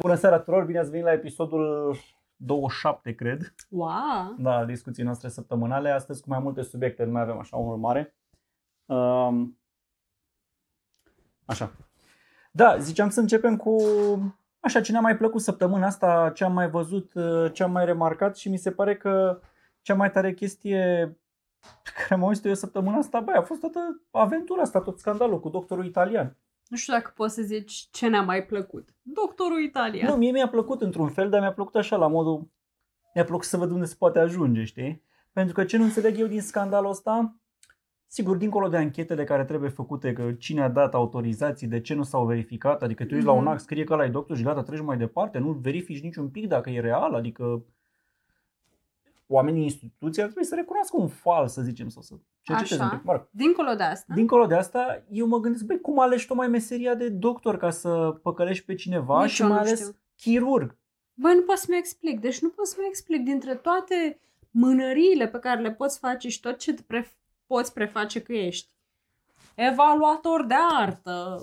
Bună 0.00 0.14
seara 0.14 0.38
tuturor, 0.38 0.64
bine 0.64 0.78
ați 0.78 0.90
venit 0.90 1.04
la 1.04 1.12
episodul 1.12 1.96
27, 2.36 3.14
cred. 3.14 3.54
Wow! 3.68 4.34
Da, 4.38 4.64
discuții 4.64 5.04
noastre 5.04 5.28
săptămânale. 5.28 5.90
Astăzi 5.90 6.22
cu 6.22 6.28
mai 6.28 6.38
multe 6.38 6.62
subiecte, 6.62 7.04
nu 7.04 7.10
mai 7.10 7.22
avem 7.22 7.38
așa 7.38 7.56
unul 7.56 7.76
mare. 7.76 8.14
Um, 8.86 9.58
așa. 11.44 11.72
Da, 12.52 12.78
ziceam 12.78 13.10
să 13.10 13.20
începem 13.20 13.56
cu 13.56 13.76
așa 14.60 14.80
ce 14.80 14.92
ne-a 14.92 15.00
mai 15.00 15.16
plăcut 15.16 15.40
săptămâna 15.40 15.86
asta, 15.86 16.30
ce 16.34 16.44
am 16.44 16.52
mai 16.52 16.70
văzut, 16.70 17.12
ce 17.52 17.62
am 17.62 17.72
mai 17.72 17.84
remarcat 17.84 18.36
și 18.36 18.48
mi 18.48 18.58
se 18.58 18.70
pare 18.70 18.96
că 18.96 19.40
cea 19.80 19.94
mai 19.94 20.10
tare 20.10 20.34
chestie 20.34 21.16
pe 21.82 21.90
care 21.94 22.14
am 22.14 22.24
auzit 22.24 22.44
eu 22.44 22.54
săptămâna 22.54 22.96
asta, 22.96 23.20
băi, 23.20 23.34
a 23.34 23.42
fost 23.42 23.60
toată 23.60 24.02
aventura 24.10 24.62
asta, 24.62 24.80
tot 24.80 24.98
scandalul 24.98 25.40
cu 25.40 25.48
doctorul 25.48 25.84
italian. 25.84 26.36
Nu 26.70 26.76
știu 26.76 26.92
dacă 26.92 27.12
poți 27.14 27.34
să 27.34 27.42
zici 27.42 27.88
ce 27.90 28.08
ne-a 28.08 28.22
mai 28.22 28.44
plăcut. 28.44 28.88
Doctorul 29.02 29.62
italian. 29.62 30.10
Nu, 30.10 30.16
mie 30.16 30.30
mi-a 30.30 30.48
plăcut 30.48 30.82
într-un 30.82 31.08
fel, 31.08 31.30
dar 31.30 31.40
mi-a 31.40 31.52
plăcut 31.52 31.74
așa 31.74 31.96
la 31.96 32.06
modul... 32.06 32.48
Mi-a 33.14 33.24
plăcut 33.24 33.44
să 33.44 33.56
văd 33.56 33.70
unde 33.70 33.84
se 33.84 33.94
poate 33.98 34.18
ajunge, 34.18 34.64
știi? 34.64 35.02
Pentru 35.32 35.54
că 35.54 35.64
ce 35.64 35.76
nu 35.76 35.84
înțeleg 35.84 36.18
eu 36.18 36.26
din 36.26 36.40
scandalul 36.40 36.90
ăsta, 36.90 37.36
sigur, 38.06 38.36
dincolo 38.36 38.68
de 38.68 38.76
anchetele 38.76 39.24
care 39.24 39.44
trebuie 39.44 39.70
făcute, 39.70 40.12
că 40.12 40.32
cine 40.32 40.62
a 40.62 40.68
dat 40.68 40.94
autorizații, 40.94 41.66
de 41.66 41.80
ce 41.80 41.94
nu 41.94 42.02
s-au 42.02 42.26
verificat, 42.26 42.82
adică 42.82 43.04
tu 43.04 43.14
ești 43.14 43.22
mm-hmm. 43.22 43.28
la 43.28 43.32
un 43.32 43.42
Mhm. 43.42 43.50
act, 43.50 43.60
scrie 43.60 43.84
că 43.84 43.92
ăla 43.92 44.04
e 44.04 44.08
doctor 44.08 44.36
și 44.36 44.42
gata, 44.42 44.62
treci 44.62 44.80
mai 44.80 44.96
departe, 44.96 45.38
nu 45.38 45.50
verifici 45.52 46.02
niciun 46.02 46.28
pic 46.28 46.46
dacă 46.48 46.70
e 46.70 46.80
real, 46.80 47.14
adică 47.14 47.64
oamenii 49.32 49.62
instituției 49.62 50.24
ar 50.24 50.30
trebui 50.30 50.48
să 50.48 50.54
recunoască 50.54 50.96
un 50.96 51.08
fals, 51.08 51.52
să 51.52 51.62
zicem, 51.62 51.88
sau 51.88 52.02
să 52.02 52.14
cerceteze 52.40 52.74
Așa. 52.82 52.84
un 52.84 52.96
pic. 52.98 53.06
Mă 53.06 53.12
rog, 53.12 53.28
Dincolo 53.30 53.74
de 53.74 53.82
asta, 53.82 54.14
Dincolo 54.14 54.46
de 54.46 54.54
asta, 54.54 55.02
eu 55.10 55.26
mă 55.26 55.38
gândesc, 55.40 55.64
băi, 55.64 55.80
cum 55.80 55.98
alegi 56.00 56.26
tocmai 56.26 56.48
meseria 56.48 56.94
de 56.94 57.08
doctor 57.08 57.56
ca 57.56 57.70
să 57.70 58.18
păcălești 58.22 58.64
pe 58.64 58.74
cineva 58.74 59.22
Nici 59.22 59.30
și 59.30 59.42
eu 59.42 59.48
mai 59.48 59.56
nu 59.56 59.62
ales 59.62 59.78
știu. 59.80 59.96
chirurg. 60.16 60.76
băi, 61.14 61.34
nu 61.34 61.42
pot 61.42 61.56
să-mi 61.56 61.76
explic. 61.78 62.20
Deci 62.20 62.40
nu 62.40 62.48
pot 62.48 62.66
să-mi 62.66 62.86
explic 62.88 63.22
dintre 63.24 63.54
toate 63.54 64.20
mânăriile 64.50 65.28
pe 65.28 65.38
care 65.38 65.60
le 65.60 65.72
poți 65.72 65.98
face 65.98 66.28
și 66.28 66.40
tot 66.40 66.58
ce 66.58 66.72
te 66.74 66.82
pre- 66.86 67.16
poți 67.46 67.72
preface 67.72 68.22
că 68.22 68.32
ești. 68.32 68.68
Evaluator 69.54 70.44
de 70.46 70.54
artă, 70.78 71.42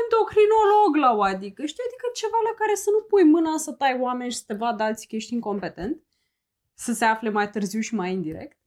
endocrinolog 0.00 0.96
la 1.00 1.16
o 1.16 1.22
adică, 1.22 1.64
știi, 1.66 1.82
adică 1.86 2.06
ceva 2.14 2.38
la 2.44 2.54
care 2.58 2.74
să 2.74 2.88
nu 2.90 3.00
pui 3.08 3.24
mâna 3.24 3.56
să 3.56 3.72
tai 3.72 3.98
oameni 4.00 4.30
și 4.30 4.36
să 4.36 4.44
te 4.46 4.54
vadă 4.54 4.82
alții 4.82 5.08
că 5.08 5.14
ești 5.16 5.34
incompetent, 5.34 6.02
să 6.74 6.92
se 6.92 7.04
afle 7.04 7.30
mai 7.30 7.50
târziu 7.50 7.80
și 7.80 7.94
mai 7.94 8.12
indirect. 8.12 8.58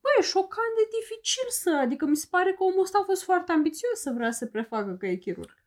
Băi, 0.00 0.12
e 0.18 0.22
șocant 0.22 0.72
de 0.76 0.88
dificil 1.00 1.48
să, 1.48 1.78
adică 1.82 2.06
mi 2.06 2.16
se 2.16 2.26
pare 2.30 2.52
că 2.52 2.62
omul 2.62 2.80
ăsta 2.80 2.98
a 3.02 3.04
fost 3.04 3.22
foarte 3.22 3.52
ambițios 3.52 4.00
să 4.00 4.12
vrea 4.14 4.30
să 4.30 4.46
prefacă 4.46 4.92
că 4.92 5.06
e 5.06 5.14
chirurg. 5.14 5.64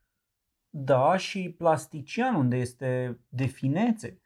Da, 0.69 1.17
și 1.17 1.55
plastician, 1.57 2.35
unde 2.35 2.55
este 2.55 3.19
de 3.29 3.45
finețe. 3.45 4.21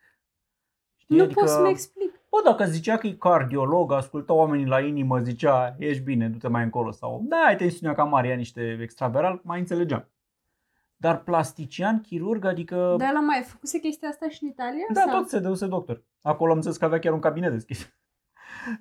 Știi? 0.95 1.17
Nu 1.17 1.27
pot 1.27 1.47
să-mi 1.47 1.69
explic. 1.69 2.11
Bă, 2.29 2.41
dacă 2.43 2.65
zicea 2.65 2.97
că 2.97 3.07
e 3.07 3.13
cardiolog, 3.13 3.91
asculta 3.91 4.33
oamenii 4.33 4.65
la 4.65 4.79
inimă, 4.79 5.19
zicea, 5.19 5.75
ești 5.79 6.03
bine, 6.03 6.29
du-te 6.29 6.47
mai 6.47 6.63
încolo. 6.63 6.91
Sau, 6.91 7.21
da, 7.23 7.37
ai 7.37 7.55
tensiunea 7.55 7.95
cam 7.95 8.09
mare, 8.09 8.27
ia 8.27 8.35
niște 8.35 8.77
extraveral, 8.81 9.41
mai 9.43 9.59
înțelegeam. 9.59 10.09
Dar 10.95 11.23
plastician, 11.23 12.01
chirurg, 12.01 12.45
adică... 12.45 12.95
Dar 12.97 13.09
el 13.09 13.15
a 13.15 13.19
mai 13.19 13.43
făcuse 13.47 13.79
chestia 13.79 14.09
asta 14.09 14.29
și 14.29 14.43
în 14.43 14.49
Italia? 14.49 14.85
Da, 14.93 15.01
sau? 15.01 15.19
tot 15.19 15.29
se 15.29 15.39
dăuse 15.39 15.67
doctor. 15.67 16.03
Acolo 16.21 16.49
am 16.49 16.55
înțeles 16.55 16.77
că 16.77 16.85
avea 16.85 16.99
chiar 16.99 17.13
un 17.13 17.19
cabinet 17.19 17.51
deschis. 17.51 17.87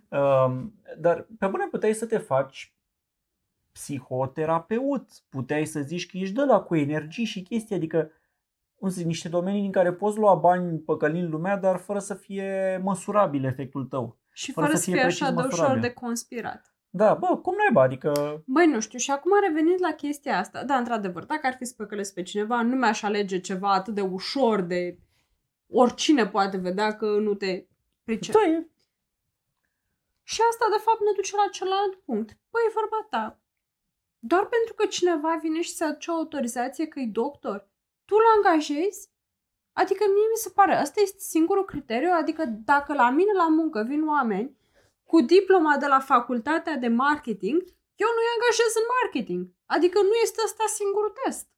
Um, 0.09 0.83
dar 0.99 1.27
pe 1.39 1.47
bune 1.47 1.67
puteai 1.71 1.93
să 1.93 2.07
te 2.07 2.19
faci 2.19 2.75
psihoterapeut. 3.73 5.09
Puteai 5.29 5.65
să 5.65 5.81
zici 5.81 6.11
că 6.11 6.17
ești 6.17 6.35
de 6.35 6.45
la 6.45 6.61
cu 6.61 6.77
energii 6.77 7.25
și 7.25 7.43
chestii, 7.43 7.77
adică 7.77 8.11
cum 8.75 8.89
să 8.89 8.95
zic, 8.95 9.07
niște 9.07 9.29
domenii 9.29 9.65
în 9.65 9.73
care 9.73 9.93
poți 9.93 10.19
lua 10.19 10.35
bani 10.35 10.79
păcălind 10.79 11.29
lumea, 11.29 11.57
dar 11.57 11.77
fără 11.77 11.99
să 11.99 12.15
fie 12.15 12.81
măsurabil 12.83 13.45
efectul 13.45 13.85
tău. 13.85 14.19
Și 14.33 14.53
fără 14.53 14.67
fără 14.67 14.79
să 14.79 14.83
să 14.83 14.91
fie 14.91 14.99
fie 14.99 15.03
precis 15.03 15.23
așa 15.23 15.31
de 15.31 15.37
ușor 15.37 15.51
măsurabil. 15.51 15.81
de 15.81 15.93
conspirat. 15.93 16.74
Da, 16.97 17.15
bă, 17.15 17.37
cum 17.37 17.55
naiba, 17.57 17.83
adică 17.83 18.43
Băi, 18.47 18.67
nu 18.67 18.81
știu, 18.81 18.99
și 18.99 19.11
acum 19.11 19.31
revenind 19.41 19.81
la 19.81 19.93
chestia 19.93 20.39
asta, 20.39 20.65
da, 20.65 20.77
într-adevăr, 20.77 21.25
dacă 21.25 21.47
ar 21.47 21.55
fi 21.55 21.65
să 21.65 21.75
păcălesc 21.77 22.15
pe 22.15 22.23
cineva, 22.23 22.63
nu 22.63 22.77
mi-aș 22.77 23.03
alege 23.03 23.41
ceva 23.41 23.73
atât 23.73 23.95
de 23.95 24.01
ușor 24.01 24.61
de 24.61 24.99
oricine 25.69 26.27
poate 26.27 26.57
vedea 26.57 26.97
că 26.97 27.07
nu 27.07 27.35
te 27.35 27.67
pricep. 28.05 28.35
da, 28.35 28.41
e, 28.41 28.69
Și 30.23 30.41
asta, 30.51 30.67
de 30.71 30.83
fapt, 30.83 31.01
ne 31.01 31.13
duce 31.17 31.37
la 31.37 31.49
celălalt 31.53 31.95
punct. 31.95 32.39
Păi, 32.51 32.63
e 32.69 32.73
vorba 32.75 33.07
ta. 33.11 33.39
Doar 34.19 34.47
pentru 34.47 34.75
că 34.75 34.87
cineva 34.87 35.39
vine 35.43 35.61
și 35.61 35.75
să 35.75 35.85
aduce 35.85 36.11
o 36.11 36.15
autorizație 36.15 36.87
că 36.87 37.01
e 37.01 37.07
doctor, 37.07 37.69
tu 38.05 38.15
îl 38.19 38.25
angajezi? 38.37 39.11
Adică 39.73 40.05
mie 40.07 40.29
mi 40.33 40.43
se 40.45 40.51
pare, 40.55 40.79
ăsta 40.83 41.01
este 41.01 41.19
singurul 41.19 41.65
criteriu, 41.65 42.11
adică 42.21 42.45
dacă 42.65 42.95
la 42.95 43.11
mine 43.11 43.33
la 43.33 43.49
muncă 43.49 43.85
vin 43.89 44.09
oameni 44.09 44.57
cu 45.11 45.21
diploma 45.21 45.77
de 45.77 45.87
la 45.87 46.01
facultatea 46.01 46.77
de 46.77 46.89
marketing, 46.89 47.59
eu 48.03 48.09
nu-i 48.15 48.33
angajez 48.35 48.73
în 48.81 48.87
marketing. 49.03 49.43
Adică 49.67 49.99
nu 50.03 50.15
este 50.23 50.41
ăsta 50.45 50.65
singurul 50.67 51.13
test. 51.25 51.49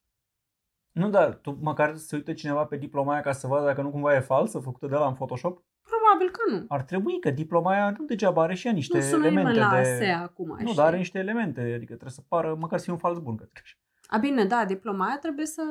nu, 0.93 1.09
dar 1.11 1.35
tu 1.35 1.59
măcar 1.61 1.97
să 1.97 2.17
uite 2.17 2.35
cineva 2.35 2.65
pe 2.65 2.77
diploma 2.77 3.13
aia 3.13 3.23
ca 3.23 3.33
să 3.33 3.47
vadă 3.47 3.65
dacă 3.67 3.83
nu 3.83 3.91
cumva 3.91 4.15
e 4.15 4.21
falsă, 4.21 4.59
făcută 4.59 4.87
de 4.87 4.95
la 4.95 5.07
în 5.07 5.15
Photoshop? 5.15 5.65
Probabil 5.83 6.31
că 6.31 6.41
nu. 6.51 6.65
Ar 6.69 6.83
trebui, 6.83 7.21
că 7.21 7.31
diploma 7.31 7.71
aia 7.71 7.95
nu 7.99 8.05
degeaba 8.05 8.43
are 8.43 8.55
și 8.55 8.67
ea 8.67 8.73
niște 8.73 8.97
Nu 8.97 9.03
sună 9.03 9.27
elemente 9.27 9.51
nimeni 9.51 9.59
la 9.59 9.71
de... 9.71 9.77
ASE 9.77 10.11
acum. 10.11 10.49
Nu, 10.49 10.59
știi? 10.59 10.75
dar 10.75 10.87
are 10.87 10.97
niște 10.97 11.19
elemente, 11.19 11.61
adică 11.61 11.93
trebuie 11.93 12.11
să 12.11 12.23
pară, 12.29 12.55
măcar 12.55 12.79
să 12.79 12.85
fie 12.85 12.93
un 12.93 12.99
fals 12.99 13.19
bun. 13.19 13.37
Că 13.37 13.45
zic 13.47 13.59
așa. 13.63 13.77
A, 14.07 14.19
bine, 14.19 14.45
da, 14.45 14.65
diploma 14.65 15.07
aia 15.07 15.19
trebuie 15.19 15.47
să... 15.47 15.63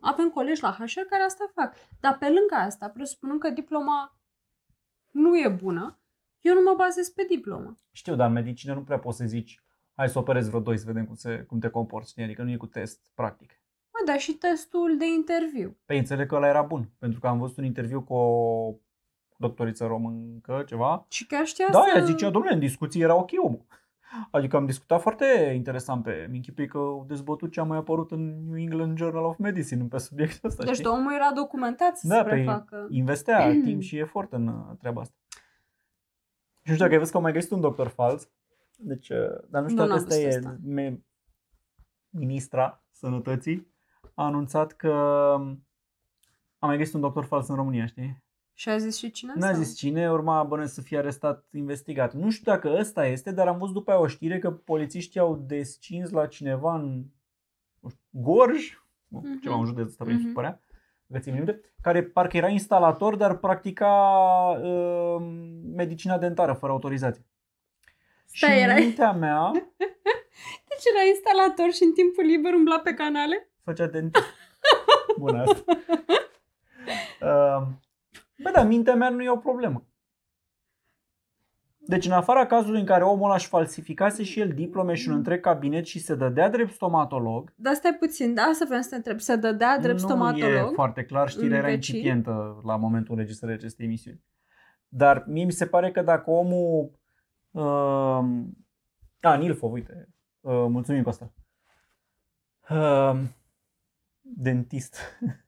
Avem 0.00 0.30
colegi 0.30 0.62
la 0.62 0.72
HR 0.72 1.00
care 1.10 1.22
asta 1.22 1.50
fac. 1.54 1.74
Dar 2.00 2.18
pe 2.18 2.26
lângă 2.26 2.54
asta, 2.54 2.88
presupunând 2.88 3.40
că 3.40 3.50
diploma 3.50 4.18
nu 5.10 5.38
e 5.38 5.48
bună, 5.48 5.97
eu 6.40 6.54
nu 6.54 6.60
mă 6.62 6.74
bazez 6.76 7.08
pe 7.08 7.26
diplomă. 7.28 7.78
Știu, 7.92 8.14
dar 8.14 8.26
în 8.26 8.32
medicină 8.32 8.74
nu 8.74 8.82
prea 8.82 8.98
poți 8.98 9.16
să 9.16 9.24
zici 9.24 9.62
hai 9.94 10.08
să 10.08 10.18
operezi 10.18 10.48
vreo 10.48 10.60
doi 10.60 10.78
să 10.78 10.84
vedem 10.86 11.04
cum, 11.04 11.14
se, 11.14 11.36
cum 11.48 11.58
te 11.58 11.68
comporți, 11.68 12.10
știi? 12.10 12.22
adică 12.22 12.42
nu 12.42 12.50
e 12.50 12.56
cu 12.56 12.66
test 12.66 13.10
practic. 13.14 13.60
Mă, 13.90 14.06
dar 14.12 14.18
și 14.18 14.32
testul 14.32 14.96
de 14.98 15.06
interviu. 15.06 15.76
Păi 15.84 15.98
înțeleg 15.98 16.28
că 16.28 16.34
ăla 16.34 16.48
era 16.48 16.62
bun, 16.62 16.90
pentru 16.98 17.20
că 17.20 17.26
am 17.26 17.38
văzut 17.38 17.56
un 17.56 17.64
interviu 17.64 18.02
cu 18.02 18.14
o 18.14 18.74
doctoriță 19.36 19.86
româncă, 19.86 20.64
ceva. 20.66 21.06
Și 21.08 21.26
chiar 21.26 21.46
știa 21.46 21.66
Da, 21.70 21.82
să... 21.92 21.98
ea 21.98 22.04
zicea, 22.04 22.30
domnule, 22.30 22.54
în 22.54 22.60
discuții 22.60 23.00
era 23.02 23.14
ok 23.14 23.30
omul. 23.44 23.64
Adică 24.30 24.56
am 24.56 24.66
discutat 24.66 25.00
foarte 25.00 25.52
interesant 25.54 26.02
pe 26.02 26.28
mi 26.30 26.66
că 26.66 26.78
au 26.78 27.04
dezbătut 27.08 27.52
ce 27.52 27.60
a 27.60 27.62
mai 27.62 27.78
apărut 27.78 28.10
în 28.10 28.44
New 28.44 28.58
England 28.58 28.96
Journal 28.96 29.24
of 29.24 29.36
Medicine 29.38 29.84
pe 29.84 29.98
subiectul 29.98 30.48
ăsta. 30.48 30.64
Deci 30.64 30.74
știi? 30.74 30.86
omul 30.86 31.12
era 31.12 31.32
documentat 31.34 31.96
să 31.98 32.06
Da, 32.08 32.14
se 32.16 32.22
pe 32.22 32.28
prefacă. 32.28 32.86
investea 32.90 33.50
timp 33.64 33.80
și 33.82 33.96
efort 33.98 34.32
în 34.32 34.46
uh, 34.46 34.76
treaba 34.78 35.00
asta. 35.00 35.14
Și 36.68 36.74
nu 36.74 36.80
știu 36.80 36.86
dacă 36.86 36.92
ai 36.92 36.98
văzut 36.98 37.10
că 37.12 37.16
au 37.16 37.22
mai 37.22 37.32
găsit 37.32 37.50
un 37.50 37.60
doctor 37.60 37.88
fals. 37.88 38.28
Deci, 38.76 39.08
uh, 39.08 39.16
dar 39.50 39.62
nu 39.62 39.68
știu 39.68 39.82
Nu, 39.82 39.88
dacă 39.88 39.88
n-am 39.88 39.98
asta 39.98 40.14
văzut 40.14 40.32
e 40.32 40.36
asta. 40.36 40.56
me- 40.64 41.02
ministra 42.10 42.84
sănătății 42.90 43.66
a 44.14 44.24
anunțat 44.24 44.72
că 44.72 44.92
a 46.58 46.66
mai 46.66 46.76
găsit 46.76 46.94
un 46.94 47.00
doctor 47.00 47.24
fals 47.24 47.48
în 47.48 47.54
România, 47.54 47.86
știi? 47.86 48.22
Și 48.54 48.68
a 48.68 48.78
zis 48.78 48.96
și 48.96 49.10
cine? 49.10 49.32
N-a 49.36 49.52
sau? 49.52 49.62
zis 49.62 49.76
cine, 49.76 50.10
urma 50.10 50.42
bănuiesc 50.44 50.74
să 50.74 50.80
fie 50.80 50.98
arestat, 50.98 51.46
investigat. 51.52 52.12
Nu 52.14 52.30
știu 52.30 52.52
dacă 52.52 52.76
ăsta 52.78 53.06
este, 53.06 53.30
dar 53.32 53.48
am 53.48 53.58
văzut 53.58 53.74
după 53.74 53.90
aia 53.90 54.00
o 54.00 54.06
știre 54.06 54.38
că 54.38 54.50
polițiștii 54.52 55.20
au 55.20 55.36
descins 55.36 56.10
la 56.10 56.26
cineva 56.26 56.74
în 56.74 57.04
nu 57.80 57.88
știu, 57.88 58.02
Gorj, 58.10 58.72
nu, 59.08 59.18
Mhm. 59.24 59.40
ceva 59.40 59.56
un 59.56 59.66
județ 59.66 59.86
ăsta, 59.88 60.04
mm 60.04 60.12
Mhm. 60.12 60.32
părea, 60.32 60.62
că 61.12 61.18
țin 61.18 61.34
minte, 61.34 61.60
care 61.80 62.02
parcă 62.02 62.36
era 62.36 62.48
instalator, 62.48 63.16
dar 63.16 63.36
practica 63.36 63.90
uh, 64.62 65.16
medicina 65.74 66.18
dentară 66.18 66.52
fără 66.52 66.72
autorizație. 66.72 67.26
Stai, 68.24 68.50
și 68.50 68.62
în 68.62 68.62
erai- 68.70 68.80
mintea 68.80 69.12
mea 69.12 69.50
Deci 70.68 70.84
era 70.94 71.08
instalator 71.08 71.72
și 71.72 71.82
în 71.82 71.92
timpul 71.92 72.24
liber 72.24 72.52
umbla 72.52 72.78
pe 72.78 72.94
canale? 72.94 73.50
făcea 73.64 73.86
dentist. 73.86 74.24
Bună 75.18 75.42
asta. 75.42 75.64
Uh, 77.20 77.62
bă, 78.42 78.50
dar 78.52 78.66
mintea 78.66 78.94
mea 78.94 79.08
nu 79.08 79.22
e 79.22 79.30
o 79.30 79.36
problemă. 79.36 79.87
Deci 81.88 82.06
în 82.06 82.12
afara 82.12 82.46
cazului 82.46 82.80
în 82.80 82.86
care 82.86 83.04
omul 83.04 83.24
ăla 83.24 83.34
își 83.34 83.46
falsificase 83.46 84.22
și 84.22 84.40
el 84.40 84.48
diplome 84.48 84.94
și 84.94 85.08
un 85.08 85.14
întreg 85.14 85.40
cabinet 85.40 85.84
și 85.84 85.98
se 85.98 86.14
dădea 86.14 86.50
drept 86.50 86.72
stomatolog, 86.72 87.52
Dar 87.56 87.74
stai 87.74 87.96
puțin, 87.98 88.34
da, 88.34 88.50
să 88.52 88.64
vreau 88.66 88.82
să 88.82 88.88
te 88.88 88.96
întreb. 88.96 89.20
Se 89.20 89.36
dădea 89.36 89.78
drept 89.78 90.00
nu 90.00 90.06
stomatolog? 90.06 90.70
e 90.70 90.74
foarte 90.74 91.04
clar, 91.04 91.28
știrea 91.28 91.58
era 91.58 91.66
Înveci? 91.66 91.88
incipientă 91.88 92.60
la 92.64 92.76
momentul 92.76 93.14
înregistrării 93.14 93.56
acestei 93.56 93.86
emisiuni. 93.86 94.22
Dar 94.88 95.24
mie 95.26 95.44
mi 95.44 95.52
se 95.52 95.66
pare 95.66 95.90
că 95.90 96.02
dacă 96.02 96.30
omul... 96.30 96.90
Uh, 97.50 98.24
a, 99.20 99.36
Nilfov, 99.38 99.72
uite. 99.72 100.08
Uh, 100.40 100.66
mulțumim 100.68 101.02
cu 101.02 101.08
asta. 101.08 101.32
Uh, 102.70 103.20
dentist. 104.20 104.96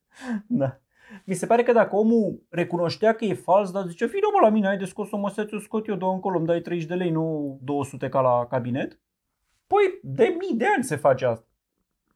da. 0.46 0.80
Mi 1.24 1.34
se 1.34 1.46
pare 1.46 1.62
că 1.62 1.72
dacă 1.72 1.96
omul 1.96 2.42
recunoștea 2.48 3.12
că 3.12 3.24
e 3.24 3.34
fals, 3.34 3.70
dar 3.70 3.86
zicea, 3.86 4.06
vină 4.06 4.26
mă 4.32 4.46
la 4.46 4.52
mine, 4.52 4.68
ai 4.68 4.76
de 4.76 4.84
scos 4.84 5.10
o 5.10 5.16
măseț, 5.16 5.52
o 5.52 5.58
scot 5.58 5.86
eu, 5.86 5.94
două 5.94 6.12
încolo, 6.12 6.36
îmi 6.36 6.46
dai 6.46 6.60
30 6.60 6.88
de 6.88 6.94
lei, 6.94 7.10
nu 7.10 7.58
200 7.62 8.08
ca 8.08 8.20
la 8.20 8.46
cabinet. 8.46 9.00
Păi, 9.66 9.98
de 10.02 10.36
mii 10.38 10.58
de 10.58 10.66
ani 10.74 10.84
se 10.84 10.96
face 10.96 11.26
asta. 11.26 11.46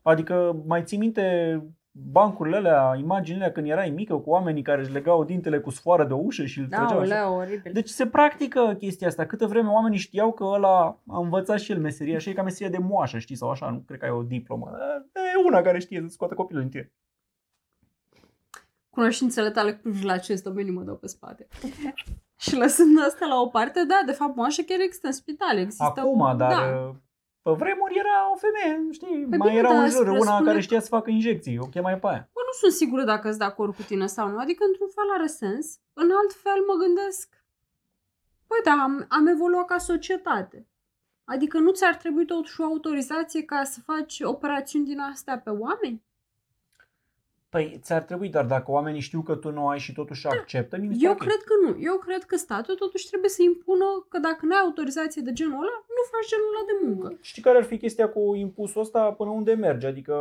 Adică, 0.03 0.63
mai 0.67 0.83
ții 0.83 0.99
minte 0.99 1.59
bancurile 1.97 2.57
alea, 2.57 2.95
imaginile 2.99 3.43
alea 3.43 3.55
când 3.55 3.69
erai 3.69 3.91
mică 3.91 4.17
cu 4.17 4.31
oamenii 4.31 4.63
care 4.63 4.81
își 4.81 4.93
legau 4.93 5.25
dintele 5.25 5.61
cu 5.61 5.71
sfoară 5.71 6.05
de 6.05 6.13
o 6.13 6.17
ușă 6.17 6.45
și 6.45 6.59
îl 6.59 6.67
Da, 6.69 6.77
trăgeau 6.77 7.01
așa. 7.01 7.27
oleu, 7.27 7.39
oribil. 7.39 7.73
Deci 7.73 7.89
se 7.89 8.07
practică 8.07 8.75
chestia 8.79 9.07
asta. 9.07 9.27
Câtă 9.27 9.47
vreme 9.47 9.69
oamenii 9.69 9.99
știau 9.99 10.33
că 10.33 10.45
ăla 10.45 11.03
a 11.09 11.19
învățat 11.19 11.59
și 11.59 11.73
el 11.73 11.79
meseria 11.79 12.19
și 12.19 12.29
e 12.29 12.33
ca 12.33 12.43
meseria 12.43 12.79
de 12.79 12.85
moașă, 12.85 13.19
știi, 13.19 13.37
sau 13.37 13.51
așa, 13.51 13.71
nu 13.71 13.79
cred 13.87 13.99
că 13.99 14.05
ai 14.05 14.11
o 14.11 14.23
diplomă. 14.23 14.71
E 15.15 15.45
una 15.47 15.61
care 15.61 15.79
știe 15.79 16.01
să 16.01 16.09
scoată 16.09 16.35
copilul 16.35 16.63
din 16.63 16.71
tine. 16.71 16.93
Cunoștințele 18.95 19.51
tale 19.51 19.73
cu 19.75 19.81
privire 19.83 20.07
la 20.07 20.13
acest 20.13 20.43
domeniu 20.43 20.73
mă 20.73 20.83
dau 20.83 20.97
pe 20.97 21.07
spate. 21.07 21.47
și 22.37 22.57
lăsând 22.57 22.99
asta 23.07 23.27
la 23.27 23.41
o 23.41 23.49
parte, 23.49 23.85
da, 23.85 24.03
de 24.07 24.13
fapt, 24.13 24.37
moașă 24.37 24.63
chiar 24.63 24.81
există 24.81 25.07
în 25.07 25.13
spital. 25.13 25.59
Există 25.59 25.85
Acum, 25.97 26.21
un... 26.21 26.37
dar 26.37 26.51
Da. 26.53 26.61
pe 27.43 27.51
vremuri 27.51 27.99
era 27.99 28.33
o 28.33 28.37
femeie, 28.37 28.89
știi, 28.91 29.27
Păi 29.29 29.39
mai 29.39 29.49
bine, 29.49 29.61
era 29.61 29.69
dar 29.69 29.83
în 29.83 29.89
jur, 29.91 29.99
spre 29.99 30.11
una 30.11 30.21
spune 30.33 30.45
care 30.45 30.57
că- 30.57 30.63
știa 30.63 30.81
să 30.81 30.89
facă 30.89 31.11
injecții, 31.11 31.59
o 31.59 31.67
chemai 31.67 31.99
pe 31.99 32.07
aia. 32.07 32.29
Bă, 32.33 32.41
nu 32.49 32.53
sunt 32.61 32.73
sigură 32.73 33.05
dacă 33.05 33.27
sunt 33.29 33.39
de 33.39 33.45
acord 33.45 33.75
cu 33.75 33.83
tine 33.83 34.07
sau 34.07 34.29
nu. 34.29 34.39
Adică, 34.39 34.65
într-un 34.67 34.89
fel 34.95 35.09
are 35.17 35.27
sens. 35.27 35.79
În 35.93 36.09
alt 36.19 36.33
fel 36.33 36.61
mă 36.69 36.75
gândesc, 36.85 37.29
păi 38.47 38.61
da, 38.65 38.71
am, 38.83 39.07
am 39.09 39.27
evoluat 39.27 39.67
ca 39.67 39.79
societate. 39.79 40.67
Adică 41.25 41.59
nu 41.59 41.71
ți-ar 41.71 41.95
trebui 41.97 42.25
totuși 42.27 42.61
o 42.61 42.65
autorizație 42.65 43.43
ca 43.43 43.65
să 43.65 43.81
faci 43.81 44.21
operațiuni 44.21 44.85
din 44.85 44.99
astea 45.01 45.39
pe 45.39 45.51
oameni? 45.51 46.03
Păi 47.55 47.79
ți-ar 47.83 48.03
trebui, 48.03 48.29
dar 48.29 48.45
dacă 48.45 48.71
oamenii 48.71 49.01
știu 49.01 49.21
că 49.23 49.35
tu 49.35 49.51
nu 49.51 49.69
ai 49.69 49.79
și 49.79 49.93
totuși 49.93 50.27
acceptă, 50.27 50.77
mi 50.77 50.95
se 50.95 51.05
Eu 51.05 51.11
ok. 51.13 51.19
cred 51.19 51.43
că 51.49 51.55
nu. 51.65 51.77
Eu 51.81 51.97
cred 51.97 52.25
că 52.25 52.37
statul 52.37 52.75
totuși 52.75 53.09
trebuie 53.09 53.31
să 53.31 53.43
impună 53.43 53.85
că 54.09 54.19
dacă 54.19 54.39
nu 54.47 54.55
ai 54.55 54.61
autorizație 54.65 55.23
de 55.23 55.33
genul 55.33 55.55
ăla, 55.63 55.77
nu 55.97 56.03
faci 56.13 56.29
genul 56.29 56.49
ăla 56.55 56.65
de 56.71 56.87
muncă. 56.87 57.19
Știi 57.21 57.43
care 57.43 57.59
ar 57.59 57.65
fi 57.65 57.79
chestia 57.79 58.09
cu 58.09 58.35
impusul 58.35 58.81
ăsta 58.81 59.13
până 59.13 59.31
unde 59.31 59.53
merge? 59.55 59.87
Adică 59.87 60.15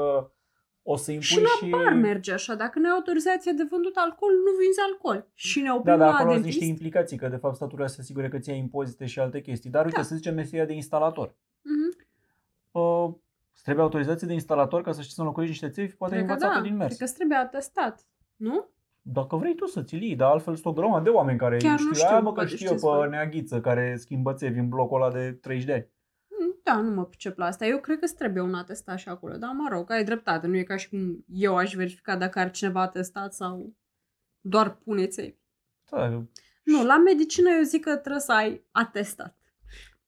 o 0.83 0.95
să 0.95 1.12
impui 1.12 1.25
Și 1.27 1.41
la 1.41 1.47
și... 1.47 1.69
bar 1.69 1.94
merge 1.94 2.31
așa. 2.33 2.56
Dacă 2.56 2.80
nu 2.80 2.85
ai 2.85 2.94
autorizație 2.95 3.51
de 3.51 3.68
vândut 3.69 3.95
alcool, 3.95 4.31
nu 4.33 4.51
vinzi 4.59 4.80
alcool. 4.89 5.27
Și 5.33 5.59
ne 5.59 5.68
Da, 5.68 5.74
oprim 5.75 5.97
dar 5.97 6.07
la 6.07 6.13
acolo 6.13 6.31
sunt 6.31 6.33
dentist. 6.41 6.59
niște 6.59 6.65
implicații, 6.74 7.18
că 7.18 7.27
de 7.27 7.35
fapt 7.35 7.56
statul 7.56 7.75
vrea 7.75 7.88
să 7.88 7.95
se 7.95 8.01
asigure 8.01 8.30
că 8.30 8.38
ți 8.39 8.50
ai 8.50 8.57
impozite 8.57 9.06
și 9.06 9.19
alte 9.19 9.41
chestii. 9.41 9.69
Dar 9.69 9.85
uite, 9.85 9.97
Da. 9.97 10.03
să 10.03 10.15
zicem 10.15 10.33
meseria 10.35 10.65
de 10.65 10.74
instalator. 10.74 11.35
Mhm. 11.62 11.95
Uh, 12.71 13.09
îți 13.13 13.22
trebuie 13.63 13.83
autorizație 13.86 14.27
de 14.27 14.33
instalator 14.33 14.81
ca 14.81 14.92
să 14.92 15.01
știi 15.01 15.13
să 15.13 15.21
înlocuiești 15.21 15.54
niște 15.62 15.75
țevi, 15.81 15.95
poate 15.95 16.15
ai 16.15 16.24
Cred 16.24 16.30
că 16.38 16.44
învățat 16.44 16.62
da. 16.62 16.68
din 16.68 16.77
mers. 16.77 16.88
Cred 16.88 16.98
că 17.00 17.04
îți 17.04 17.13
trebuie 17.15 17.38
atestat. 17.38 18.07
Nu? 18.36 18.69
Dacă 19.01 19.36
vrei 19.36 19.56
tu 19.56 19.65
să 19.65 19.83
ți-l 19.83 20.01
iei, 20.01 20.15
dar 20.15 20.31
altfel 20.31 20.54
sunt 20.54 20.65
o 20.65 20.74
grămadă 20.74 21.04
de 21.04 21.10
oameni 21.10 21.38
care 21.38 21.57
Chiar 21.57 21.71
nu 21.71 21.77
știu, 21.77 21.94
știu, 21.94 22.15
"A, 22.15 22.19
mă, 22.19 22.27
că 22.27 22.33
poate 22.33 22.50
știu 22.50 22.65
eu 22.65 22.71
știți 22.71 22.86
voi." 22.86 23.01
pe 23.01 23.07
neaghiță 23.07 23.62
care 23.62 23.95
schimbă 23.98 24.33
țevi 24.33 24.60
în 24.60 24.69
blocul 24.69 25.01
ăla 25.01 25.12
de 25.12 25.31
30 25.31 25.65
de 25.65 25.74
ani. 25.74 25.92
Mm, 26.39 26.56
Da, 26.63 26.75
nu 26.81 26.89
mă 26.94 27.06
pricep 27.06 27.38
la 27.38 27.45
asta. 27.45 27.65
Eu 27.65 27.80
cred 27.80 27.98
că 28.00 28.06
îți 28.06 28.15
trebuie 28.15 28.44
un 28.44 28.54
atestat 28.54 28.98
și 28.98 29.10
acolo. 29.10 29.38
Dar 29.38 29.51
mă 29.54 29.68
rog, 29.71 29.92
ai 29.92 30.04
dreptate. 30.04 30.48
Nu 30.48 30.56
e 30.57 30.63
ca 30.63 30.75
și 30.77 30.89
cum 30.89 31.25
eu 31.27 31.57
aș 31.57 31.74
verifica 31.74 32.16
dacă 32.18 32.39
are 32.39 32.51
cineva 32.51 32.81
atestat 32.81 33.33
sau 33.33 33.74
doar 34.42 34.75
puneți 34.75 35.36
Da, 35.89 36.09
Nu, 36.63 36.86
la 36.86 36.98
medicină 36.98 37.50
eu 37.57 37.62
zic 37.63 37.83
că 37.83 37.95
trebuie 37.95 38.21
să 38.21 38.31
ai 38.33 38.66
atestat. 38.71 39.38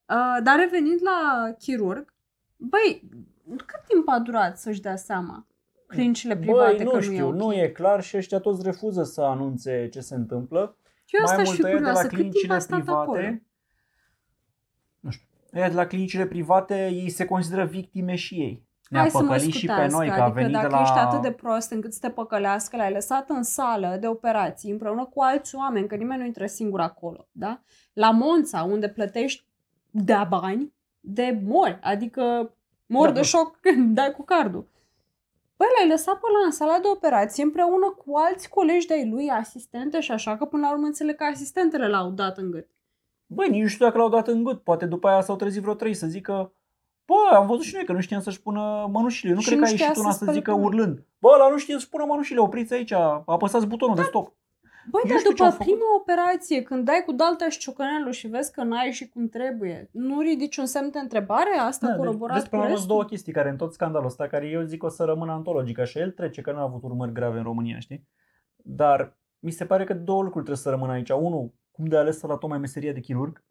Uh, 0.10 0.38
dar 0.44 0.60
revenind 0.60 1.00
la 1.04 1.52
chirurg, 1.58 2.14
băi, 2.56 3.10
cât 3.56 3.82
timp 3.88 4.08
a 4.10 4.20
durat 4.20 4.58
să-și 4.58 4.82
dea 4.82 4.96
seama 4.96 5.48
clinicile 5.88 6.38
private 6.38 6.76
Băi, 6.76 6.84
nu 6.84 6.92
că 6.92 7.02
știu, 7.02 7.18
nu 7.18 7.24
e 7.24 7.24
ok? 7.24 7.36
nu 7.36 7.54
e 7.54 7.68
clar 7.68 8.04
și 8.04 8.18
ăștia 8.18 8.40
toți 8.40 8.64
refuză 8.64 9.04
să 9.04 9.22
anunțe 9.22 9.90
ce 9.90 10.00
se 10.00 10.16
întâmplă. 10.16 10.78
Eu 11.08 11.24
asta 11.24 11.36
mai 11.36 11.44
aș 11.44 11.48
mult 11.48 11.60
fi 11.60 11.66
ăia 11.66 11.78
de 11.78 11.82
la 11.84 11.92
curioasă. 11.92 12.08
Cât 12.08 12.18
timp 12.18 12.22
clinicile 12.22 12.54
a 12.54 12.60
stat 12.60 12.88
acolo? 12.88 13.12
private, 13.12 13.46
nu 15.00 15.10
știu, 15.10 15.28
ăia 15.56 15.70
de 15.70 15.76
la 15.76 15.86
clinicile 15.86 16.26
private, 16.26 16.88
ei 16.88 17.10
se 17.10 17.26
consideră 17.26 17.66
victime 17.66 18.16
și 18.16 18.36
ei. 18.36 18.64
Ne-a 18.90 19.02
Hai 19.02 19.10
să 19.10 19.18
mă 19.18 19.24
păcălit 19.24 19.54
și 19.54 19.66
pe 19.66 19.72
scutească, 19.72 19.98
noi, 19.98 20.08
că 20.08 20.14
a 20.14 20.24
adică 20.24 20.40
venit 20.40 20.54
dacă 20.54 20.68
de 20.68 20.74
la... 20.74 20.82
ești 20.82 20.98
atât 20.98 21.22
de 21.22 21.32
prost 21.32 21.72
încât 21.72 21.94
să 21.94 22.00
te 22.02 22.10
păcălească, 22.10 22.78
l-ai 22.78 22.92
lăsat 22.92 23.30
în 23.30 23.44
sală 23.44 23.98
de 24.00 24.08
operații 24.08 24.72
împreună 24.72 25.06
cu 25.06 25.22
alți 25.22 25.56
oameni, 25.56 25.88
că 25.88 25.96
nimeni 25.96 26.20
nu 26.20 26.26
intră 26.26 26.46
singur 26.46 26.80
acolo, 26.80 27.28
da? 27.32 27.62
La 27.94 28.12
Monța, 28.12 28.64
unde 28.64 28.90
plătești 28.90 29.46
de 29.90 30.16
bani, 30.30 30.74
de 31.00 31.40
mori, 31.44 31.80
adică 31.82 32.56
mor 32.86 33.06
Da, 33.08 33.14
de 33.14 33.20
da. 33.20 33.26
șoc 33.26 33.58
când 33.62 33.96
dai 33.96 34.12
cu 34.12 34.24
cardul. 34.24 34.68
Păi 35.58 35.68
l-ai 35.80 35.90
lăsat 35.90 36.14
pe 36.14 36.26
ăla 36.30 36.46
în 36.46 36.52
sala 36.52 36.80
de 36.80 36.88
operație 36.94 37.44
împreună 37.44 37.90
cu 38.06 38.16
alți 38.18 38.50
colegi 38.50 38.88
de-ai 38.88 39.10
lui, 39.10 39.30
asistente 39.30 40.00
și 40.00 40.12
așa, 40.12 40.38
că 40.38 40.46
până 40.46 40.68
la 40.68 40.72
urmă 40.74 40.86
înțeleg 40.86 41.16
că 41.16 41.24
asistentele 41.24 41.88
l-au 41.88 42.10
dat 42.10 42.38
în 42.38 42.52
gât. 42.52 42.68
Băi, 43.26 43.50
nici 43.50 43.62
nu 43.62 43.68
știu 43.68 43.86
dacă 43.86 43.98
l-au 43.98 44.10
dat 44.10 44.28
în 44.28 44.44
gât. 44.44 44.62
Poate 44.64 44.86
după 44.86 45.08
aia 45.08 45.22
s-au 45.22 45.36
trezit 45.36 45.62
vreo 45.62 45.74
trei 45.74 45.94
să 45.94 46.08
zică 46.08 46.54
Bă, 47.06 47.36
am 47.36 47.48
văzut 47.48 47.64
și 47.64 47.74
noi 47.76 47.86
că 47.86 47.92
nu 47.94 48.00
știam 48.00 48.22
să-și 48.22 48.42
pună 48.42 48.88
mănușile. 48.92 49.34
Nu 49.34 49.40
Și 49.40 49.46
cred 49.46 49.58
nu 49.60 49.64
că 49.66 49.70
a 49.70 49.74
știa 49.74 49.86
ieșit 49.86 50.02
una 50.02 50.12
să 50.12 50.18
să 50.18 50.24
spele 50.24 50.38
zică 50.38 50.52
pe 50.52 50.58
mână. 50.58 50.68
urlând. 50.70 51.06
Bă, 51.20 51.30
ăla 51.34 51.50
nu 51.50 51.58
știe 51.58 51.74
să-și 51.74 51.90
pună 51.90 52.06
mănușile, 52.06 52.40
opriți 52.40 52.74
aici, 52.74 52.92
apăsați 53.26 53.68
butonul 53.68 53.96
de 53.96 54.02
stop. 54.02 54.34
Băi, 54.92 55.02
Eu 55.04 55.10
dar 55.10 55.18
știu 55.18 55.30
ce 55.32 55.36
după 55.36 55.44
au 55.44 55.52
făcut. 55.52 55.66
prima 55.66 55.96
operație, 56.00 56.62
când 56.64 56.86
dai 56.86 57.04
cu 57.06 57.12
dalta 57.12 57.50
și 57.50 57.60
ciocanelul 57.60 58.12
și 58.12 58.28
vezi 58.28 58.52
că 58.52 58.64
n-ai 58.64 58.92
și 58.92 59.10
cum 59.10 59.30
trebuie, 59.30 59.90
nu 59.92 60.20
ridici 60.22 60.58
un 60.58 60.66
semn 60.66 60.90
de 60.92 61.00
întrebare? 61.00 61.50
Asta 61.60 61.86
Da, 61.86 61.92
da, 61.92 61.98
deci, 61.98 62.06
coroborat 62.06 62.36
vezi, 62.36 62.46
cu 62.46 62.50
până 62.50 62.62
la 62.62 62.68
urmă, 62.68 62.78
sunt 62.78 62.88
restul? 62.88 62.88
două 62.88 63.04
chestii 63.04 63.34
care 63.34 63.50
în 63.50 63.58
tot 63.58 63.74
scandalul 63.74 64.08
ăsta, 64.08 64.28
care 64.28 64.48
eu 64.48 64.62
zic 64.62 64.84
o 64.84 64.90
să 64.90 65.04
rămână 65.04 65.32
antologică 65.32 65.84
și 65.84 65.98
el 66.00 66.12
trece, 66.12 66.42
că 66.42 66.52
nu 66.52 66.58
a 66.58 66.62
avut 66.62 66.84
urmări 66.84 67.12
grave 67.12 67.38
în 67.38 67.44
România, 67.44 67.80
știi? 67.80 68.08
Dar 68.56 69.18
mi 69.40 69.52
se 69.52 69.66
pare 69.66 69.84
că 69.84 69.94
două 69.94 70.22
lucruri 70.22 70.46
trebuie 70.46 70.64
să 70.64 70.70
rămână 70.70 70.92
aici. 70.92 71.10
Unul, 71.10 71.54
cum 71.72 71.86
de 71.86 71.98
ales 71.98 72.18
să 72.18 72.28
la 72.28 72.36
tocmai 72.38 72.58
meseria 72.58 72.92
de 72.92 73.00
chirurg, 73.00 73.44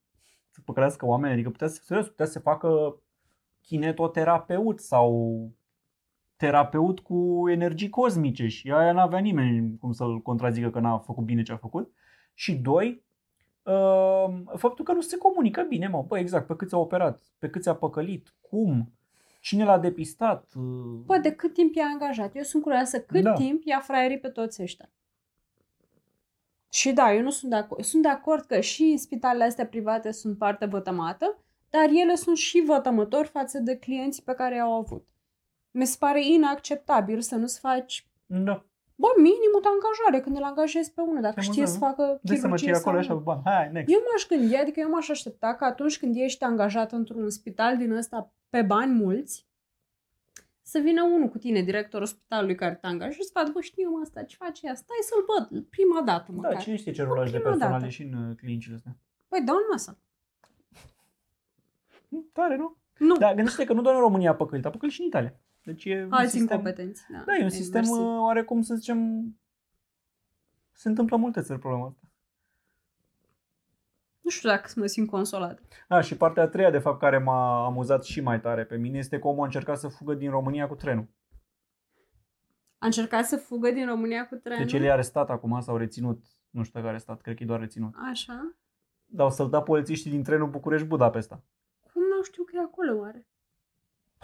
să 0.51 0.61
păcălească 0.65 1.07
oameni, 1.07 1.33
adică 1.33 1.51
putea 1.51 1.69
să, 1.69 1.81
serios, 1.85 2.09
putea 2.09 2.27
să 2.27 2.33
se 2.33 2.39
facă 2.39 2.99
kinetoterapeut 3.61 4.81
sau 4.81 5.35
terapeut 6.45 7.01
cu 7.01 7.45
energii 7.49 7.89
cosmice 7.89 8.47
și 8.47 8.71
aia 8.73 8.93
n-avea 8.93 9.19
nimeni 9.19 9.79
cum 9.79 9.93
să-l 9.93 10.19
contrazică 10.21 10.71
că 10.71 10.81
n-a 10.81 10.99
făcut 10.99 11.25
bine 11.25 11.43
ce 11.43 11.53
a 11.53 11.57
făcut. 11.57 11.93
Și 12.35 12.55
doi, 12.55 13.05
uh, 13.63 14.35
faptul 14.57 14.85
că 14.85 14.93
nu 14.93 15.01
se 15.01 15.17
comunică 15.17 15.67
bine, 15.69 15.89
mă, 15.89 16.05
bă, 16.09 16.19
exact, 16.19 16.47
pe 16.47 16.57
cât 16.57 16.69
s-a 16.69 16.79
operat, 16.79 17.21
pe 17.39 17.49
cât 17.49 17.63
s-a 17.63 17.75
păcălit, 17.75 18.35
cum, 18.41 18.93
cine 19.41 19.65
l-a 19.65 19.79
depistat. 19.79 20.53
uh, 20.57 20.63
Bă, 21.05 21.19
de 21.19 21.33
cât 21.33 21.53
timp 21.53 21.75
i-a 21.75 21.87
angajat? 21.93 22.37
Eu 22.37 22.43
sunt 22.43 22.63
curioasă 22.63 23.01
cât 23.01 23.23
Da. 23.23 23.33
timp 23.33 23.63
i-a 23.65 23.81
fraierit 23.81 24.21
pe 24.21 24.29
toți 24.29 24.63
ăștia. 24.63 24.91
Și 26.69 26.93
da, 26.93 27.13
eu 27.15 27.23
nu 27.23 27.31
sunt 27.31 27.51
de 27.51 27.57
acord. 27.57 27.85
Sunt 27.85 28.03
de 28.03 28.09
acord 28.09 28.45
că 28.45 28.61
și 28.61 28.97
spitalele 28.97 29.45
astea 29.45 29.67
private 29.67 30.11
sunt 30.11 30.39
parte 30.39 30.67
vătămată, 30.67 31.39
dar 31.71 31.89
ele 31.89 32.15
sunt 32.15 32.37
și 32.37 32.63
vătămători 32.67 33.29
față 33.29 33.59
de 33.59 33.77
clienții 33.77 34.23
pe 34.23 34.33
care 34.35 34.55
i-au 34.55 34.73
avut. 34.73 35.07
Mi 35.77 35.87
se 35.87 35.97
pare 35.99 36.27
inacceptabil 36.27 37.21
să 37.21 37.37
nu-ți 37.37 37.61
faci 37.61 38.07
Da, 38.27 38.65
Bă, 38.97 39.07
minimul 39.17 39.61
de 39.63 39.69
angajare 39.75 40.21
când 40.25 40.37
îl 40.37 40.43
angajezi 40.43 40.93
pe 40.93 41.01
unul, 41.01 41.21
dacă 41.23 41.35
Te 41.35 41.41
știe 41.41 41.67
să 41.67 41.79
mulțumesc. 41.79 41.97
facă 41.97 42.19
de 42.23 42.37
să 42.37 42.49
mă 42.49 42.55
chirurgie 42.55 42.73
ții 42.73 42.81
acolo 42.81 43.03
sau 43.03 43.05
așa, 43.05 43.15
nu. 43.15 43.21
bani, 43.21 43.41
hai, 43.45 43.71
next. 43.73 43.93
Eu 43.95 44.01
m-aș 44.11 44.27
gândi, 44.27 44.57
adică 44.57 44.81
eu 44.81 44.89
m-aș 44.91 45.09
aștepta 45.09 45.55
că 45.55 45.65
atunci 45.65 45.99
când 45.99 46.17
ești 46.17 46.45
angajat 46.45 46.93
într-un 46.93 47.31
spital 47.31 47.77
din 47.77 47.93
ăsta 47.93 48.33
pe 48.51 48.63
bani 48.63 48.93
mulți, 48.93 49.47
să 50.63 50.79
vină 50.79 51.03
unul 51.03 51.29
cu 51.29 51.39
tine, 51.39 51.61
directorul 51.63 52.07
spitalului 52.07 52.55
care 52.55 52.75
te 52.75 52.87
angajează 52.87 53.17
și 53.17 53.23
să 53.25 53.31
vadă, 53.35 53.51
bă, 53.51 53.61
știu 53.61 53.91
mă 53.91 54.01
asta, 54.03 54.23
ce 54.23 54.37
face 54.39 54.67
ea? 54.67 54.75
Stai 54.75 54.97
să-l 55.03 55.25
văd 55.31 55.65
prima 55.65 56.03
dată 56.03 56.33
măcar. 56.33 56.53
Da, 56.53 56.59
cine 56.59 56.77
știe 56.77 56.93
ce 56.93 57.03
rulaj 57.03 57.31
de 57.31 57.37
prima 57.37 57.51
personal 57.51 57.73
dată. 57.75 57.87
e 57.87 57.89
și 57.97 58.03
în 58.03 58.13
uh, 58.29 58.37
clinicile 58.37 58.75
astea. 58.75 58.97
Păi, 59.29 59.43
dau 59.43 59.57
în 59.57 59.63
masă. 59.71 59.99
Hm, 62.09 62.29
Tare, 62.33 62.57
nu? 62.57 62.77
Nu, 62.99 63.17
Da, 63.17 63.35
gândește 63.35 63.65
că 63.65 63.73
nu 63.73 63.83
doar 63.83 63.95
în 63.95 64.01
România 64.01 64.31
a 64.31 64.35
păcălit, 64.35 64.65
a 64.65 64.71
păcălit 64.71 64.95
și 64.95 65.01
în 65.01 65.07
Italia. 65.07 65.35
Deci 65.65 65.85
e 65.85 66.05
un 66.05 66.13
alți 66.13 66.31
sistem, 66.31 66.41
incompetenți. 66.57 67.03
Da, 67.11 67.23
Da, 67.27 67.35
e 67.35 67.41
un 67.41 67.47
E, 67.47 67.51
sistem 67.51 67.81
mersi. 67.81 67.99
uh, 68.01 68.19
oarecum, 68.21 68.63
să 68.63 68.75
zicem, 68.75 68.99
se 70.73 70.89
întâmplă 70.89 71.17
în 71.17 71.23
multe 71.23 71.41
țări 71.41 71.59
problema 71.59 71.87
asta. 71.87 72.01
Nu 74.21 74.31
știu 74.31 74.49
dacă 74.49 74.69
să 74.69 74.81
mă 74.81 74.87
simt 74.87 75.09
consolată. 75.09 75.63
A, 75.89 76.01
și 76.01 76.17
partea 76.17 76.43
a 76.43 76.49
treia, 76.49 76.71
de 76.71 76.79
fapt, 76.79 76.99
care 76.99 77.19
m-a 77.19 77.65
amuzat 77.65 78.05
și 78.05 78.21
mai 78.21 78.41
tare 78.41 78.65
pe 78.65 78.77
mine, 78.77 78.99
este 78.99 79.19
că 79.19 79.27
omul 79.27 79.43
a 79.43 79.45
încercat 79.45 79.79
să 79.79 79.89
fugă 79.89 80.15
din 80.15 80.31
România 80.31 80.67
cu 80.69 80.75
trenul. 80.75 81.09
A 82.79 82.87
încercat 82.87 83.25
să 83.25 83.37
fugă 83.37 83.71
din 83.71 83.87
România 83.87 84.27
cu 84.29 84.35
trenul. 84.35 84.65
Deci 84.65 84.73
el 84.73 84.83
e 84.83 84.93
arestat 84.93 85.31
acum, 85.31 85.61
s-au 85.61 85.77
reținut, 85.77 86.25
nu 86.51 86.63
știu 86.63 86.79
dacă 86.79 86.91
arestat, 86.91 87.21
cred 87.21 87.37
că 87.37 87.43
e 87.43 87.47
doar 87.47 87.61
reținut. 87.61 87.95
Așa. 88.11 88.55
Dar 89.07 89.27
o 89.27 89.31
să-l 89.31 89.51
da 89.51 89.63
polițiștii 89.63 90.11
din 90.11 90.23
trenul 90.23 90.49
București-Budapesta. 90.51 91.43
Cum 91.93 92.03
nu 92.17 92.23
știu 92.23 92.45
că 92.45 92.53
e 92.57 92.61
acolo, 92.61 92.99
oare? 92.99 93.27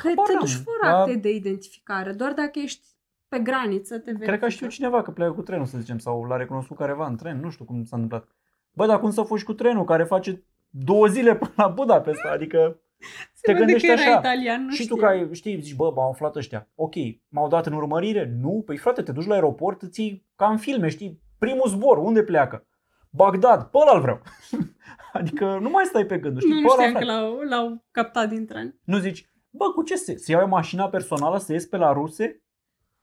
Că 0.03 0.09
Habar 0.09 0.27
te 0.27 0.33
n-am. 0.33 0.41
duci 0.45 0.53
fără 0.55 0.93
La- 0.93 0.99
acte 1.01 1.15
de 1.15 1.31
identificare, 1.31 2.13
doar 2.13 2.33
dacă 2.33 2.59
ești 2.59 2.87
pe 3.29 3.39
graniță 3.39 3.95
te 3.95 4.03
verifică. 4.05 4.27
Cred 4.27 4.41
că 4.41 4.49
știu 4.49 4.69
cineva 4.69 5.03
că 5.03 5.11
pleacă 5.11 5.33
cu 5.33 5.43
trenul, 5.43 5.67
să 5.67 5.79
zicem, 5.79 5.99
sau 5.99 6.25
l-a 6.25 6.37
recunoscut 6.37 6.77
careva 6.77 7.07
în 7.07 7.17
tren, 7.17 7.41
nu 7.41 7.51
știu 7.51 7.65
cum 7.65 7.85
s-a 7.85 7.97
întâmplat. 7.97 8.29
Bă, 8.73 8.87
dar 8.87 9.01
cum 9.01 9.11
să 9.11 9.23
fugi 9.23 9.45
cu 9.45 9.53
trenul 9.53 9.85
care 9.85 10.05
face 10.05 10.43
două 10.71 11.07
zile 11.07 11.37
până 11.37 11.53
la 11.57 11.69
Budapesta, 11.69 12.31
adică 12.33 12.81
Se 13.33 13.41
te 13.43 13.53
vede 13.53 13.65
gândești 13.65 13.87
că 13.87 13.93
era 13.93 14.03
așa. 14.03 14.19
italian, 14.19 14.65
nu 14.65 14.71
și 14.71 14.83
știu. 14.83 14.95
tu 14.95 15.01
care 15.01 15.29
știi, 15.33 15.61
zici, 15.61 15.75
bă, 15.75 15.93
m-au 15.95 16.11
aflat 16.11 16.37
ăștia. 16.37 16.69
Ok, 16.75 16.95
m-au 17.29 17.49
dat 17.49 17.67
în 17.67 17.73
urmărire? 17.73 18.37
Nu? 18.41 18.63
Păi 18.67 18.77
frate, 18.77 19.03
te 19.03 19.13
duci 19.13 19.27
la 19.27 19.35
aeroport, 19.35 19.83
îți 19.83 20.01
iei 20.01 20.27
ca 20.37 20.47
în 20.51 20.57
filme, 20.57 20.89
știi, 20.89 21.21
primul 21.39 21.69
zbor, 21.69 21.99
unde 21.99 22.23
pleacă? 22.23 22.67
Bagdad, 23.11 23.63
pe 23.63 23.79
ăla 23.79 24.01
vreau. 24.01 24.21
adică 25.13 25.59
nu 25.61 25.71
mai 25.71 25.85
stai 25.85 26.07
pe 26.07 26.19
gânduri, 26.19 26.45
știi, 26.45 26.61
Nu, 26.61 26.61
pe 26.61 26.67
nu 26.67 26.73
ăla, 26.73 26.83
știam 26.87 27.01
că 27.01 27.05
frate. 27.07 27.21
l-au, 27.21 27.41
l-au 27.41 27.85
captat 27.91 28.29
din 28.29 28.47
tren. 28.47 28.79
Nu 28.85 28.99
zici, 28.99 29.30
bă, 29.51 29.73
cu 29.75 29.83
ce 29.83 29.97
să, 29.97 30.13
să 30.17 30.31
iau 30.31 30.41
eu 30.41 30.49
mașina 30.49 30.89
personală 30.89 31.39
să 31.39 31.53
ies 31.53 31.67
pe 31.67 31.77
la 31.77 31.93
ruse? 31.93 32.43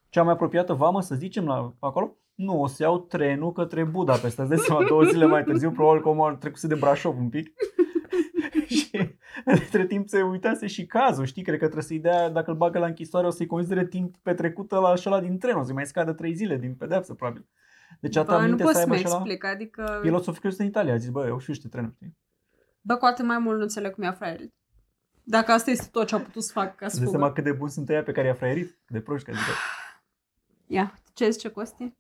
cea 0.10 0.24
mai 0.24 0.34
apropiată 0.34 0.74
vamă, 0.74 1.02
să 1.02 1.16
zicem, 1.16 1.46
la 1.46 1.74
acolo? 1.80 2.18
Nu, 2.36 2.62
o 2.62 2.68
să 2.68 2.84
iau 2.84 3.00
trenul 3.00 3.52
către 3.52 3.84
Budapesta. 3.84 4.42
Îți 4.42 4.52
dai 4.52 4.60
seama, 4.60 4.88
două 4.88 5.04
zile 5.04 5.26
mai 5.26 5.44
târziu, 5.44 5.72
probabil 5.72 6.02
că 6.02 6.10
omul 6.10 6.30
a 6.30 6.36
trecut 6.36 6.62
de 6.62 6.76
Brașov 6.76 7.18
un 7.18 7.30
pic. 7.30 7.54
și 8.78 9.18
între 9.46 9.86
timp 9.86 10.10
se 10.10 10.22
uitase 10.22 10.68
și 10.68 10.86
cazul, 10.86 11.26
știi? 11.26 11.44
Cred 11.44 11.58
că 11.58 11.64
trebuie 11.64 11.84
să-i 11.84 12.00
dea, 12.00 12.30
dacă 12.30 12.52
îl 12.52 12.58
bagă 12.58 12.80
la 12.80 12.86
închisoare, 12.86 13.28
o 13.28 13.30
să-i 13.30 13.46
considere 13.46 13.88
timp 13.88 14.18
petrecut 14.18 14.72
la 14.72 14.88
așa 14.88 15.20
din 15.20 15.38
tren, 15.38 15.56
o 15.56 15.64
să-i 15.64 15.74
mai 15.74 15.86
scadă 15.86 16.14
trei 16.14 16.34
zile 16.34 16.58
din 16.58 16.76
pedeapsă, 16.76 17.14
probabil. 17.14 17.48
Deci 18.00 18.16
atâta 18.16 18.36
Bă, 18.36 18.42
nu 18.42 18.48
minte 18.48 18.64
pot 18.64 18.72
să 18.72 18.78
să 18.78 18.84
aibă 18.84 18.94
mă 18.96 19.00
așa 19.00 19.10
la... 19.10 19.16
explic, 19.16 19.46
adică... 19.46 20.02
El 20.06 20.14
o 20.14 20.20
să 20.20 20.32
fi 20.32 20.40
crezut 20.40 20.60
în 20.60 20.66
Italia, 20.66 20.94
a 20.94 20.98
zis, 20.98 21.10
bă, 21.10 21.26
eu 21.28 21.40
știu 21.40 21.54
ce 21.54 21.68
trenul, 21.68 21.92
știi? 21.96 22.18
Bă, 22.82 22.96
cu 22.96 23.06
atât 23.06 23.26
mai 23.26 23.38
mult 23.38 23.56
nu 23.56 23.62
înțeleg 23.62 23.94
cum 23.94 24.04
i-a 24.04 24.12
fraierit. 24.12 24.54
Dacă 25.30 25.52
asta 25.52 25.72
este 25.72 25.88
tot 25.92 26.08
ce 26.08 26.16
a 26.16 26.20
putut 26.20 26.44
să 26.44 26.52
facă 26.52 26.74
ca 26.78 26.88
să 26.88 26.94
Îți 26.94 27.00
dai 27.02 27.10
seama 27.10 27.28
fugă. 27.28 27.42
cât 27.42 27.52
de 27.52 27.58
bun 27.58 27.70
sunt 27.70 27.90
ăia 27.90 28.04
pe 28.04 28.12
care 28.12 28.28
i-a 28.28 28.34
fraierit? 28.34 28.78
De 28.88 29.02
proști, 29.02 29.26
că 29.32 29.32
zică. 29.38 29.52
Ia, 30.68 30.94
ce 31.14 31.30
zice 31.30 31.50
Costi? 31.50 31.94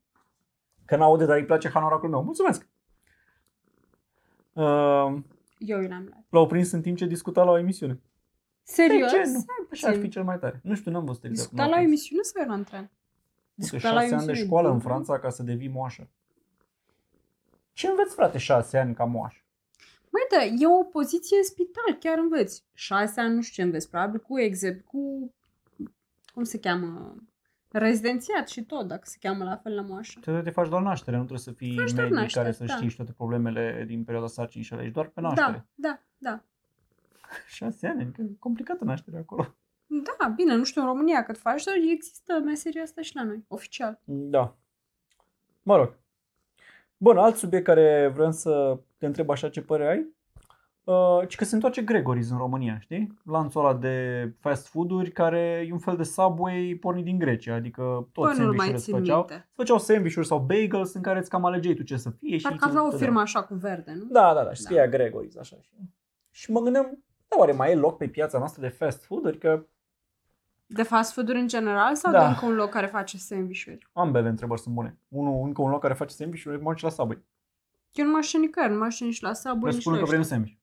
Că 0.85 0.95
n-aude, 0.95 1.25
dar 1.25 1.37
îi 1.37 1.45
place 1.45 1.69
hanoracul 1.69 2.09
meu. 2.09 2.23
Mulțumesc! 2.23 2.67
Uh, 4.53 5.17
Eu 5.57 5.81
i 5.81 5.87
l-am 5.87 6.03
luat. 6.09 6.23
l-au 6.29 6.47
prins 6.47 6.71
în 6.71 6.81
timp 6.81 6.97
ce 6.97 7.05
discuta 7.05 7.43
la 7.43 7.51
o 7.51 7.57
emisiune. 7.57 7.99
Serios? 8.63 9.11
De 9.11 9.17
ce? 9.17 9.23
Nu. 9.31 9.45
Așa 9.71 9.87
ar 9.87 9.93
puțin. 9.93 10.01
fi 10.01 10.09
cel 10.09 10.23
mai 10.23 10.39
tare. 10.39 10.59
Nu 10.63 10.75
știu, 10.75 10.91
n-am 10.91 11.05
văzut 11.05 11.23
exact. 11.23 11.39
Discuta 11.39 11.61
cum 11.63 11.71
la 11.71 11.77
a 11.77 11.79
o 11.79 11.83
prins. 11.83 11.91
emisiune 12.01 12.21
sau 12.23 12.43
era 12.43 12.53
în 12.53 12.63
tren? 12.63 12.79
Uite, 12.81 12.91
Discuta 13.53 13.93
la 13.93 14.01
șase 14.01 14.13
ani 14.13 14.23
de 14.25 14.27
emisiune. 14.31 14.47
școală 14.49 14.67
în 14.69 14.77
Bine. 14.77 14.89
Franța 14.89 15.19
ca 15.19 15.29
să 15.29 15.43
devii 15.43 15.67
moașă. 15.67 16.07
Ce 17.73 17.87
înveți, 17.87 18.13
frate, 18.15 18.37
șase 18.37 18.77
ani 18.77 18.93
ca 18.93 19.03
moașă? 19.03 19.41
Măi, 20.11 20.25
da, 20.31 20.43
e 20.43 20.67
o 20.67 20.83
poziție 20.83 21.37
în 21.37 21.43
spital, 21.43 21.97
chiar 21.99 22.17
înveți. 22.17 22.65
Șase 22.73 23.19
ani, 23.19 23.35
nu 23.35 23.41
știu 23.41 23.55
ce 23.55 23.67
înveți, 23.67 23.89
probabil 23.89 24.19
cu 24.19 24.39
exemplu, 24.39 24.83
cu, 24.85 25.33
cum 26.33 26.43
se 26.43 26.59
cheamă, 26.59 27.15
rezidențiat 27.71 28.47
și 28.47 28.63
tot, 28.63 28.87
dacă 28.87 29.01
se 29.03 29.17
cheamă 29.19 29.43
la 29.43 29.55
fel 29.55 29.75
la 29.75 29.81
moașă. 29.81 30.19
Trebuie 30.19 30.43
să 30.43 30.49
te 30.49 30.53
faci 30.53 30.69
doar 30.69 30.81
naștere, 30.81 31.17
nu 31.17 31.23
trebuie 31.23 31.43
să 31.43 31.51
fii 31.51 31.77
Faci 31.77 31.91
doar 31.91 32.03
medic 32.03 32.19
naștere, 32.19 32.43
care 32.43 32.55
să 32.55 32.63
da. 32.65 32.75
știi 32.75 32.89
și 32.89 32.95
toate 32.95 33.11
problemele 33.11 33.83
din 33.87 34.03
perioada 34.03 34.29
sarcinii 34.29 34.65
și 34.65 34.73
alegi 34.73 34.91
doar 34.91 35.07
pe 35.07 35.21
naștere. 35.21 35.65
Da, 35.75 35.89
da, 35.89 36.01
da. 36.17 36.43
Șase 37.57 37.87
ani, 37.87 38.01
adică 38.01 38.21
e 38.21 38.35
complicată 38.39 38.83
nașterea 38.83 39.19
acolo. 39.19 39.55
Da, 39.87 40.27
bine, 40.27 40.55
nu 40.55 40.63
știu 40.63 40.81
în 40.81 40.87
România 40.87 41.23
cât 41.23 41.37
faci, 41.37 41.63
dar 41.63 41.75
există 41.91 42.39
meseria 42.45 42.81
asta 42.81 43.01
și 43.01 43.15
la 43.15 43.23
noi, 43.23 43.45
oficial. 43.47 43.99
Da. 44.03 44.55
Mă 45.63 45.75
rog. 45.75 45.97
Bun, 46.97 47.17
alt 47.17 47.35
subiect 47.35 47.65
care 47.65 48.11
vreau 48.13 48.31
să 48.31 48.79
te 48.97 49.05
întreb 49.05 49.29
așa 49.29 49.49
ce 49.49 49.61
părere 49.61 49.89
ai. 49.89 50.15
Uh, 50.83 51.27
ci 51.27 51.35
că 51.35 51.45
se 51.45 51.55
întoarce 51.55 51.83
Gregory's 51.83 52.29
în 52.31 52.37
România, 52.37 52.79
știi? 52.79 53.17
Lanțul 53.23 53.61
ăla 53.65 53.73
de 53.73 54.27
fast 54.39 54.67
food-uri 54.67 55.11
care 55.11 55.65
e 55.67 55.71
un 55.71 55.79
fel 55.79 55.95
de 55.95 56.03
Subway 56.03 56.77
pornit 56.81 57.03
din 57.03 57.17
Grecia, 57.17 57.53
adică 57.55 57.81
tot 57.81 58.23
Păi 58.23 58.23
nu-l 58.23 58.33
sandwich-uri 58.33 58.57
mai 58.57 58.71
îți 58.71 58.83
țin 58.83 58.93
făceau. 58.97 59.17
minte. 59.17 59.33
Îți 59.33 59.55
făceau 59.55 59.77
sandwich-uri 59.77 60.27
sau 60.27 60.39
bagels 60.39 60.93
în 60.93 61.01
care 61.01 61.19
îți 61.19 61.29
cam 61.29 61.45
alegeai 61.45 61.73
tu 61.73 61.83
ce 61.83 61.97
să 61.97 62.09
fie. 62.09 62.37
și 62.37 62.43
Parcă 62.43 62.57
ți- 62.57 62.69
avea 62.69 62.85
o 62.85 62.89
te 62.89 62.97
firmă 62.97 63.19
așa 63.19 63.43
cu 63.43 63.53
verde, 63.55 63.91
nu? 63.91 64.03
Da, 64.11 64.33
da, 64.33 64.43
da, 64.43 64.53
și 64.53 64.63
Da. 64.63 64.69
scria 64.69 64.87
Gregory's 64.87 65.39
așa. 65.39 65.57
Și, 65.61 65.71
și 66.31 66.51
mă 66.51 66.59
gândeam, 66.59 67.03
da, 67.27 67.37
oare 67.39 67.51
mai 67.51 67.71
e 67.71 67.75
loc 67.75 67.97
pe 67.97 68.07
piața 68.07 68.37
noastră 68.37 68.61
de 68.61 68.67
fast 68.67 69.03
food-uri? 69.05 69.37
Că 69.37 69.65
De 70.65 70.83
fast 70.83 71.13
food-uri 71.13 71.39
în 71.39 71.47
general 71.47 71.95
sau 71.95 72.11
Da. 72.11 72.19
de 72.19 72.25
încă 72.25 72.45
un 72.45 72.53
loc 72.55 72.69
care 72.69 72.85
face 72.85 73.17
sandwich-uri? 73.17 73.87
ambele 73.93 74.29
întrebări 74.29 74.61
sunt 74.61 74.75
bune. 74.75 74.97
Unul, 75.07 75.45
încă 75.45 75.61
un 75.61 75.69
loc 75.69 75.81
care 75.81 75.93
face 75.93 76.13
sandwich-uri, 76.15 76.61
mă 76.61 76.69
duc 76.69 76.77
și 76.77 76.83
la 76.83 76.89
Subway. 76.89 77.23
Eu 77.91 78.05
nu 78.05 78.11
mă 78.11 78.21
știu 78.21 78.39
nicăieri, 78.39 78.73
nu 78.73 78.79
mă 78.79 78.89
știu 78.89 79.05
nici 79.05 79.21
la 79.21 79.33
Subway, 79.33 79.55
nici 79.55 79.63
Presupun 79.71 79.93
la 79.93 79.99
că 79.99 80.05
vrem 80.05 80.19
ăștia. 80.19 80.35
sandwich. 80.35 80.59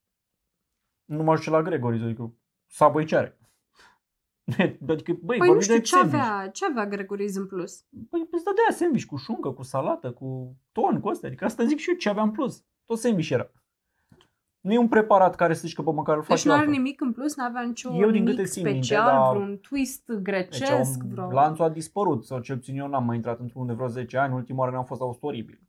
Nu 1.04 1.22
mă 1.22 1.32
ajunge 1.32 1.50
la 1.60 1.62
Gregory's, 1.70 2.02
adică 2.04 2.34
Subway 2.66 3.04
ce 3.04 3.16
are? 3.16 3.38
adică, 4.88 5.12
băi, 5.12 5.38
Păi 5.38 5.38
nu 5.38 5.44
vorbim 5.44 5.60
știu 5.60 5.74
de 5.74 5.80
ce 5.80 5.94
sandwich. 5.96 6.22
avea, 6.24 6.48
ce 6.48 6.64
avea 6.66 6.88
Gregory's 6.88 7.34
în 7.34 7.46
plus. 7.46 7.80
Păi 8.10 8.28
îți 8.30 8.44
dădea 8.44 8.70
sandwich 8.76 9.06
cu 9.06 9.16
șuncă, 9.16 9.50
cu 9.50 9.62
salată, 9.62 10.12
cu 10.12 10.56
ton, 10.72 11.00
cu 11.00 11.08
astea. 11.08 11.28
Adică 11.28 11.44
asta 11.44 11.64
zic 11.64 11.78
și 11.78 11.90
eu, 11.90 11.96
ce 11.96 12.08
aveam 12.08 12.26
în 12.28 12.32
plus. 12.34 12.64
Tot 12.84 12.98
sandwich 12.98 13.30
era. 13.30 13.50
Nu 14.60 14.72
e 14.72 14.78
un 14.78 14.88
preparat 14.88 15.34
care 15.34 15.54
să 15.54 15.60
zici 15.66 15.74
că 15.74 15.82
pe 15.82 15.92
măcar 15.92 16.16
îl 16.16 16.22
faci 16.22 16.36
Deci 16.36 16.44
nu 16.44 16.52
are 16.52 16.60
altfel. 16.60 16.78
nimic 16.82 17.00
în 17.00 17.12
plus, 17.12 17.36
nu 17.36 17.44
avea 17.44 17.62
niciun 17.62 17.92
Eu, 17.94 18.10
din 18.10 18.22
nimic 18.22 18.36
câte 18.36 18.48
țin 18.48 18.62
minte, 18.64 18.80
special, 18.82 19.06
dar- 19.06 19.34
vreun 19.36 19.58
twist 19.58 20.06
Deci 20.06 20.16
grecesc, 20.18 21.02
au- 21.02 21.08
vreo... 21.08 21.30
lanțul 21.30 21.64
a 21.64 21.68
dispărut, 21.68 22.24
sau 22.24 22.40
cel 22.40 22.56
puțin 22.56 22.78
eu 22.78 22.88
n-am 22.88 23.04
mai 23.04 23.16
intrat 23.16 23.40
într-unul 23.40 23.66
de 23.66 23.72
vreo 23.72 23.86
10 23.88 24.16
ani. 24.18 24.34
Ultima 24.34 24.58
oară 24.58 24.70
ne-am 24.70 24.84
fost 24.84 25.00
la 25.00 25.06
fost 25.06 25.22
oribil. 25.22 25.60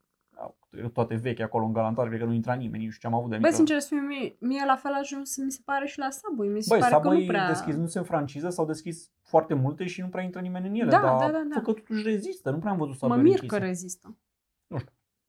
Au 0.83 0.89
Toate 0.89 1.15
vechi 1.15 1.39
acolo 1.39 1.65
în 1.65 1.73
galantar, 1.73 2.07
cred 2.07 2.19
că 2.19 2.25
nu 2.25 2.33
intra 2.33 2.53
nimeni, 2.53 2.83
nu 2.83 2.89
știu 2.89 3.09
ce 3.09 3.15
am 3.15 3.19
avut 3.19 3.29
de 3.29 3.35
Băi, 3.37 3.43
mică. 3.45 3.55
sincer 3.55 3.79
să 3.79 3.87
fiu, 3.87 3.97
mie, 4.01 4.35
mie 4.39 4.63
la 4.65 4.75
fel 4.75 4.93
a 4.93 4.97
ajuns, 4.99 5.37
mi 5.37 5.51
se 5.51 5.59
pare 5.65 5.85
și 5.87 5.99
la 5.99 6.09
Subway. 6.09 6.47
Mi 6.47 6.61
se 6.61 6.67
Băi, 6.69 6.79
pare 6.79 6.91
că 6.93 6.97
Subway 7.01 7.19
nu 7.19 7.25
prea... 7.27 7.47
deschizându-se 7.47 7.97
în 7.97 8.03
franciză 8.03 8.49
s-au 8.49 8.65
deschis 8.65 9.11
foarte 9.21 9.53
multe 9.53 9.85
și 9.85 10.01
nu 10.01 10.07
prea 10.07 10.23
intră 10.23 10.41
nimeni 10.41 10.67
în 10.67 10.73
ele, 10.73 10.89
Da, 10.89 11.01
dar 11.01 11.17
da, 11.19 11.37
da, 11.37 11.43
da. 11.53 11.61
că 11.61 11.71
totuși 11.71 12.03
rezistă, 12.03 12.49
nu 12.51 12.57
prea 12.59 12.71
am 12.71 12.77
văzut 12.77 12.93
Mă 12.93 12.97
Subway 12.99 13.21
mir 13.21 13.31
închisă. 13.31 13.57
că 13.57 13.65
rezistă. 13.65 14.17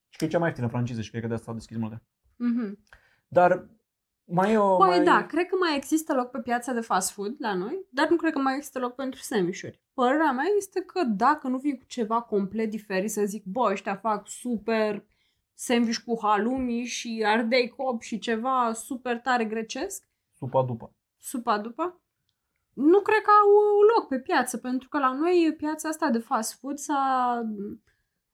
Și 0.09 0.19
că 0.19 0.25
e 0.25 0.29
cea 0.29 0.39
mai 0.39 0.47
ieftină 0.49 0.69
franciză 0.69 1.01
și 1.01 1.11
cred 1.11 1.23
că 1.23 1.29
de 1.29 1.35
asta 1.35 1.45
s-au 1.47 1.55
deschis 1.55 1.77
multe. 1.77 2.03
Mhm. 2.37 2.79
Dar 3.29 3.67
mai 4.25 4.53
e 4.53 4.59
o... 4.59 4.77
Păi 4.77 4.89
mai... 4.89 5.05
da, 5.05 5.27
cred 5.27 5.47
că 5.47 5.57
mai 5.61 5.77
există 5.77 6.15
loc 6.15 6.31
pe 6.31 6.39
piața 6.39 6.73
de 6.73 6.81
fast 6.81 7.11
food 7.11 7.35
la 7.39 7.55
noi, 7.55 7.87
dar 7.91 8.09
nu 8.09 8.17
cred 8.17 8.33
că 8.33 8.39
mai 8.39 8.57
există 8.57 8.79
loc 8.79 8.95
pentru 8.95 9.21
sandwich-uri. 9.21 9.81
Părerea 9.95 10.33
mea 10.33 10.45
este 10.57 10.81
că 10.81 11.03
dacă 11.05 11.49
nu 11.49 11.59
vii 11.59 11.79
cu 11.79 11.85
ceva 11.87 12.21
complet 12.21 12.71
diferit, 12.71 13.11
să 13.11 13.25
zic, 13.25 13.45
bă, 13.45 13.69
ăștia 13.71 13.97
fac 13.97 14.29
super 14.29 15.05
sandwich 15.59 15.99
cu 15.99 16.19
halloumi 16.23 16.85
și 16.85 17.23
ardei 17.27 17.69
cop 17.69 18.03
și 18.03 18.19
ceva 18.19 18.73
super 18.73 19.21
tare 19.21 19.45
grecesc, 19.45 20.09
Supa 20.39 20.63
după. 20.63 20.95
supa 21.19 21.59
după, 21.59 22.01
nu 22.73 23.01
cred 23.01 23.21
că 23.23 23.31
au 23.43 23.49
uh, 23.51 23.93
loc 23.97 24.09
pe 24.09 24.19
piață, 24.21 24.59
pentru 24.59 24.89
că 24.89 24.99
la 24.99 25.13
noi 25.13 25.55
piața 25.57 25.89
asta 25.89 26.11
de 26.11 26.19
fast 26.19 26.59
food 26.59 26.77
s-a, 26.79 27.43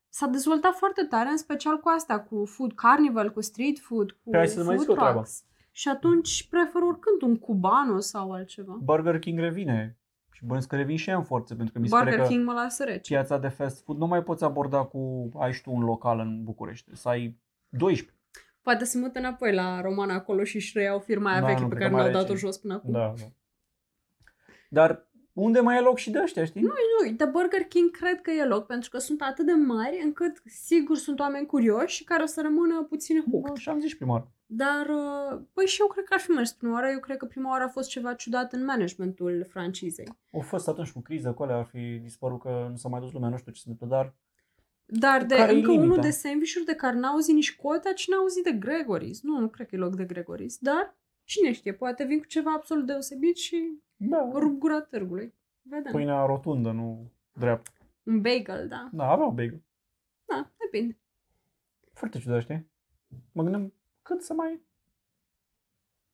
s-a 0.09 0.27
dezvoltat 0.27 0.75
foarte 0.75 1.05
tare, 1.05 1.29
în 1.29 1.37
special 1.37 1.79
cu 1.79 1.89
asta, 1.89 2.21
cu 2.21 2.45
food 2.45 2.73
carnival, 2.73 3.33
cu 3.33 3.41
street 3.41 3.79
food, 3.79 4.11
cu 4.11 4.31
Păi 4.31 4.39
hai 4.39 4.49
să 4.49 4.57
mai 4.65 4.67
food 4.67 4.79
zic 4.81 4.91
o 4.91 4.93
treabă. 4.95 5.13
trucks. 5.13 5.45
Și 5.75 5.89
atunci 5.89 6.49
prefer 6.49 6.83
oricând 6.83 7.23
un 7.23 7.39
cubano 7.39 7.99
sau 7.99 8.33
altceva. 8.33 8.79
Burger 8.83 9.19
King 9.19 9.39
revine 9.39 9.99
și 10.43 10.49
bănuiesc 10.49 10.69
că 10.69 10.77
revin 10.77 10.97
și 10.97 11.09
ea 11.09 11.17
în 11.17 11.23
forță, 11.23 11.55
pentru 11.55 11.73
că 11.73 11.81
mi 11.81 11.89
se 11.89 11.95
pare 11.95 12.11
Burger 12.11 12.27
că 12.27 12.33
King 12.33 12.47
mă 12.47 12.53
lasă 12.53 12.85
rece. 12.85 13.13
piața 13.15 13.39
de 13.39 13.49
fast 13.49 13.85
food 13.85 13.99
nu 13.99 14.07
mai 14.07 14.23
poți 14.23 14.45
aborda 14.45 14.83
cu 14.85 15.29
ai 15.39 15.53
și 15.53 15.63
tu 15.63 15.71
un 15.73 15.83
local 15.85 16.19
în 16.19 16.45
București, 16.45 16.97
să 16.97 17.09
ai 17.09 17.39
12. 17.69 18.17
Poate 18.63 18.85
se 18.85 18.99
mută 18.99 19.19
înapoi 19.19 19.55
la 19.55 19.81
Romana 19.81 20.15
acolo 20.15 20.45
și 20.45 20.57
își 20.57 20.79
reiau 20.79 20.99
firma 20.99 21.31
aia 21.31 21.41
Da, 21.41 21.47
veche 21.47 21.61
nu, 21.61 21.69
pe 21.69 21.75
cred 21.75 21.81
care 21.89 21.91
că 21.91 21.97
mai 21.97 22.05
ne-au 22.05 22.15
are 22.19 22.27
dat-o 22.27 22.39
ce. 22.39 22.47
jos 22.47 22.57
până 22.59 22.75
acum. 22.75 22.93
Da, 22.93 23.15
da. 23.19 23.25
Dar 24.69 25.11
unde 25.33 25.61
mai 25.61 25.77
e 25.77 25.81
loc 25.81 25.99
și 25.99 26.11
de 26.11 26.21
ăștia, 26.23 26.45
știi? 26.45 26.61
Nu, 26.63 26.73
de 27.17 27.25
Burger 27.25 27.61
King 27.61 27.91
cred 27.91 28.21
că 28.21 28.31
e 28.31 28.45
loc, 28.45 28.67
pentru 28.67 28.91
că 28.91 28.99
sunt 28.99 29.23
atât 29.23 29.47
de 29.47 29.53
mari 29.53 30.01
încât 30.05 30.43
sigur 30.45 30.97
sunt 30.97 31.21
oameni 31.21 31.47
curioși 31.47 31.97
și 31.97 32.05
care 32.05 32.23
o 32.23 32.27
să 32.27 32.41
rămână 32.43 32.83
puțin 32.83 33.25
hooked. 33.31 33.53
Bă, 33.53 33.59
și 33.59 33.69
am 33.69 33.81
zis 33.81 33.89
și 33.91 33.97
prima 33.97 34.13
oară. 34.13 34.33
Dar, 34.55 34.87
uh, 34.89 35.41
păi 35.53 35.67
și 35.67 35.81
eu 35.81 35.87
cred 35.87 36.05
că 36.05 36.15
ar 36.15 36.21
fi 36.21 36.31
mers 36.31 36.53
prima 36.53 36.73
oară. 36.73 36.87
Eu 36.87 36.99
cred 37.01 37.17
că 37.17 37.27
prima 37.27 37.51
oară 37.51 37.65
a 37.65 37.69
fost 37.69 37.89
ceva 37.89 38.15
ciudat 38.15 38.53
în 38.53 38.65
managementul 38.65 39.45
francizei. 39.49 40.09
Au 40.33 40.41
fost 40.41 40.69
atunci 40.69 40.93
cu 40.93 41.01
criză, 41.01 41.33
cu 41.33 41.43
alea 41.43 41.57
ar 41.57 41.65
fi 41.65 41.99
dispărut 42.03 42.41
că 42.41 42.67
nu 42.71 42.77
s-a 42.77 42.89
mai 42.89 43.01
dus 43.01 43.13
lumea, 43.13 43.29
nu 43.29 43.37
știu 43.37 43.53
ce 43.53 43.61
se 43.61 43.69
întâmplă, 43.71 43.97
dar 43.97 44.15
Dar 44.87 45.25
de 45.25 45.35
Care-i 45.35 45.57
încă 45.57 45.71
limita? 45.71 45.91
unul 45.91 46.01
de 46.03 46.11
sandwich 46.11 46.53
de 46.67 46.75
care 46.75 46.97
n-a 46.97 47.09
auzit 47.09 47.35
nici 47.35 47.57
cota, 47.57 47.93
cine 47.93 48.15
a 48.15 48.19
auzit 48.19 48.45
de 48.45 48.59
Gregory's? 48.59 49.21
Nu, 49.23 49.39
nu 49.39 49.49
cred 49.49 49.67
că 49.69 49.75
e 49.75 49.79
loc 49.79 49.95
de 49.95 50.07
Gregory's, 50.07 50.59
dar 50.61 50.97
cine 51.25 51.53
știe, 51.53 51.73
poate 51.73 52.05
vin 52.05 52.19
cu 52.19 52.27
ceva 52.27 52.53
absolut 52.53 52.87
deosebit 52.87 53.37
și 53.37 53.79
da, 53.97 54.31
rup 54.33 54.59
gura 54.59 54.81
târgului. 54.81 55.35
Vedem. 55.63 55.93
pâinea 55.93 56.25
rotundă, 56.25 56.71
nu 56.71 57.11
dreaptă. 57.33 57.71
Un 58.03 58.21
bagel, 58.21 58.69
da. 58.69 58.89
Da, 58.93 59.11
aveau 59.11 59.31
bagel. 59.31 59.63
Da, 60.25 60.51
depinde. 60.59 60.99
Foarte 61.93 62.19
ciudat, 62.19 62.41
știi? 62.43 62.71
Mă 63.33 63.43
gândeam 63.43 63.73
cât 64.03 64.23
să 64.23 64.33
mai... 64.35 64.49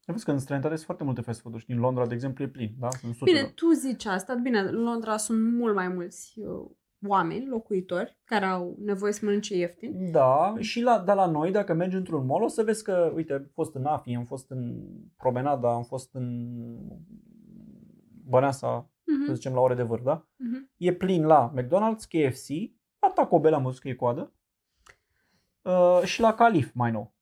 Ai 0.07 0.15
văzut 0.15 0.25
că 0.27 0.33
în 0.33 0.39
străinătate 0.39 0.75
sunt 0.75 0.87
foarte 0.87 1.05
multe 1.05 1.21
fast 1.21 1.41
food-uri. 1.41 1.63
Știi, 1.63 1.75
în 1.75 1.81
Londra, 1.81 2.07
de 2.07 2.15
exemplu, 2.15 2.45
e 2.45 2.49
plin, 2.49 2.75
da? 2.79 2.91
Sunt 2.91 3.15
sute 3.15 3.31
Bine, 3.31 3.43
de- 3.43 3.53
tu 3.55 3.71
zici 3.71 4.05
asta. 4.05 4.35
Bine, 4.35 4.59
în 4.59 4.83
Londra 4.83 5.17
sunt 5.17 5.53
mult 5.53 5.75
mai 5.75 5.89
mulți 5.89 6.39
uh, 6.41 6.71
oameni, 7.07 7.47
locuitori, 7.47 8.19
care 8.25 8.45
au 8.45 8.77
nevoie 8.81 9.13
să 9.13 9.25
mănânce 9.25 9.57
ieftin. 9.57 10.11
Da, 10.11 10.55
și 10.59 10.81
la, 10.81 10.99
dar 10.99 11.17
la 11.17 11.27
noi, 11.27 11.51
dacă 11.51 11.75
mergi 11.75 11.97
într-un 11.97 12.27
mall, 12.27 12.43
o 12.43 12.49
să 12.49 12.63
vezi 12.63 12.83
că, 12.85 13.13
uite, 13.15 13.33
am 13.33 13.51
fost 13.53 13.75
în 13.75 13.85
AFI, 13.85 14.15
am 14.15 14.25
fost 14.25 14.51
în 14.51 14.85
Promenada, 15.17 15.73
am 15.75 15.83
fost 15.85 16.15
în 16.15 16.49
Băneasa, 18.25 18.91
să 19.05 19.13
Mhm, 19.25 19.35
zicem, 19.35 19.53
la 19.55 19.61
ore 19.61 19.75
de 19.75 19.83
vârf, 19.83 20.03
da? 20.03 20.29
mhm. 20.37 20.71
E 20.77 20.93
plin 20.93 21.27
la 21.27 21.53
McDonald's, 21.57 22.05
KFC, 22.09 22.49
la 23.01 23.11
Taco 23.15 23.41
Bell 23.41 23.55
am 23.55 23.63
văzut 23.63 23.81
că 23.81 23.89
e 23.89 23.95
coadă 23.95 24.33
uh, 25.63 26.01
și 26.05 26.21
la 26.21 26.35
Calif 26.35 26.71
mai 26.75 26.91
nou. 26.91 27.15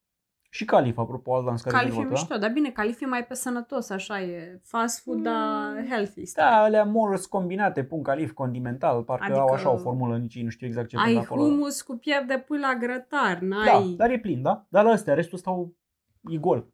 Și 0.57 0.65
Calif, 0.65 0.99
apropo, 0.99 1.35
alt 1.35 1.45
dans 1.45 1.63
care 1.63 1.77
Calif 1.77 1.89
e 1.89 1.95
dezvoltă, 1.97 2.15
da? 2.15 2.21
mișto, 2.21 2.39
dar 2.39 2.51
bine, 2.53 2.71
Calif 2.71 3.01
e 3.01 3.07
mai 3.07 3.25
pe 3.27 3.35
sănătos, 3.35 3.91
așa 3.91 4.21
e. 4.21 4.61
Fast 4.65 5.03
food, 5.03 5.23
dar 5.23 5.73
Mm. 5.79 5.87
healthy. 5.89 6.33
Da, 6.35 6.57
alea 6.63 6.85
morți 6.85 7.29
combinate, 7.29 7.85
pun 7.85 8.03
calif 8.03 8.33
condimental, 8.33 9.03
parcă 9.03 9.25
Adică 9.25 9.39
au 9.39 9.49
așa 9.49 9.71
o 9.71 9.77
formulă, 9.77 10.17
nici 10.19 10.35
ei 10.35 10.43
nu 10.43 10.49
știu 10.51 10.67
exact 10.67 10.89
ce 10.89 10.97
Ai 10.97 11.13
vând 11.13 11.25
acolo. 11.25 11.43
humus 11.43 11.83
cu 11.83 11.97
piept 11.97 12.27
de 12.29 12.39
pui 12.47 12.59
la 12.59 12.75
grătar, 12.81 13.39
Da, 13.39 13.47
n-ai... 13.47 13.95
dar 13.97 14.11
e 14.11 14.19
plin, 14.19 14.43
da? 14.43 14.67
Dar 14.69 14.85
la 14.85 14.91
astea, 14.91 15.15
restul 15.15 15.39
stau 15.39 15.75
e 16.31 16.37
gol. 16.37 16.67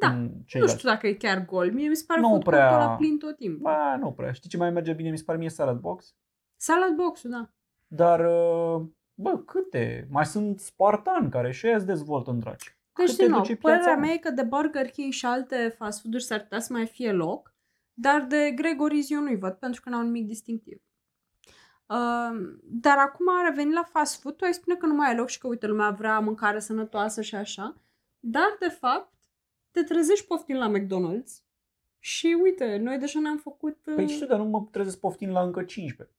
Da, 0.00 0.08
în 0.08 0.22
nu 0.22 0.42
ceilalți. 0.46 0.76
știu 0.78 0.88
dacă 0.88 1.06
e 1.06 1.12
chiar 1.12 1.44
gol. 1.44 1.72
Mie 1.72 1.88
mi 1.88 1.96
se 1.96 2.04
pare 2.06 2.20
Nu 2.20 2.28
food 2.28 2.44
prea- 2.44 2.68
court-ul 2.68 2.86
ăla 2.86 2.96
plin 2.96 3.18
tot 3.18 3.36
timpul. 3.36 3.60
Ba, 3.62 3.96
nu 3.96 4.12
prea. 4.12 4.32
Știi 4.32 4.50
ce 4.50 4.56
mai 4.56 4.70
merge 4.70 4.92
bine? 4.92 5.10
Mi 5.10 5.18
se 5.18 5.24
pare 5.26 5.38
mie 5.38 5.48
salad 5.48 5.78
box. 5.78 6.14
Salad 6.56 6.94
box-ul, 6.96 7.30
da. 7.30 7.50
Dar, 7.86 8.20
uh, 8.20 8.82
bă, 9.14 9.38
câte? 9.46 10.06
Mai 10.10 10.26
sunt 10.26 10.60
spartani 10.60 11.30
care 11.30 11.50
și 11.52 11.66
ăia 11.66 11.76
îți 11.76 11.86
dezvoltă 11.86 12.30
în 12.30 12.38
draci. 12.38 12.75
Deci, 12.96 13.10
Câte 13.10 13.22
din 13.22 13.30
nou, 13.30 13.40
duce 13.40 13.56
piața, 13.56 13.76
părerea 13.76 13.94
mă? 13.94 14.00
mea 14.00 14.12
e 14.12 14.18
că 14.18 14.30
de 14.30 14.42
Burger 14.42 14.90
King 14.90 15.12
și 15.12 15.26
alte 15.26 15.74
fast 15.78 16.00
food-uri 16.00 16.22
s-ar 16.22 16.40
putea 16.40 16.60
să 16.60 16.72
mai 16.72 16.86
fie 16.86 17.12
loc, 17.12 17.54
dar 17.92 18.22
de 18.22 18.54
Gregori's 18.54 19.08
eu 19.08 19.20
nu-i 19.20 19.38
văd, 19.38 19.52
pentru 19.52 19.80
că 19.80 19.88
n-au 19.88 20.02
nimic 20.02 20.26
distinctiv. 20.26 20.80
Uh, 21.86 22.58
dar 22.62 22.98
acum, 22.98 23.26
revenind 23.44 23.74
la 23.74 23.82
fast 23.82 24.20
food, 24.20 24.36
tu 24.36 24.44
ai 24.44 24.54
spune 24.54 24.76
că 24.76 24.86
nu 24.86 24.94
mai 24.94 25.12
e 25.12 25.16
loc 25.16 25.28
și 25.28 25.38
că, 25.38 25.46
uite, 25.46 25.66
lumea 25.66 25.90
vrea 25.90 26.20
mâncare 26.20 26.58
sănătoasă 26.58 27.22
și 27.22 27.34
așa, 27.34 27.76
dar, 28.20 28.56
de 28.58 28.68
fapt, 28.68 29.12
te 29.70 29.82
trezești 29.82 30.26
poftind 30.26 30.58
la 30.58 30.72
McDonald's 30.72 31.44
și, 31.98 32.36
uite, 32.42 32.76
noi 32.76 32.98
deja 32.98 33.20
ne-am 33.20 33.36
făcut... 33.36 33.86
Uh... 33.86 33.94
Păi 33.94 34.08
știu, 34.08 34.26
dar 34.26 34.38
nu 34.38 34.44
mă 34.44 34.68
trezesc 34.70 34.98
poftind 34.98 35.32
la 35.32 35.42
încă 35.42 35.62
15. 35.62 36.16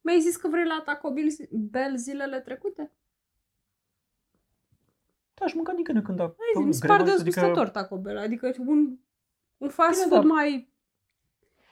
Mi-ai 0.00 0.20
zis 0.20 0.36
că 0.36 0.48
vrei 0.48 0.64
la 0.64 0.82
Taco 0.84 1.12
Bell 1.12 1.28
zi- 1.28 1.48
Bell 1.50 1.96
zilele 1.96 2.40
trecute? 2.40 2.92
Da, 5.44 5.50
aș 5.50 5.56
mânca 5.56 5.72
din 5.72 5.84
când 5.84 5.98
în 5.98 6.04
când. 6.04 6.20
Ai 6.20 6.26
Ai 6.26 6.54
zis, 6.56 6.64
mi 6.64 6.74
se 6.74 6.86
pare 6.86 7.02
dezgustător 7.02 7.68
Taco 7.68 7.96
Bell, 7.98 8.18
adică 8.18 8.54
un, 8.66 8.98
un 9.56 9.68
fast 9.68 9.90
Bine, 9.90 10.06
food 10.08 10.26
da. 10.26 10.34
mai... 10.34 10.72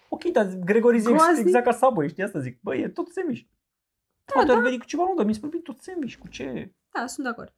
Ok, 0.09 0.25
dar 0.25 0.47
Gregory 0.65 0.99
zic 0.99 1.09
Groaznic? 1.09 1.47
exact 1.47 1.65
ca 1.65 1.73
Subway, 1.73 2.09
știi 2.09 2.23
asta 2.23 2.39
zic. 2.39 2.59
Băi, 2.61 2.81
e 2.81 2.89
tot 2.89 3.09
sandwich. 3.09 3.43
Da, 4.25 4.33
Poate 4.33 4.49
da. 4.49 4.55
ar 4.57 4.63
veni 4.63 4.79
cu 4.79 4.85
ceva 4.85 5.03
nou, 5.05 5.15
dar 5.15 5.25
mi 5.25 5.35
se 5.35 5.41
pare 5.41 5.59
tot 5.59 5.81
sandwich. 5.81 6.17
Cu 6.17 6.29
ce? 6.29 6.73
Da, 6.93 7.07
sunt 7.07 7.27
de 7.27 7.33
acord. 7.33 7.55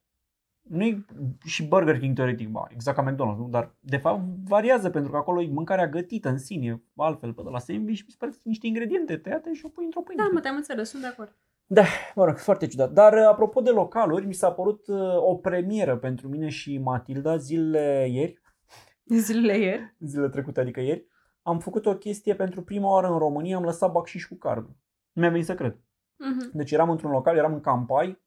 Nu 0.63 0.85
e 0.85 1.05
și 1.45 1.67
Burger 1.67 1.99
King 1.99 2.17
teoretic, 2.17 2.49
ba, 2.49 2.67
exact 2.71 2.97
ca 2.97 3.13
McDonald's, 3.13 3.39
nu? 3.39 3.49
Dar 3.51 3.75
de 3.81 3.97
fapt 3.97 4.23
variază 4.45 4.91
pentru 4.91 5.11
că 5.11 5.17
acolo 5.17 5.43
e 5.43 5.47
mâncarea 5.47 5.89
gătită 5.89 6.29
în 6.29 6.39
sine, 6.39 6.83
altfel, 6.97 7.33
pe 7.33 7.43
de 7.43 7.49
la 7.49 7.59
sandwich 7.59 8.03
mi 8.03 8.11
se 8.11 8.17
pare 8.19 8.31
că 8.31 8.37
sunt 8.37 8.49
niște 8.49 8.67
ingrediente 8.67 9.17
tăiate 9.17 9.53
și 9.53 9.65
o 9.65 9.69
pui 9.69 9.85
într-o 9.85 10.01
pâine. 10.01 10.23
Da, 10.23 10.29
mă, 10.33 10.41
te-am 10.41 10.57
înțeles, 10.57 10.89
sunt 10.89 11.03
de 11.03 11.09
acord. 11.09 11.37
Da, 11.75 11.85
mă 12.15 12.25
rog, 12.25 12.37
foarte 12.39 12.67
ciudat. 12.67 12.93
Dar 12.93 13.13
uh, 13.13 13.25
apropo 13.27 13.61
de 13.61 13.71
localuri, 13.71 14.27
mi 14.27 14.35
s-a 14.35 14.53
părut 14.53 14.87
uh, 14.87 15.17
o 15.17 15.35
premieră 15.37 15.97
pentru 15.97 16.29
mine 16.29 16.49
și 16.49 16.79
Matilda 16.79 17.37
zilele 17.37 18.07
ieri, 18.11 18.43
Zilele 19.07 19.59
ieri. 19.59 19.95
zilele 20.01 20.29
trecute, 20.29 20.61
adică 20.61 20.81
ieri. 20.81 21.07
Am 21.43 21.59
făcut 21.59 21.87
o 21.87 21.97
chestie 21.97 22.35
pentru 22.35 22.63
prima 22.63 22.89
oară 22.89 23.07
în 23.07 23.19
România, 23.19 23.57
am 23.57 23.65
lăsat 23.65 23.93
bacșiș 23.93 24.25
cu 24.27 24.35
cardul. 24.35 24.77
Nu 25.13 25.21
mi-a 25.23 25.31
venit 25.31 25.47
să 25.47 25.55
cred. 25.55 25.79
Mhm. 26.17 26.51
Deci 26.53 26.71
eram 26.73 26.91
într-un 26.91 27.11
local, 27.11 27.37
eram 27.37 27.53
în 27.53 27.61
Campai, 27.61 28.23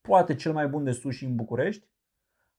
poate 0.00 0.34
cel 0.34 0.52
mai 0.52 0.68
bun 0.68 0.84
de 0.84 0.92
sushi 0.92 1.24
în 1.24 1.34
București. 1.34 1.88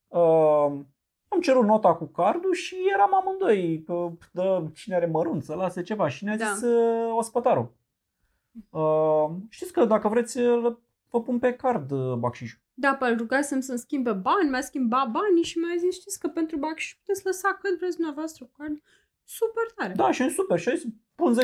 Uh, 0.08 0.80
am 1.27 1.39
cerut 1.41 1.65
nota 1.65 1.96
cu 1.96 2.06
cardul 2.06 2.53
și 2.53 2.75
eram 2.94 3.15
amândoi, 3.15 3.84
că 3.84 4.10
dă, 4.32 4.63
cine 4.74 4.96
are 4.96 5.06
mărunt 5.06 5.44
să 5.44 5.56
lase 5.56 5.82
ceva 5.82 6.08
și 6.08 6.24
ne-a 6.24 6.38
Da. 6.38 6.46
zis 6.53 6.63
uh, 6.63 7.13
ospătarul. 7.18 7.80
Uh, 8.70 9.29
știți 9.50 9.74
că 9.74 9.86
dacă 9.86 10.08
vreți 10.08 10.38
uh, 10.39 10.75
vă 11.10 11.22
pun 11.22 11.39
pe 11.39 11.53
card 11.53 11.91
uh, 11.91 12.13
bacșișul. 12.13 12.60
Da, 12.74 12.96
pe 13.00 13.05
îl 13.05 13.17
rugasem 13.17 13.60
să-mi 13.60 13.77
schimbe 13.77 14.12
bani, 14.12 14.50
mi-a 14.50 14.62
schimbat 14.62 15.12
banii 15.12 15.43
și 15.43 15.58
mi-a 15.58 15.75
zis, 15.79 15.96
știți 16.00 16.20
că 16.20 16.27
pentru 16.27 16.58
bacșiș 16.58 16.96
puteți 16.96 17.25
lăsa 17.25 17.58
cât 17.62 17.77
vreți 17.77 17.96
dumneavoastră 17.96 18.46
cu 18.46 18.51
card. 18.58 18.81
Super 19.24 19.63
tare. 19.75 19.93
Da, 19.96 20.12
și 20.12 20.24
e 20.24 20.29
super. 20.29 20.60
Și 20.60 20.70
a 20.70 20.74
zis, 20.75 20.84
pun 21.15 21.36
10%, 21.39 21.41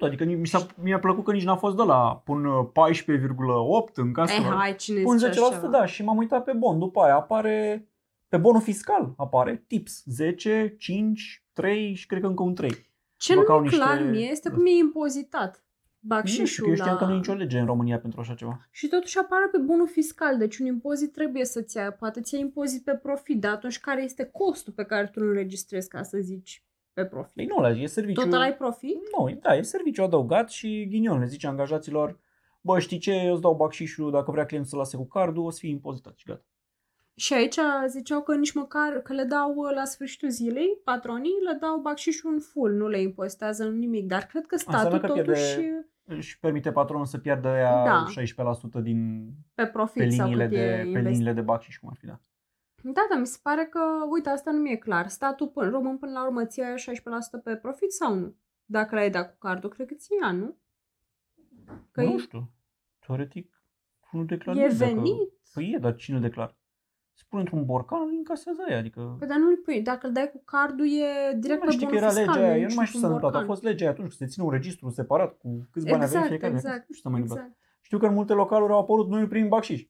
adică 0.00 0.24
mi, 0.24 0.46
s-a, 0.46 0.66
mi-a 0.82 0.98
plăcut 0.98 1.24
că 1.24 1.32
nici 1.32 1.44
n-a 1.44 1.56
fost 1.56 1.76
de 1.76 1.82
la 1.82 2.22
pun 2.24 2.44
uh, 2.44 2.66
14,8 2.66 3.94
în 3.94 4.12
casă. 4.12 4.32
Eh, 4.34 4.40
hai, 4.42 4.74
cine 4.76 5.02
Pun 5.02 5.16
10%, 5.16 5.18
zice 5.18 5.28
așa 5.40 5.50
ceva? 5.50 5.66
da, 5.66 5.84
și 5.86 6.04
m-am 6.04 6.16
uitat 6.16 6.44
pe 6.44 6.52
bon. 6.52 6.78
După 6.78 7.00
aia 7.00 7.14
apare, 7.14 7.88
pe 8.28 8.36
bonul 8.36 8.60
fiscal 8.60 9.14
apare 9.16 9.64
tips. 9.66 10.02
10, 10.06 10.74
5, 10.78 11.44
3 11.52 11.94
și 11.94 12.06
cred 12.06 12.20
că 12.20 12.26
încă 12.26 12.42
un 12.42 12.54
3. 12.54 12.86
Ce 13.16 13.34
Bă, 13.34 13.38
nu 13.40 13.46
că 13.46 13.52
au 13.52 13.60
mi 13.60 13.68
clar 13.68 13.96
niște- 13.96 14.10
mie 14.10 14.30
este 14.30 14.50
cum 14.50 14.66
e 14.66 14.70
impozitat 14.70 15.48
Nu 15.48 15.52
știu, 15.56 15.67
bacșișul 16.00 16.64
că 16.64 16.70
eu 16.70 16.76
știam 16.76 16.94
la... 16.94 16.98
că 16.98 17.04
nu 17.04 17.12
e 17.12 17.16
nicio 17.16 17.32
lege 17.32 17.58
în 17.58 17.66
România 17.66 17.98
pentru 17.98 18.20
așa 18.20 18.34
ceva. 18.34 18.66
Și 18.70 18.88
totuși 18.88 19.18
apare 19.18 19.48
pe 19.52 19.58
bunul 19.58 19.88
fiscal, 19.88 20.38
deci 20.38 20.58
un 20.58 20.66
impozit 20.66 21.12
trebuie 21.12 21.44
să-ți 21.44 21.76
ia, 21.76 21.92
poate 21.92 22.20
ți 22.20 22.34
ia 22.34 22.40
impozit 22.40 22.84
pe 22.84 22.94
profit, 22.94 23.40
dar 23.40 23.52
atunci 23.52 23.80
care 23.80 24.02
este 24.02 24.24
costul 24.24 24.72
pe 24.72 24.84
care 24.84 25.06
tu 25.06 25.20
îl 25.20 25.28
înregistrezi 25.28 25.88
ca 25.88 26.02
să 26.02 26.18
zici 26.20 26.64
pe 26.92 27.04
profit? 27.04 27.34
Păi 27.34 27.46
nu, 27.46 27.60
la 27.60 27.70
e 27.70 27.86
serviciu... 27.86 28.20
Tot 28.20 28.32
ai 28.32 28.56
profit? 28.56 28.96
Nu, 29.18 29.38
da, 29.40 29.54
e 29.54 29.62
serviciu 29.62 30.02
adăugat 30.02 30.50
și 30.50 30.86
ghinion. 30.88 31.18
Le 31.18 31.26
zice 31.26 31.46
angajaților, 31.46 32.18
bă, 32.60 32.78
știi 32.78 32.98
ce, 32.98 33.12
eu 33.12 33.32
îți 33.32 33.42
dau 33.42 33.54
bacșișul, 33.54 34.10
dacă 34.10 34.30
vrea 34.30 34.46
clientul 34.46 34.70
să 34.70 34.76
lase 34.76 34.96
cu 34.96 35.06
cardul, 35.06 35.44
o 35.44 35.50
să 35.50 35.58
fie 35.60 35.70
impozitat 35.70 36.16
și 36.16 36.26
gata. 36.26 36.44
Și 37.18 37.34
aici 37.34 37.58
ziceau 37.86 38.22
că 38.22 38.34
nici 38.34 38.52
măcar 38.52 38.92
că 39.02 39.12
le 39.12 39.24
dau 39.24 39.54
uh, 39.54 39.70
la 39.74 39.84
sfârșitul 39.84 40.28
zilei, 40.28 40.80
patronii 40.84 41.42
le 41.44 41.56
dau 41.60 41.80
bacșișul 41.80 42.32
în 42.32 42.40
full, 42.40 42.72
nu 42.72 42.88
le 42.88 43.00
impozitează 43.00 43.68
nimic, 43.68 44.06
dar 44.06 44.22
cred 44.22 44.46
că 44.46 44.56
statul 44.56 44.92
Înseamnă 44.92 45.00
că 45.00 45.06
totuși 45.06 45.56
pierde 45.56 45.88
își 46.04 46.38
permite 46.38 46.72
patronul 46.72 47.06
să 47.06 47.18
piardă 47.18 47.48
ea 47.48 47.84
Da. 47.84 48.04
16% 48.80 48.82
din, 48.82 49.30
pe 49.54 49.66
profit 49.66 50.02
pe 50.02 50.08
sau 50.08 50.26
liniile 50.26 50.48
cât 50.48 50.56
e 50.56 50.60
de, 50.60 50.66
pe 50.66 50.82
investit. 50.86 51.08
liniile 51.10 51.32
de 51.32 51.40
bacșiș, 51.40 51.78
cum 51.78 51.88
ar 51.88 51.96
fi, 51.98 52.06
da. 52.06 52.20
Da, 52.82 53.06
dar 53.10 53.18
mi 53.18 53.26
se 53.26 53.38
pare 53.42 53.64
că, 53.64 53.80
uite, 54.10 54.28
asta 54.28 54.50
nu 54.50 54.58
mi-e 54.58 54.76
clar. 54.76 55.08
Statul 55.08 55.48
până, 55.48 55.70
român 55.70 55.98
până 55.98 56.12
la 56.12 56.26
urmă 56.26 56.44
ți 56.44 56.58
ia 56.58 56.74
16% 56.74 57.42
pe 57.44 57.56
profit 57.56 57.92
sau 57.92 58.14
nu? 58.14 58.36
Dacă 58.64 58.94
l-ai 58.94 59.10
dat 59.10 59.30
cu 59.30 59.38
cardul, 59.38 59.70
cred 59.70 59.86
că 59.86 59.94
ți 59.94 60.08
ia, 60.22 60.32
nu? 60.32 60.56
Că 61.90 62.02
nu 62.02 62.12
e, 62.12 62.16
știu. 62.16 62.50
Teoretic, 63.06 63.62
nu 64.12 64.24
declar 64.24 64.56
e 64.56 64.60
nimic 64.60 64.78
dacă- 64.78 64.94
venit. 64.94 65.32
Păi 65.54 65.72
e, 65.74 65.78
dar 65.78 65.94
cine 65.94 66.16
îl 66.16 66.22
declară? 66.22 66.57
Se 67.18 67.24
pune 67.28 67.42
într-un 67.42 67.64
borcan, 67.64 68.00
îl 68.00 68.08
încasează 68.16 68.60
aia, 68.68 68.78
adică... 68.78 69.16
Păi, 69.18 69.28
dar 69.28 69.38
nu-l 69.38 69.56
pui. 69.56 69.82
Dacă 69.82 70.06
îl 70.06 70.12
dai 70.12 70.30
cu 70.30 70.42
cardul, 70.44 70.86
e 70.86 71.32
nu 71.32 71.38
direct 71.40 71.58
mai 71.58 71.68
pe 71.68 71.74
știu 71.74 71.86
că 71.86 71.92
bunul 71.94 72.08
era 72.08 72.12
fiscal. 72.14 72.34
legea 72.34 72.46
aia, 72.46 72.54
nu 72.56 72.60
eu 72.62 72.68
nu 72.68 72.74
mai 72.74 72.86
știu 72.86 72.98
ce 72.98 73.04
s-a 73.04 73.10
niciun 73.10 73.14
întâmplat. 73.14 73.32
A 73.34 73.38
borcan. 73.38 73.46
fost 73.54 73.62
legea 73.62 73.84
aia 73.84 73.92
atunci, 73.92 74.10
să 74.10 74.16
se 74.16 74.26
ține 74.26 74.44
un 74.44 74.50
registru 74.50 74.90
separat 74.90 75.38
cu 75.38 75.68
câți 75.70 75.84
bani 75.84 76.02
avea 76.02 76.06
Exact, 76.06 76.26
fiecare. 76.28 76.52
exact. 76.52 76.76
Nu 76.76 76.82
știu 76.82 76.94
ce 76.94 77.00
s-a 77.00 77.08
mai 77.08 77.20
întâmplat. 77.20 77.46
Exact. 77.46 77.62
Știu 77.80 77.98
că 77.98 78.06
în 78.06 78.14
multe 78.14 78.32
localuri 78.32 78.72
au 78.72 78.78
apărut 78.80 79.08
noi 79.08 79.26
prin 79.26 79.48
bacșiș. 79.48 79.82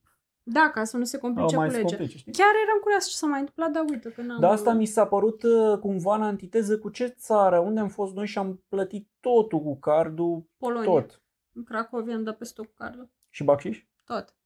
Da, 0.43 0.71
ca 0.75 0.85
să 0.85 0.97
nu 0.97 1.05
se 1.05 1.17
Au 1.17 1.23
complice 1.23 1.55
cu 1.55 1.61
mai 1.61 1.71
se 1.71 1.77
legea. 1.77 1.88
complice, 1.88 2.17
știi? 2.19 2.33
Chiar 2.33 2.53
eram 2.64 2.79
curioasă 2.83 3.09
ce 3.11 3.17
s-a 3.17 3.27
mai 3.27 3.38
întâmplat, 3.41 3.71
dar 3.71 3.85
uite 3.91 4.09
că 4.11 4.23
n-am... 4.23 4.41
Dar 4.41 4.51
asta 4.53 4.73
mi 4.73 4.87
s-a 4.87 5.07
părut 5.07 5.43
uh, 5.43 5.79
cumva 5.79 6.14
în 6.14 6.23
antiteză 6.23 6.79
cu 6.79 6.88
ce 6.88 7.07
țară, 7.07 7.59
unde 7.59 7.81
am 7.81 7.88
fost 7.88 8.14
noi 8.14 8.27
și 8.27 8.38
am 8.38 8.62
plătit 8.69 9.09
totul 9.21 9.61
cu 9.62 9.79
cardul, 9.79 10.49
Polonia. 10.57 10.91
tot. 10.91 11.23
În 11.53 11.62
Cracovia 11.64 12.14
am 12.14 12.23
dat 12.23 12.37
peste 12.37 12.62
cu 12.62 12.73
cardul. 12.77 13.11
Și 13.31 13.45
bacșiș? 13.45 13.85
Tot. 14.05 14.37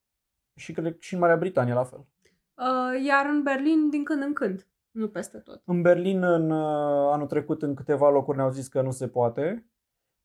Și 0.54 0.72
cred 0.72 0.92
că 0.92 0.96
și 1.00 1.14
în 1.14 1.20
Marea 1.20 1.36
Britanie 1.36 1.74
la 1.74 1.84
fel. 1.84 2.06
Uh, 2.54 3.04
iar 3.04 3.26
în 3.26 3.42
Berlin, 3.42 3.90
din 3.90 4.04
când 4.04 4.22
în 4.22 4.32
când. 4.32 4.66
Nu 4.90 5.08
peste 5.08 5.38
tot. 5.38 5.62
În 5.64 5.82
Berlin, 5.82 6.22
în 6.22 6.50
uh, 6.50 7.12
anul 7.12 7.26
trecut, 7.26 7.62
în 7.62 7.74
câteva 7.74 8.10
locuri 8.10 8.36
ne-au 8.36 8.50
zis 8.50 8.68
că 8.68 8.82
nu 8.82 8.90
se 8.90 9.08
poate, 9.08 9.66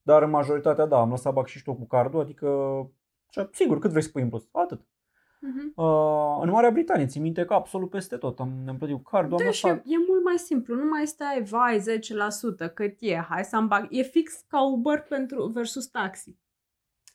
dar 0.02 0.22
în 0.22 0.30
majoritatea, 0.30 0.86
da, 0.86 1.00
am 1.00 1.10
lăsat 1.10 1.32
bacșiș 1.32 1.62
tot 1.62 1.76
cu 1.76 1.86
cardul, 1.86 2.20
adică, 2.20 2.48
așa, 3.28 3.48
sigur, 3.52 3.78
cât 3.78 3.90
vrei 3.90 4.02
să 4.02 4.10
pui 4.10 4.22
în 4.22 4.28
plus, 4.28 4.48
atât. 4.52 4.80
Uh-huh. 4.80 5.74
Uh, 5.74 6.38
în 6.42 6.50
Marea 6.50 6.70
Britanie, 6.70 7.06
țin 7.06 7.22
minte 7.22 7.44
că 7.44 7.54
absolut 7.54 7.90
peste 7.90 8.16
tot 8.16 8.38
am, 8.38 8.52
ne-am 8.64 8.76
plătit 8.76 8.96
cu 8.96 9.10
cardul, 9.10 9.38
am 9.38 9.44
Da, 9.44 9.50
și 9.50 9.66
e, 9.66 9.68
lăsat... 9.68 9.84
e 9.86 9.96
mult 10.08 10.24
mai 10.24 10.38
simplu. 10.38 10.74
Nu 10.74 10.84
mai 10.84 11.06
stai, 11.06 11.42
vai, 11.42 11.78
10% 12.68 12.74
cât 12.74 12.96
e, 12.98 13.16
hai 13.28 13.44
să-mi 13.44 13.68
bag. 13.68 13.86
E 13.90 14.02
fix 14.02 14.44
ca 14.48 14.62
Uber 14.62 15.00
pentru 15.00 15.46
versus 15.46 15.86
taxi. 15.86 16.38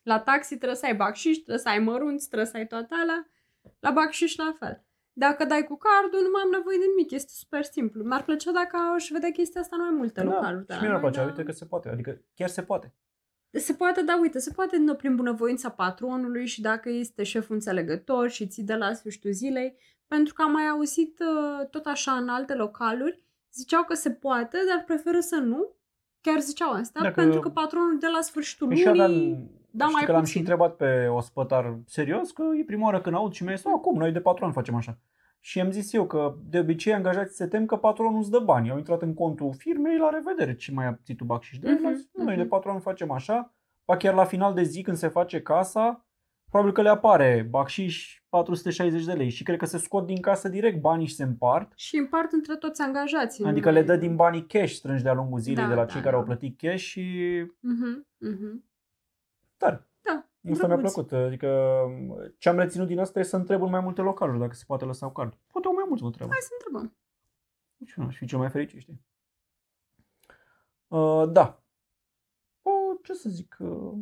La 0.04 0.20
taxi 0.20 0.56
trebuie 0.56 0.78
să 0.78 0.86
ai 0.86 0.96
bacșiș, 0.96 1.36
trebuie 1.36 1.58
să 1.58 1.70
ai 1.70 1.80
mărunți, 1.80 2.28
trebuie 2.28 2.48
să 2.48 2.58
ai 2.58 2.68
toate 2.68 2.94
alea. 3.02 3.28
La 3.80 3.92
bacșiș 3.92 4.36
la 4.36 4.56
fel. 4.60 4.86
Dacă 5.14 5.46
dai 5.46 5.64
cu 5.64 5.78
cardul, 5.78 6.22
nu 6.22 6.30
mai 6.34 6.42
am 6.46 6.50
nevoie 6.50 6.78
de 6.78 6.86
nimic. 6.96 7.12
Este 7.12 7.32
super 7.36 7.64
simplu. 7.64 8.04
Mi-ar 8.04 8.24
plăcea 8.24 8.52
dacă 8.52 8.78
aș 8.96 9.10
vedea 9.12 9.32
chestia 9.32 9.62
asta 9.62 9.76
în 9.76 9.82
mai 9.82 9.92
multe 9.92 10.22
localuri. 10.24 10.66
de 10.66 10.74
și 10.74 10.80
la 10.80 10.86
mie 10.86 10.90
mi-ar 10.90 11.02
noi, 11.02 11.10
plăcea, 11.10 11.26
dar- 11.26 11.30
uite 11.38 11.44
că 11.44 11.52
se 11.52 11.66
poate, 11.66 11.90
adică 11.90 12.22
chiar 12.34 12.50
se 12.50 12.62
poate. 12.64 12.94
Se 13.52 13.74
poate, 13.74 14.02
da, 14.02 14.18
uite, 14.22 14.40
se 14.40 14.52
poate 14.52 14.78
nu 14.78 14.96
prin 14.96 15.16
bunăvoința 15.16 15.70
patronului 15.70 16.46
și 16.46 16.62
dacă 16.62 16.90
este 16.90 17.24
șeful 17.24 17.56
înțelegător 17.56 18.30
și 18.30 18.48
ții 18.48 18.64
de 18.64 18.76
la 18.76 18.94
sfârșitul 18.94 19.32
zilei, 19.32 19.78
pentru 20.08 20.34
că 20.34 20.42
am 20.42 20.52
mai 20.52 20.68
auzit 20.68 21.20
uh, 21.20 21.68
tot 21.70 21.86
așa 21.86 22.12
în 22.12 22.30
alte 22.30 22.54
localuri, 22.54 23.22
ziceau 23.54 23.84
că 23.84 23.94
se 23.94 24.12
poate, 24.12 24.58
dar 24.68 24.84
preferă 24.84 25.20
să 25.20 25.36
nu. 25.36 25.76
Chiar 26.22 26.40
ziceau 26.40 26.72
asta, 26.72 27.00
Dacă- 27.02 27.14
pentru 27.22 27.40
că 27.40 27.50
patronul 27.50 27.98
de 28.00 28.08
la 28.08 28.22
sfârșitul 28.22 28.68
Păi 28.68 28.78
și 28.78 28.88
aveam, 28.88 29.12
lunii 29.12 29.50
da 29.76 29.84
știi 29.86 29.96
mai 29.96 30.06
că 30.06 30.12
l-am 30.12 30.24
și 30.24 30.38
puțin. 30.38 30.40
întrebat 30.42 30.76
pe 30.76 31.08
ospătar 31.08 31.78
serios, 31.86 32.32
că 32.32 32.44
e 32.60 32.64
prima 32.64 32.86
oară 32.86 33.02
când 33.02 33.16
aud 33.16 33.34
și 33.34 33.44
mi-a 33.44 33.56
zis, 33.56 33.66
acum, 33.66 33.98
noi 33.98 34.12
de 34.12 34.20
patru 34.22 34.44
ani 34.46 34.54
facem 34.54 34.76
așa. 34.76 34.98
Și 35.40 35.60
am 35.60 35.72
zis 35.72 35.94
eu 35.94 36.06
că 36.08 36.36
de 36.50 36.60
obicei 36.60 36.94
angajații 36.94 37.36
se 37.36 37.48
tem 37.48 37.66
că 37.66 37.76
patronul 37.76 38.20
îți 38.20 38.32
dă 38.32 38.40
bani. 38.40 38.70
Au 38.70 38.78
intrat 38.78 39.02
în 39.02 39.14
contul 39.14 39.54
firmei, 39.58 39.98
la 39.98 40.10
revedere, 40.10 40.56
ce 40.56 40.72
mai 40.72 40.98
ții 41.04 41.16
tu 41.16 41.24
bacșiș 41.24 41.58
de 41.60 41.70
Mhm, 41.72 41.84
mm 41.84 42.26
Noi 42.26 42.36
de 42.36 42.42
mhm. 42.42 42.50
patru 42.50 42.70
ani 42.70 42.82
facem 42.82 43.12
așa, 43.12 43.54
ba 43.86 43.98
chiar 43.98 44.14
la 44.14 44.24
final 44.26 44.54
de 44.54 44.64
zi 44.64 44.82
când 44.82 44.98
se 44.98 45.08
face 45.08 45.42
casa, 45.42 46.06
probabil 46.50 46.74
că 46.74 46.82
le 46.82 46.90
apare 46.90 47.48
bacșiș 47.50 48.22
460 48.30 49.06
de 49.06 49.14
lei 49.14 49.30
și 49.30 49.44
cred 49.44 49.58
că 49.58 49.66
se 49.66 49.78
scot 49.78 50.06
din 50.06 50.22
casă 50.22 50.50
direct 50.50 50.80
banii 50.82 51.08
și 51.08 51.16
se 51.16 51.24
împart. 51.24 51.72
Și 51.76 51.98
împart 51.98 52.32
între 52.32 52.56
toți 52.56 52.82
angajații. 52.82 53.46
Adică 53.46 53.70
le 53.72 53.82
dă 53.84 53.96
din 53.96 54.16
banii 54.16 54.46
cash 54.48 54.74
strânși 54.74 55.04
de-a 55.04 55.14
lungul 55.14 55.40
zilei 55.40 55.64
Da, 55.64 55.70
de 55.70 55.76
la 55.76 55.86
da, 55.86 55.92
cei 55.92 56.02
care 56.02 56.12
da. 56.12 56.18
au 56.18 56.24
plătit 56.24 56.58
cash 56.58 56.84
și 56.84 57.04
Mhm, 57.60 58.08
mhm. 58.18 58.64
Tare. 59.64 59.88
Da, 60.02 60.12
Asta 60.52 60.68
mi-a 60.68 60.76
drăguț. 60.76 60.94
plăcut. 60.94 61.12
Adică 61.12 61.82
ce 62.38 62.50
am 62.50 62.58
reținut 62.58 62.88
din 62.88 63.00
asta 63.00 63.20
e 63.20 63.24
să 63.24 63.36
întreb 63.36 63.62
în 63.62 63.70
mai 63.70 63.80
multe 63.80 64.02
localuri 64.02 64.40
dacă 64.40 64.54
se 64.54 64.64
poate 64.68 64.86
lăsa 64.86 65.06
cu 65.06 65.12
card. 65.12 65.38
Poate 65.52 65.68
au 65.68 65.74
mai 65.74 65.84
mulți 65.88 66.02
mă 66.02 66.08
întreabă. 66.08 66.32
Hai 66.32 66.42
să 66.42 66.50
întrebăm. 66.58 66.96
Nici 67.78 67.94
nu, 67.94 68.06
aș 68.06 68.18
fi 68.18 68.26
cel 68.26 68.38
mai 68.38 68.50
fericit, 68.50 68.80
știi? 68.80 69.02
Uh, 70.88 71.24
da. 71.32 71.64
O 72.62 72.72
ce 73.04 73.14
să 73.14 73.30
zic, 73.30 73.56
uh, 73.60 73.94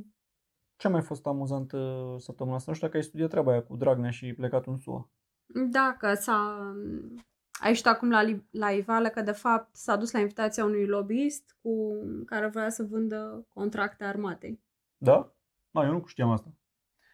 ce 0.76 0.88
a 0.88 0.90
mai 0.90 1.02
fost 1.02 1.26
amuzant 1.26 1.72
uh, 1.72 2.16
săptămâna 2.18 2.56
asta? 2.56 2.72
Nu 2.72 2.76
știu 2.76 2.88
dacă 2.88 3.00
ai 3.00 3.06
studiat 3.08 3.30
treaba 3.30 3.52
aia 3.52 3.64
cu 3.64 3.76
Dragnea 3.76 4.10
și 4.10 4.34
plecat 4.34 4.66
în 4.66 4.78
SUA. 4.78 5.10
Da, 5.46 5.96
că 6.00 6.14
s-a... 6.14 6.72
A 7.62 7.68
ieșit 7.68 7.86
acum 7.86 8.10
la, 8.10 8.22
li- 8.22 8.48
la 8.52 8.72
iveală 8.72 9.10
că 9.10 9.22
de 9.22 9.32
fapt 9.32 9.76
s-a 9.76 9.96
dus 9.96 10.12
la 10.12 10.20
invitația 10.20 10.66
unui 10.66 10.86
lobbyist 10.86 11.56
cu 11.62 11.94
care 12.26 12.48
voia 12.48 12.70
să 12.70 12.84
vândă 12.84 13.46
contracte 13.54 14.04
armatei. 14.04 14.62
Da? 14.98 15.34
Da, 15.72 15.86
eu 15.86 15.92
nu 15.92 16.04
știam 16.06 16.30
asta. 16.30 16.48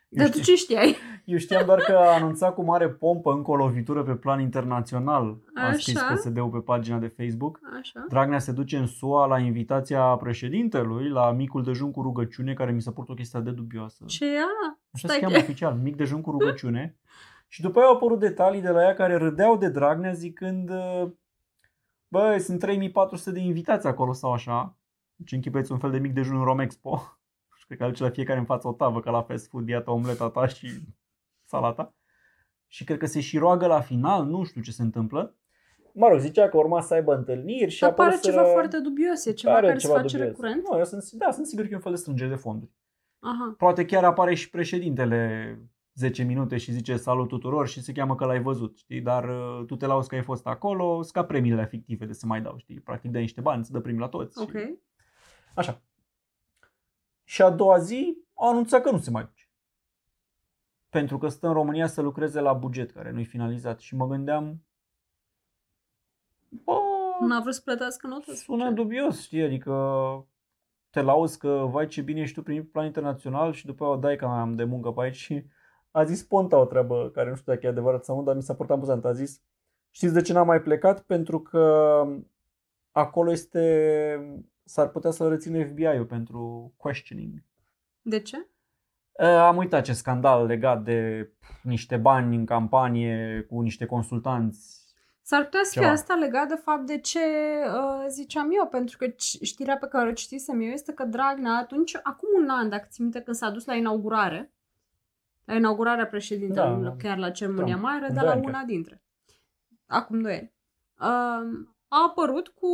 Eu 0.10 0.24
Dar 0.24 0.34
tu 0.34 0.39
ce 0.41 0.56
știai? 0.56 0.96
Eu 1.26 1.38
știam 1.38 1.65
doar 1.65 1.80
că 1.80 1.91
a 1.91 2.13
anunțat 2.13 2.54
cu 2.54 2.63
mare 2.63 2.89
pompă 2.89 3.32
încă 3.32 3.52
o 3.52 3.56
lovitură 3.56 4.04
pe 4.04 4.15
plan 4.15 4.39
internațional. 4.39 5.38
A 5.56 5.62
Așa? 5.65 5.78
scris 5.78 6.02
PSD-ul 6.02 6.50
pe 6.50 6.58
pagina 6.60 6.98
de 6.98 7.08
Facebook. 7.08 7.60
Așa. 7.80 8.06
Dragnea 8.10 8.39
se 8.39 8.52
duce 8.52 8.78
în 8.78 8.88
SUA 8.88 9.26
la 9.26 9.39
invitația 9.39 10.04
președintelui, 10.04 11.10
la 11.10 11.32
micul 11.32 11.63
dejun 11.63 11.91
cu 11.91 12.02
rugăciune, 12.02 12.54
care 12.54 12.72
mi 12.72 12.82
s-a 12.82 12.91
părut 12.91 13.10
o 13.10 13.13
chestie 13.13 13.39
de 13.39 13.52
dubioasă. 13.52 14.04
Ce 14.08 14.26
e 14.26 14.38
ala? 14.38 14.80
Așa 14.91 15.08
Stai 15.08 15.15
se 15.15 15.22
cheamă 15.22 15.36
că- 15.36 15.41
oficial, 15.41 15.74
mic 15.76 15.96
dejun 15.96 16.22
cu 16.22 16.32
rugăciune. 16.32 16.96
Și 17.48 17.62
după 17.62 17.80
aia 17.80 17.88
au 17.88 17.93
apărut 17.93 18.20
detalii 18.20 18.62
de 18.62 18.70
la 18.70 18.82
ea 18.82 18.93
care 18.93 19.15
râdeau 19.15 19.58
de 19.58 19.70
Dragnea 19.70 20.13
zicând 20.13 20.72
Bă, 22.08 22.38
sunt 22.39 22.60
3400 22.60 23.32
de 23.32 23.39
invitați 23.39 23.88
acolo 23.88 24.13
sau 24.13 24.32
așa. 24.34 24.78
Deci 25.15 25.32
închipeți 25.32 25.72
un 25.72 25.78
fel 25.78 25.91
de 25.91 25.98
mic 26.00 26.13
dejun 26.13 26.38
în 26.38 26.43
Romexpo. 26.43 27.17
Și 27.68 27.74
cred 27.76 27.78
că 27.78 27.84
aduce 27.86 28.04
la 28.04 28.10
fiecare 28.10 28.40
în 28.40 28.46
față 28.46 28.68
o 28.68 28.72
tavă, 28.74 29.00
ca 29.00 29.12
la 29.12 29.22
fast 29.22 29.48
food, 29.50 29.68
iată 29.68 29.92
omleta 29.92 30.30
ta 30.30 30.48
și 30.48 30.68
salata. 31.46 31.96
Și 32.68 32.84
cred 32.84 32.98
că 32.98 33.06
se 33.06 33.20
și 33.20 33.38
roagă 33.38 33.68
la 33.68 33.82
final, 33.82 34.26
nu 34.26 34.44
știu 34.44 34.62
ce 34.62 34.72
se 34.72 34.82
întâmplă. 34.82 35.36
Mă 35.94 36.08
rog, 36.08 36.20
zicea 36.20 36.50
că 36.50 36.58
urma 36.58 36.82
să 36.82 36.94
aibă 36.94 37.16
întâlniri 37.16 37.72
și 37.72 37.82
Dar 37.82 37.94
pare 37.94 38.10
apăruseră- 38.16 38.32
ceva 38.36 38.44
foarte 38.52 38.80
dubios, 38.80 39.26
e 39.26 39.32
ceva 39.32 39.54
Pare 39.54 39.68
care 39.68 39.80
se 39.80 39.88
face 39.88 40.02
dubios. 40.18 40.28
recurent? 40.28 40.64
Nu, 40.70 40.78
eu 40.78 40.84
sunt, 40.84 41.12
da, 41.12 41.32
sunt 41.32 41.46
sigur 41.48 41.64
că 41.66 41.70
e 41.72 41.76
un 41.76 41.82
fel 41.82 41.92
de 41.92 41.98
strângere 41.98 42.30
de 42.30 42.36
fonduri. 42.36 42.72
Aha. 43.20 43.54
Poate 43.58 43.86
chiar 43.86 44.04
apare 44.04 44.34
și 44.36 44.50
președintele 44.50 45.60
10 45.94 46.24
minute 46.24 46.58
și 46.58 46.72
zice 46.72 46.96
salut 46.98 47.28
tuturor 47.28 47.68
și 47.68 47.82
se 47.82 47.92
cheamă 47.92 48.16
că 48.16 48.26
l-ai 48.26 48.42
văzut, 48.42 48.78
știi? 48.78 49.02
Dar 49.02 49.24
uh, 49.30 49.66
tu 49.66 49.76
te 49.76 49.86
lauzi 49.86 50.10
că 50.10 50.16
ai 50.16 50.24
fost 50.24 50.48
acolo, 50.48 51.00
ca 51.12 51.26
premiile 51.26 51.66
fictive 51.66 52.06
de 52.06 52.14
se 52.14 52.26
mai 52.26 52.42
dau, 52.42 52.58
știi? 52.58 52.80
Practic 52.80 53.12
dai 53.12 53.22
niște 53.22 53.42
bani, 53.42 53.60
îți 53.60 53.72
dă 53.72 53.80
primii 53.80 54.00
la 54.02 54.08
toți. 54.08 54.42
Ok. 54.42 54.50
Și... 54.50 54.76
Așa. 55.56 55.82
Și 57.28 57.42
a 57.42 57.50
doua 57.50 57.78
zi 57.78 58.18
a 58.34 58.48
anunțat 58.48 58.82
că 58.82 58.92
nu 58.92 58.98
se 58.98 59.12
mai 59.12 59.24
duce. 59.24 59.50
Pentru 60.90 61.18
că 61.18 61.28
stă 61.28 61.48
în 61.48 61.54
România 61.54 61.88
să 61.88 62.02
lucreze 62.02 62.40
la 62.40 62.54
buget, 62.54 62.92
care 62.92 63.12
nu-i 63.12 63.26
finalizat. 63.26 63.80
Și 63.80 63.96
mă 63.96 64.08
gândeam, 64.08 64.63
bă, 66.50 66.74
N-a 67.20 67.40
vrut 67.40 67.54
să 67.54 67.62
plătească 67.63 68.08
notă? 68.08 68.34
sună 68.34 68.72
dubios, 68.72 69.22
știi? 69.22 69.44
Adică 69.44 69.74
te 70.90 71.02
lauzi 71.02 71.38
că, 71.38 71.68
vai 71.72 71.88
ce 71.88 72.02
bine 72.02 72.22
ești 72.22 72.36
tu 72.36 72.44
prin 72.44 72.63
plan 72.63 72.86
internațional 72.86 73.52
și 73.54 73.66
după 73.66 73.84
aia 73.84 73.94
o 73.94 73.98
dai 73.98 74.16
că 74.16 74.28
mai 74.28 74.40
am 74.40 74.56
de 74.56 74.63
muncă 74.63 74.92
pe 74.92 75.02
aici 75.02 75.16
și 75.16 75.46
a 75.92 76.04
zis 76.04 76.24
Ponta 76.24 76.58
o 76.58 76.66
treabă 76.66 77.10
care 77.13 77.30
nu 77.30 77.36
știu 77.36 77.54
dacă 77.54 77.66
e 77.66 77.70
adevărat 77.70 78.06
sau 78.06 78.16
nu, 78.18 78.24
dar 78.24 78.36
mi 78.36 78.42
s-a 78.42 78.56
părut 78.56 78.72
amuzant. 78.72 79.06
A 79.06 79.12
zis, 79.13 79.42
știți 79.90 80.13
de 80.13 80.22
ce 80.22 80.34
n-am 80.34 80.48
mai 80.48 80.62
plecat? 80.62 81.02
Pentru 81.02 81.42
că 81.42 82.04
acolo 82.92 83.32
este, 83.32 84.46
s-ar 84.68 84.88
putea 84.90 85.12
să-l 85.12 85.30
rețină 85.30 85.64
FBI-ul 85.66 86.06
pentru 86.06 86.74
questioning. 86.78 87.44
De 88.02 88.20
ce? 88.20 88.38
Uh, 89.12 89.26
Am 89.28 89.58
uitat 89.58 89.84
ce 89.84 89.94
scandal 89.94 90.46
legat 90.46 90.84
de 90.84 91.30
niște 91.64 91.98
bani 91.98 92.36
în 92.36 92.46
campanie 92.46 93.46
cu 93.50 93.62
niște 93.62 93.86
consultanți. 93.86 94.86
S-ar 95.22 95.44
putea 95.44 95.60
să 95.64 95.72
fie 95.72 95.82
Ceva. 95.82 95.94
asta 95.94 96.14
legat 96.16 96.48
de 96.48 96.56
fapt 96.56 96.86
de 96.86 97.00
ce 97.00 97.20
uh, 97.20 98.06
ziceam 98.10 98.50
eu, 98.52 98.68
pentru 98.68 98.98
că 98.98 99.06
c- 99.06 99.42
știrea 99.42 99.78
pe 99.78 99.88
care 99.88 100.10
o 100.10 100.14
citisem 100.14 100.62
eu 100.62 100.68
este 100.68 100.94
că 100.94 101.06
Dragnea 101.06 101.52
atunci, 101.52 101.96
acum 102.04 102.30
un 102.44 102.50
an, 102.50 102.70
dacă 102.70 102.88
ți 102.90 103.02
minte, 103.02 103.22
când 103.22 103.36
s-a 103.38 103.50
dus 103.50 103.66
la 103.66 103.76
inaugurare, 103.76 104.52
la 105.46 105.54
inaugurarea 105.56 106.08
președintelui, 106.08 106.84
Da, 106.84 106.90
da, 106.90 106.96
chiar 106.96 107.18
la 107.18 107.30
ceremonia 107.32 107.76
da, 107.76 107.82
mare, 107.82 108.08
în 108.08 108.14
dar 108.14 108.24
doi 108.24 108.34
la 108.34 108.38
ani 108.38 108.46
una 108.46 108.64
dintre. 108.64 109.02
Acum 109.86 110.22
doi 110.22 110.34
ani. 110.34 110.52
Uh, 111.00 111.68
a 111.88 112.04
apărut 112.08 112.47
cu, 112.47 112.67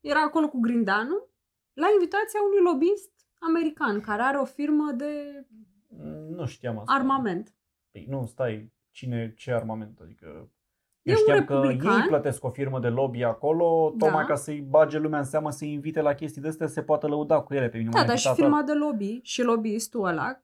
era 0.00 0.20
acolo 0.22 0.48
cu 0.48 0.60
Grindanu, 0.60 1.26
la 1.72 1.86
invitația 1.92 2.40
unui 2.46 2.72
lobbyist 2.72 3.10
american, 3.38 4.00
care 4.00 4.22
are 4.22 4.38
o 4.38 4.44
firmă 4.44 4.92
de 4.92 5.12
Nu 6.30 6.46
știam 6.46 6.78
asta. 6.78 6.92
armament. 6.92 7.54
Păi, 7.90 8.06
nu, 8.08 8.26
stai, 8.26 8.72
cine, 8.90 9.34
ce 9.36 9.52
armament? 9.52 9.98
Adică 10.02 10.50
E 11.02 11.10
eu 11.10 11.14
un 11.16 11.20
știam 11.20 11.44
că 11.44 11.54
republican. 11.54 12.00
ei 12.00 12.06
plătesc 12.06 12.44
o 12.44 12.50
firmă 12.50 12.80
de 12.80 12.88
lobby 12.88 13.22
acolo, 13.22 13.94
tocmai 13.98 14.20
Da. 14.22 14.24
ca 14.28 14.34
să-i 14.34 14.60
bage 14.60 14.98
lumea 14.98 15.18
în 15.18 15.24
seamă, 15.24 15.50
să-i 15.50 15.72
invite 15.72 16.00
la 16.00 16.14
chestii 16.14 16.42
de 16.42 16.48
astea, 16.48 16.66
să 16.66 16.72
se 16.72 16.82
poată 16.82 17.06
lăuda 17.06 17.40
cu 17.40 17.54
ele 17.54 17.68
pe 17.68 17.78
mine. 17.78 17.90
Da, 17.90 18.04
dar 18.04 18.18
și 18.18 18.32
firma 18.34 18.62
de 18.62 18.72
lobby 18.72 19.20
și 19.22 19.42
lobbyistul 19.42 20.04
ăla 20.04 20.42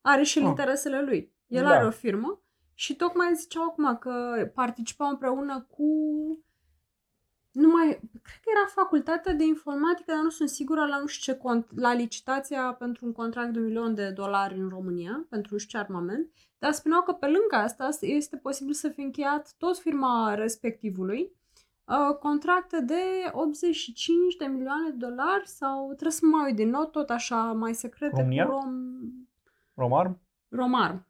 are 0.00 0.22
și 0.22 0.38
Ah. 0.38 0.44
interesele 0.44 1.02
lui. 1.02 1.32
El 1.46 1.62
Da. 1.62 1.70
are 1.70 1.86
o 1.86 1.90
firmă 1.90 2.40
și 2.74 2.96
tocmai 2.96 3.34
ziceau 3.34 3.62
acum 3.62 3.96
că 3.96 4.12
participau 4.54 5.08
împreună 5.08 5.66
cu 5.70 5.84
numai, 7.58 7.86
cred 8.22 8.40
că 8.42 8.50
era 8.56 8.66
facultatea 8.74 9.32
de 9.32 9.44
informatică, 9.44 10.12
dar 10.12 10.22
nu 10.22 10.30
sunt 10.30 10.48
sigură 10.48 10.86
la 10.86 10.98
nu 10.98 11.06
știu 11.06 11.32
ce 11.32 11.38
cont, 11.38 11.66
la 11.80 11.92
licitația 11.92 12.72
pentru 12.78 13.06
un 13.06 13.12
contract 13.12 13.52
de 13.52 13.58
un 13.58 13.64
milion 13.64 13.94
de 13.94 14.10
dolari 14.10 14.58
în 14.58 14.68
România, 14.68 15.26
pentru 15.28 15.52
nu 15.52 15.58
știu 15.58 15.78
ce 15.78 15.84
armament, 15.84 16.30
dar 16.58 16.72
spuneau 16.72 17.02
că 17.02 17.12
pe 17.12 17.26
lângă 17.26 17.56
asta 17.56 17.88
este 18.00 18.36
posibil 18.36 18.74
să 18.74 18.88
fie 18.88 19.04
încheiat 19.04 19.54
tot 19.58 19.78
firma 19.78 20.34
respectivului 20.34 21.32
uh, 21.84 22.16
contracte 22.18 22.80
de 22.80 23.02
85 23.32 24.36
de 24.36 24.44
milioane 24.44 24.90
de 24.90 25.06
dolari 25.06 25.48
sau 25.48 25.86
trebuie 25.86 26.10
să 26.10 26.26
mă 26.26 26.42
uit 26.46 26.56
din 26.56 26.68
nou, 26.68 26.84
tot 26.84 27.10
așa 27.10 27.52
mai 27.52 27.74
secrete 27.74 28.16
România? 28.16 28.46
cu 28.46 28.50
Rom... 28.50 28.90
Romarm? 29.74 30.18
Romar. 30.48 31.07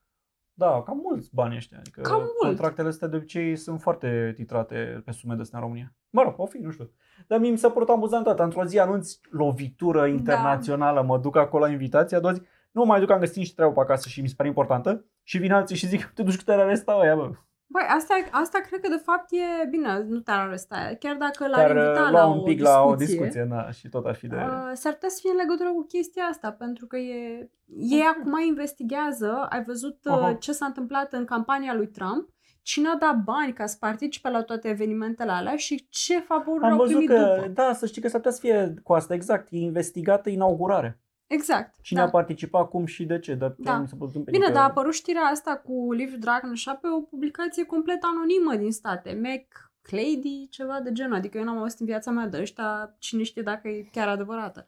Da, 0.58 0.82
cam 0.82 1.00
mulți 1.02 1.34
bani 1.34 1.56
ăștia. 1.56 1.78
Adică 1.78 2.00
Cam 2.00 2.18
mult. 2.18 2.36
contractele 2.38 2.88
astea 2.88 3.08
de 3.08 3.16
obicei 3.16 3.56
sunt 3.56 3.80
foarte 3.80 4.32
titrate 4.34 5.02
pe 5.04 5.10
sume 5.12 5.34
de 5.34 5.40
astea 5.40 5.58
în 5.58 5.64
România. 5.64 5.94
Mă 6.10 6.22
rog, 6.22 6.34
o 6.36 6.46
fi, 6.46 6.58
nu 6.58 6.70
știu. 6.70 6.90
Dar 7.26 7.38
mie 7.38 7.50
mi 7.50 7.58
s-a 7.58 7.70
părut 7.70 7.88
amuzant 7.88 8.24
toată. 8.24 8.42
Într-o 8.42 8.64
zi 8.64 8.78
anunți 8.78 9.20
lovitură 9.30 10.06
internațională, 10.06 11.02
mă 11.02 11.18
duc 11.18 11.36
acolo 11.36 11.64
la 11.64 11.70
invitație, 11.70 12.16
a 12.16 12.20
doua 12.20 12.32
zi, 12.32 12.40
nu 12.70 12.80
mă 12.80 12.86
mai 12.86 13.00
duc, 13.00 13.10
am 13.10 13.18
găsit 13.18 13.36
niște 13.36 13.54
treabă 13.54 13.72
pe 13.72 13.80
acasă 13.80 14.08
și 14.08 14.20
mi 14.20 14.28
se 14.28 14.34
pare 14.36 14.48
importantă. 14.48 15.04
Și 15.22 15.38
vin 15.38 15.52
alții 15.52 15.76
și 15.76 15.86
zic, 15.86 16.04
te 16.14 16.22
duci 16.22 16.36
cu 16.36 16.42
te 16.42 16.52
aresta 16.52 16.98
ăia, 17.00 17.14
bă. 17.16 17.30
Băi, 17.70 17.82
asta, 17.88 18.14
asta 18.30 18.58
cred 18.58 18.80
că 18.80 18.88
de 18.88 19.02
fapt 19.04 19.32
e 19.32 19.66
bine, 19.68 20.04
nu 20.08 20.20
te-ar 20.20 20.46
aresta. 20.46 20.96
Chiar 20.98 21.16
dacă 21.16 21.48
l-ar 21.48 21.66
Dar 21.66 21.76
invita 21.76 22.04
uh, 22.06 22.10
la 22.10 22.24
lua 22.24 22.26
o 22.26 22.34
un 22.34 22.42
pic 22.42 22.56
discuție, 22.56 22.74
la 22.74 22.82
o 22.82 22.94
discuție, 22.94 23.46
da, 23.48 23.70
și 23.70 23.88
tot 23.88 24.06
ar 24.06 24.14
fi 24.14 24.26
de... 24.26 24.36
Uh, 24.36 24.70
s-ar 24.72 24.92
putea 24.92 25.08
să 25.08 25.18
fie 25.20 25.30
în 25.30 25.36
legătură 25.36 25.68
cu 25.68 25.84
chestia 25.86 26.22
asta, 26.22 26.50
pentru 26.52 26.86
că 26.86 26.96
e, 26.96 27.50
ei 27.76 28.04
acum 28.16 28.40
investigează, 28.46 29.46
ai 29.50 29.64
văzut 29.64 29.98
uh, 30.04 30.12
Aha. 30.12 30.32
ce 30.32 30.52
s-a 30.52 30.66
întâmplat 30.66 31.12
în 31.12 31.24
campania 31.24 31.74
lui 31.74 31.88
Trump, 31.88 32.28
cine 32.62 32.88
a 32.88 32.96
dat 32.96 33.16
bani 33.16 33.52
ca 33.52 33.66
să 33.66 33.76
participe 33.80 34.30
la 34.30 34.42
toate 34.42 34.68
evenimentele 34.68 35.30
alea 35.30 35.56
și 35.56 35.86
ce 35.88 36.20
favoruri 36.20 36.64
Am 36.64 36.72
au 36.72 36.76
văzut 36.76 36.96
primit 36.96 37.08
că, 37.08 37.34
după. 37.36 37.48
da, 37.48 37.72
să 37.72 37.86
știi 37.86 38.02
că 38.02 38.08
s-ar 38.08 38.20
putea 38.20 38.32
să 38.32 38.40
fie 38.40 38.74
cu 38.82 38.92
asta, 38.92 39.14
exact, 39.14 39.48
e 39.50 39.56
investigată 39.58 40.28
inaugurare. 40.28 41.00
Exact. 41.28 41.74
Cine 41.80 42.00
da. 42.00 42.06
a 42.06 42.10
participat, 42.10 42.68
cum 42.68 42.84
și 42.86 43.04
de 43.04 43.18
ce, 43.18 43.34
dar 43.34 43.54
Da. 43.58 43.78
mi 43.78 43.88
se 43.88 43.94
părut 43.98 44.14
un 44.14 44.22
pic 44.24 44.32
Bine, 44.32 44.46
că- 44.46 44.52
dar 44.52 44.62
a 44.62 44.66
apărut 44.66 44.92
știrea 44.92 45.22
asta 45.22 45.56
cu 45.56 45.92
Liv 45.92 46.14
Dragon 46.14 46.50
așa 46.50 46.74
pe 46.74 46.86
o 46.88 47.00
publicație 47.00 47.64
complet 47.64 47.98
anonimă 48.02 48.54
din 48.54 48.72
state. 48.72 49.18
Mac 49.22 49.72
Clady, 49.82 50.48
ceva 50.50 50.80
de 50.80 50.92
genul. 50.92 51.14
Adică 51.14 51.38
eu 51.38 51.44
n-am 51.44 51.58
auzit 51.58 51.80
în 51.80 51.86
viața 51.86 52.10
mea 52.10 52.26
de 52.26 52.40
ăștia, 52.40 52.94
cine 52.98 53.22
știe 53.22 53.42
dacă 53.42 53.68
e 53.68 53.88
chiar 53.92 54.08
adevărată. 54.08 54.66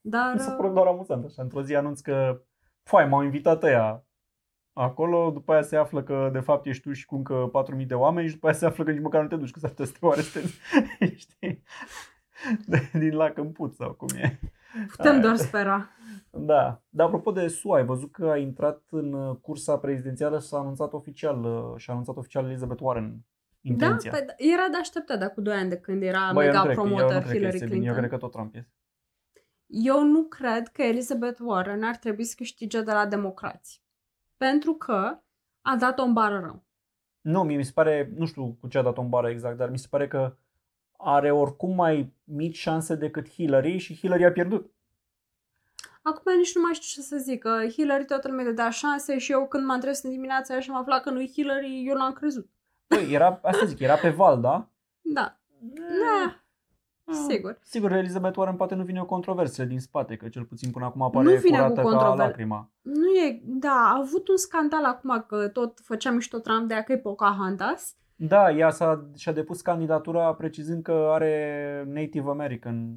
Dar... 0.00 0.32
Mi 0.34 0.40
s-a 0.40 0.52
părut 0.52 0.74
doar 0.74 0.86
amuzant 0.86 1.24
așa. 1.24 1.42
Într-o 1.42 1.62
zi 1.62 1.74
anunț 1.74 2.00
că, 2.00 2.40
foai, 2.82 3.06
m-au 3.08 3.22
invitat 3.22 3.62
ăia 3.62 4.04
acolo, 4.72 5.30
după 5.30 5.52
aia 5.52 5.62
se 5.62 5.76
află 5.76 6.02
că 6.02 6.28
de 6.32 6.40
fapt 6.40 6.66
ești 6.66 6.82
tu 6.82 6.92
și 6.92 7.06
cu 7.06 7.14
încă 7.14 7.50
4.000 7.52 7.86
de 7.86 7.94
oameni 7.94 8.26
și 8.28 8.34
după 8.34 8.46
aia 8.46 8.54
se 8.56 8.66
află 8.66 8.84
că 8.84 8.90
nici 8.90 9.02
măcar 9.02 9.22
nu 9.22 9.28
te 9.28 9.36
duci, 9.36 9.50
că 9.50 9.58
s-ar 9.58 9.70
putea 9.70 9.84
să 9.84 9.92
te 10.00 10.06
arestezi. 10.06 10.58
Știi? 11.24 11.62
De, 12.66 12.90
din 12.92 13.14
lac 13.16 13.38
în 13.38 13.52
put 13.52 13.74
sau 13.74 13.92
cum 13.92 14.08
e. 14.16 14.40
Putem 14.96 15.12
Aia. 15.12 15.20
doar 15.20 15.36
spera. 15.36 15.88
Da. 16.30 16.82
Dar 16.88 17.06
apropo 17.06 17.32
de 17.32 17.48
SUA, 17.48 17.76
ai 17.76 17.84
văzut 17.84 18.12
că 18.12 18.26
a 18.26 18.36
intrat 18.36 18.82
în 18.90 19.12
uh, 19.12 19.36
cursa 19.36 19.78
prezidențială 19.78 20.38
și 20.38 20.46
s-a 20.46 20.58
anunțat 20.58 20.92
oficial, 20.92 21.44
uh, 21.44 21.76
și 21.76 21.90
a 21.90 21.92
anunțat 21.92 22.16
oficial 22.16 22.44
Elizabeth 22.44 22.82
Warren 22.82 23.24
intenția. 23.60 24.10
Da? 24.10 24.16
Păi, 24.18 24.34
era 24.36 24.68
de 24.70 24.76
așteptat, 24.76 25.18
dar 25.18 25.30
cu 25.30 25.40
2 25.40 25.54
ani 25.54 25.68
de 25.68 25.76
când 25.76 26.02
era 26.02 26.30
Bă, 26.32 26.44
eu 26.44 26.52
nu 26.52 26.58
mega 26.58 26.62
cred 26.62 26.74
că- 26.76 26.80
eu 26.80 26.86
nu 26.88 26.94
promoter 26.94 27.16
cred 27.18 27.26
că 27.30 27.32
Hillary 27.36 27.54
este 27.54 27.64
bine, 27.64 27.76
Clinton. 27.78 27.88
Eu 27.94 27.98
cred 27.98 28.10
că 28.10 28.16
tot 28.16 28.30
Trump 28.32 28.54
este. 28.54 28.72
Eu 29.66 30.04
nu 30.04 30.22
cred 30.24 30.68
că 30.68 30.82
Elizabeth 30.82 31.40
Warren 31.44 31.82
ar 31.82 31.96
trebui 31.96 32.24
să 32.24 32.34
câștige 32.36 32.82
de 32.82 32.92
la 32.92 33.06
democrați. 33.06 33.82
Pentru 34.36 34.72
că 34.74 35.18
a 35.62 35.76
dat-o 35.76 36.02
în 36.02 36.12
bară 36.12 36.38
rău. 36.38 36.62
Nu, 37.20 37.42
mie 37.42 37.56
mi 37.56 37.64
se 37.64 37.72
pare, 37.74 38.12
nu 38.16 38.26
știu 38.26 38.56
cu 38.60 38.68
ce 38.68 38.78
a 38.78 38.82
dat-o 38.82 39.00
în 39.00 39.08
bară 39.08 39.28
exact, 39.28 39.56
dar 39.56 39.70
mi 39.70 39.78
se 39.78 39.86
pare 39.90 40.08
că 40.08 40.36
are 40.96 41.30
oricum 41.30 41.74
mai 41.74 42.12
mici 42.24 42.56
șanse 42.56 42.94
decât 42.94 43.28
Hillary 43.30 43.78
și 43.78 43.96
Hillary 43.96 44.24
a 44.24 44.32
pierdut. 44.32 44.72
Acum 46.08 46.36
nici 46.36 46.54
nu 46.54 46.62
mai 46.62 46.72
știu 46.72 47.02
ce 47.02 47.08
să 47.08 47.16
zic, 47.16 47.38
că 47.40 47.60
Hillary 47.72 48.04
toată 48.04 48.28
lumea 48.28 48.44
dădea 48.44 48.70
șanse 48.70 49.18
și 49.18 49.32
eu 49.32 49.46
când 49.46 49.64
m-am 49.64 49.80
trezit 49.80 50.04
în 50.04 50.10
dimineața 50.10 50.52
aia 50.52 50.62
și 50.62 50.70
am 50.70 50.76
aflat 50.76 51.02
că 51.02 51.10
nu-i 51.10 51.30
Hillary, 51.34 51.84
eu 51.86 51.96
n-am 51.96 52.12
crezut. 52.12 52.48
Păi, 52.86 53.12
era, 53.12 53.38
asta 53.42 53.64
zic, 53.66 53.78
era 53.78 53.94
pe 53.94 54.10
val, 54.10 54.40
da? 54.40 54.68
Da. 55.00 55.36
Da. 55.74 56.42
Sigur. 57.28 57.58
Sigur, 57.62 57.92
Elizabeth 57.92 58.36
Warren 58.38 58.56
poate 58.56 58.74
nu 58.74 58.82
vine 58.84 59.00
o 59.00 59.04
controversă 59.04 59.64
din 59.64 59.80
spate, 59.80 60.16
că 60.16 60.28
cel 60.28 60.44
puțin 60.44 60.70
până 60.70 60.84
acum 60.84 61.02
apare 61.02 61.24
Nu 61.24 61.36
vine 61.36 61.58
cu 61.58 61.62
curată 61.62 61.80
ca 61.80 61.88
controver- 61.88 62.16
lacrima. 62.26 62.70
Nu 62.82 63.06
e, 63.06 63.42
da, 63.44 63.92
a 63.94 63.98
avut 64.02 64.28
un 64.28 64.36
scandal 64.36 64.84
acum 64.84 65.24
că 65.28 65.48
tot 65.48 65.78
făcea 65.84 66.10
mișto 66.10 66.38
Trump 66.38 66.68
de 66.68 66.74
a 66.74 66.82
că 66.82 66.92
e 66.92 66.98
Pocahontas. 66.98 67.96
Da, 68.16 68.50
ea 68.50 68.70
s-a, 68.70 69.08
și-a 69.16 69.32
depus 69.32 69.60
candidatura 69.60 70.34
precizând 70.34 70.82
că 70.82 71.08
are 71.12 71.84
Native 71.86 72.28
American 72.30 72.96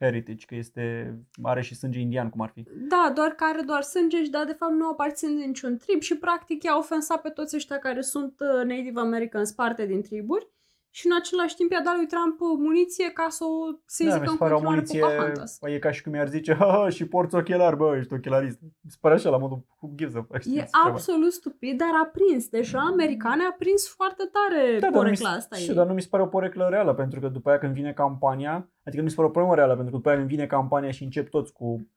heritage, 0.00 0.44
că 0.46 0.54
este, 0.54 1.14
are 1.42 1.62
și 1.62 1.74
sânge 1.74 2.00
indian, 2.00 2.30
cum 2.30 2.40
ar 2.40 2.50
fi. 2.54 2.64
Da, 2.88 3.12
doar 3.14 3.28
că 3.30 3.44
are 3.44 3.60
doar 3.62 3.82
sânge 3.82 4.22
și 4.24 4.30
da, 4.30 4.44
de 4.44 4.52
fapt 4.52 4.72
nu 4.72 4.88
aparțin 4.88 5.38
de 5.38 5.44
niciun 5.44 5.76
trib 5.76 6.00
și 6.00 6.16
practic 6.16 6.62
i-a 6.62 6.76
ofensat 6.76 7.22
pe 7.22 7.28
toți 7.28 7.56
ăștia 7.56 7.78
care 7.78 8.00
sunt 8.00 8.34
uh, 8.40 8.64
Native 8.64 9.00
Americans 9.00 9.52
parte 9.52 9.86
din 9.86 10.02
triburi 10.02 10.48
și 10.90 11.06
în 11.06 11.12
același 11.20 11.54
timp 11.54 11.70
i-a 11.70 11.80
dat 11.84 11.96
lui 11.96 12.06
Trump 12.06 12.40
uh, 12.40 12.46
muniție 12.66 13.08
ca 13.10 13.26
să 13.28 13.44
o 13.44 13.56
să 13.86 14.04
da, 14.04 14.10
zică 14.10 14.20
mi 14.20 14.26
se 14.26 14.32
în 14.32 14.38
pare 14.38 14.54
o 14.54 14.56
continuare 14.60 14.76
muniție, 14.76 15.00
Pocahontas. 15.00 15.58
e 15.62 15.78
ca 15.78 15.90
și 15.90 16.02
cum 16.02 16.14
i-ar 16.14 16.28
zice, 16.28 16.54
ha, 16.54 16.66
ha, 16.66 16.88
și 16.88 17.04
porți 17.06 17.34
ochelari, 17.34 17.76
bă, 17.76 17.96
ești 17.98 18.14
ochelarist. 18.14 18.58
Mi 18.62 18.90
se 18.90 18.96
pare 19.00 19.14
așa, 19.14 19.30
la 19.30 19.36
modul, 19.38 19.64
who 19.80 19.92
gives 19.96 20.14
a 20.14 20.22
fuck, 20.28 20.40
știi, 20.40 20.52
E 20.56 20.68
ceva. 20.72 20.90
absolut 20.90 21.32
stupid, 21.32 21.78
dar 21.78 21.88
a 22.02 22.10
prins. 22.16 22.48
Deja 22.48 22.78
americane 22.80 23.42
a 23.50 23.52
prins 23.58 23.88
foarte 23.88 24.24
tare 24.36 24.72
Da, 24.72 24.78
dar 24.80 24.90
nu 24.90 24.96
mi 24.96 25.02
porecla 25.02 25.30
se- 25.30 25.36
asta 25.36 25.56
știu, 25.56 25.70
ei. 25.70 25.76
dar 25.76 25.86
nu 25.86 25.94
mi 25.94 26.02
se 26.02 26.08
pare 26.10 26.22
o 26.22 26.26
poreclă 26.26 26.66
reală, 26.70 26.94
pentru 26.94 27.20
că 27.20 27.28
după 27.28 27.48
aia 27.48 27.58
când 27.58 27.72
vine 27.74 27.92
campania, 27.92 28.54
adică 28.84 28.96
nu 28.96 29.02
mi 29.02 29.10
se 29.10 29.16
pare 29.16 29.28
o 29.28 29.30
problemă 29.30 29.54
reală, 29.54 29.72
pentru 29.74 29.90
că 29.90 29.96
după 29.96 30.08
aia 30.08 30.18
când 30.18 30.30
vine 30.30 30.46
campania 30.46 30.90
și 30.90 31.02
încep 31.02 31.28
toți 31.30 31.52
cu 31.52 31.88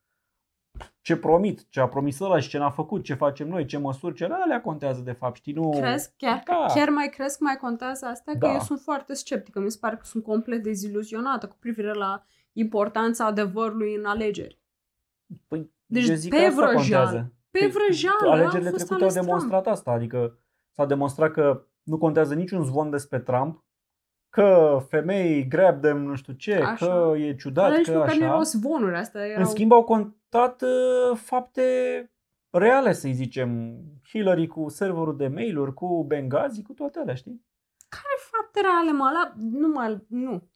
ce 1.02 1.18
promit, 1.18 1.70
ce 1.70 1.80
a 1.80 1.88
promis 1.88 2.20
ăla 2.20 2.40
și 2.40 2.50
ce 2.50 2.58
n-a 2.58 2.70
făcut, 2.70 3.04
ce 3.04 3.14
facem 3.14 3.48
noi, 3.48 3.66
ce 3.66 3.78
măsuri, 3.78 4.16
ce 4.16 4.26
alea 4.26 4.62
contează 4.62 5.02
de 5.02 5.12
fapt, 5.12 5.36
știi, 5.36 5.54
nu... 5.54 5.70
Crezi? 5.70 6.14
Chiar, 6.18 6.44
Da. 6.46 6.66
chiar 6.74 6.90
mai 6.90 7.10
crezi 7.10 7.38
că 7.38 7.44
mai 7.44 7.56
contează 7.56 8.06
asta? 8.06 8.32
Că 8.32 8.38
Da. 8.38 8.54
eu 8.54 8.60
sunt 8.60 8.80
foarte 8.80 9.14
sceptică. 9.14 9.60
Mi 9.60 9.72
se 9.72 9.78
pare 9.82 9.96
că 9.96 10.06
sunt 10.06 10.24
complet 10.24 10.64
deziluzionată 10.64 11.48
cu 11.48 11.56
privire 11.60 11.94
la 11.94 12.24
importanța 12.54 13.26
adevărului 13.26 13.96
în 13.96 14.06
alegeri. 14.06 14.60
Păi, 15.48 15.72
Deci 15.86 16.08
eu 16.08 16.16
zic 16.16 16.32
pe 16.32 16.38
că 16.38 16.44
asta 16.46 16.66
vrăjeală. 16.66 17.04
contează. 17.06 17.34
Pe 17.52 17.60
Păi, 17.60 17.70
vrăjeală 17.70 18.32
Alegerile 18.32 18.68
a 18.68 18.72
fost 18.72 18.86
trecute 18.86 19.04
au 19.04 19.10
ales 19.10 19.26
demonstrat 19.26 19.68
asta, 19.68 19.92
adică 19.92 20.38
s-a 20.72 20.86
demonstrat 20.86 21.32
că 21.32 21.66
nu 21.84 21.98
contează 21.98 22.34
niciun 22.34 22.64
zvon 22.64 22.90
despre 22.90 23.20
Trump, 23.20 23.64
că 24.34 24.80
femei 24.90 25.48
grab 25.48 25.82
them 25.82 25.98
nu 26.04 26.16
știu 26.16 26.34
ce, 26.34 26.56
Așa. 26.56 26.86
că 26.86 27.18
e 27.18 27.36
ciudat, 27.36 27.70
Dar 27.70 27.78
nici 27.78 27.88
că 27.88 27.98
măcar 27.98 28.16
nu 28.16 28.24
erau 28.24 28.34
așa. 28.40 28.44
zvonuri 28.44 28.96
astea. 28.96 29.26
Erau... 29.26 29.40
În 29.40 29.46
schimb 29.46 29.72
au 29.72 29.84
contat 29.84 30.62
uh, 30.62 31.18
fapte 31.18 31.62
reale, 32.50 32.94
să-i 32.94 33.14
zicem. 33.14 33.78
Hillary 34.10 34.48
cu 34.48 34.70
serverul 34.70 35.18
de 35.18 35.28
mail-uri, 35.28 35.74
cu 35.74 36.04
Benghazi, 36.08 36.62
cu 36.62 36.74
toate 36.74 37.00
alea, 37.00 37.14
știi? 37.14 37.46
Care 37.90 38.18
fapte 38.32 38.62
reale, 38.62 38.92
mă? 38.92 39.10
La... 39.14 39.34
Nu, 39.60 39.68
mă, 39.68 40.00
nu. 40.08 40.42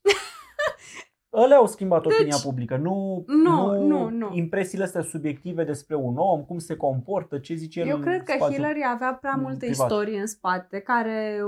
Alea 1.29 1.57
au 1.57 1.67
schimbat 1.67 2.03
Deci- 2.03 2.13
opinia 2.13 2.37
publică, 2.43 2.77
nu, 2.77 3.23
Nu, 3.27 3.81
nu, 3.87 4.09
nu. 4.09 4.29
impresiile 4.33 4.83
astea 4.83 5.01
subiective 5.01 5.63
despre 5.63 5.95
un 5.95 6.17
om, 6.17 6.43
cum 6.43 6.57
se 6.57 6.75
comportă, 6.75 7.37
ce 7.37 7.53
zice 7.53 7.79
el 7.79 7.87
Eu 7.87 7.95
în 7.95 8.01
cred 8.01 8.23
că 8.23 8.31
spațiu. 8.35 8.55
Hillary 8.55 8.81
avea 8.93 9.13
prea 9.21 9.33
în 9.35 9.41
multe 9.41 9.57
privat. 9.65 9.89
istorii 9.89 10.17
în 10.17 10.27
spate 10.27 10.79
care 10.79 11.41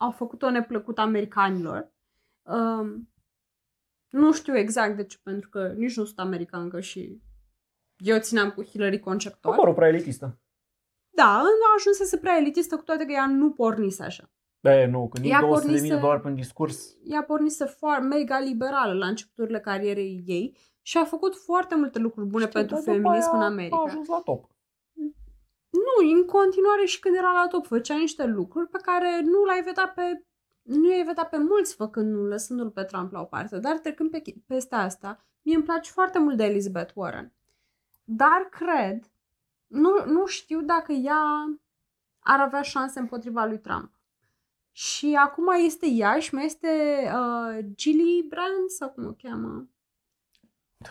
au 0.00 0.10
făcut-o 0.10 0.50
neplăcut 0.50 0.98
americanilor. 0.98 1.92
Um, 2.42 3.10
nu 4.08 4.32
știu 4.32 4.56
exact 4.56 4.96
de 4.96 5.04
ce, 5.04 5.18
pentru 5.22 5.48
că 5.48 5.72
nici 5.76 5.96
nu 5.96 6.04
sunt 6.04 6.18
americancă 6.18 6.80
și 6.80 7.22
eu 7.96 8.18
țineam 8.18 8.50
cu 8.50 8.64
Hillary 8.64 9.00
conceptual. 9.00 9.56
Mă 9.56 9.64
rog, 9.64 9.74
prea 9.74 9.88
elitistă. 9.88 10.40
Da, 11.10 11.24
a 11.36 11.74
ajuns 11.76 11.96
să 11.96 12.04
se 12.04 12.18
prea 12.18 12.36
elitistă 12.36 12.76
cu 12.76 12.82
toate 12.82 13.04
că 13.04 13.12
ea 13.12 13.26
nu 13.26 13.50
pornise 13.50 14.02
așa. 14.02 14.30
E, 14.60 14.86
nu, 14.86 15.08
când 15.08 15.24
Ea 15.24 15.38
e 15.38 15.46
200 15.46 15.66
de 15.66 15.72
mii 15.72 15.80
de 15.80 15.86
pornise- 15.86 16.00
dolari 16.00 16.20
pe 16.20 16.28
un 16.28 16.34
discurs, 16.34 16.96
Ea 17.04 17.22
pornise 17.22 17.64
foarte 17.64 18.06
mega 18.06 18.38
liberală 18.38 18.92
la 18.92 19.06
începuturile 19.06 19.60
carierei 19.60 20.22
ei 20.26 20.56
și 20.82 20.98
a 20.98 21.04
făcut 21.04 21.36
foarte 21.36 21.74
multe 21.74 21.98
lucruri 21.98 22.26
bune 22.26 22.44
știu, 22.46 22.58
pentru 22.58 22.74
dar 22.74 22.84
după 22.84 22.96
feminism 22.96 23.30
în 23.32 23.40
aia 23.40 23.46
America. 23.46 23.76
A 23.76 23.82
ajuns 23.86 24.08
la 24.08 24.20
top. 24.24 24.50
Nu, 25.70 26.10
în 26.14 26.24
continuare 26.24 26.84
și 26.84 27.00
când 27.00 27.16
era 27.16 27.32
la 27.32 27.46
top 27.48 27.66
făcea 27.66 27.96
niște 27.96 28.24
lucruri 28.24 28.68
pe 28.68 28.78
care 28.82 29.20
nu 29.24 29.44
l-ai 29.44 29.62
vedea 29.62 29.88
pe 29.88 30.24
nu 30.62 30.90
i-ai 30.90 31.04
vedea 31.04 31.24
pe 31.24 31.36
mulți 31.36 31.74
făcându-l, 31.74 32.28
lăsându-l 32.28 32.70
pe 32.70 32.82
Trump 32.82 33.12
la 33.12 33.20
o 33.20 33.24
parte, 33.24 33.58
dar 33.58 33.78
trecând 33.78 34.10
pe, 34.10 34.22
peste 34.46 34.74
asta, 34.74 35.24
mie 35.42 35.54
îmi 35.54 35.64
place 35.64 35.90
foarte 35.90 36.18
mult 36.18 36.36
de 36.36 36.44
Elizabeth 36.44 36.92
Warren. 36.94 37.32
Dar 38.04 38.48
cred, 38.50 39.10
nu, 39.66 40.04
nu 40.06 40.26
știu 40.26 40.60
dacă 40.60 40.92
ea 40.92 41.58
ar 42.18 42.40
avea 42.40 42.62
șanse 42.62 42.98
împotriva 42.98 43.44
lui 43.44 43.58
Trump. 43.58 43.90
Și 44.72 45.14
acum 45.14 45.48
este 45.64 45.86
ea 45.86 46.18
și 46.18 46.34
mai 46.34 46.44
este 46.44 46.68
uh, 47.14 47.64
Gilly 47.74 48.26
Brand, 48.28 48.68
sau 48.68 48.88
cum 48.88 49.06
o 49.06 49.12
cheamă, 49.12 49.68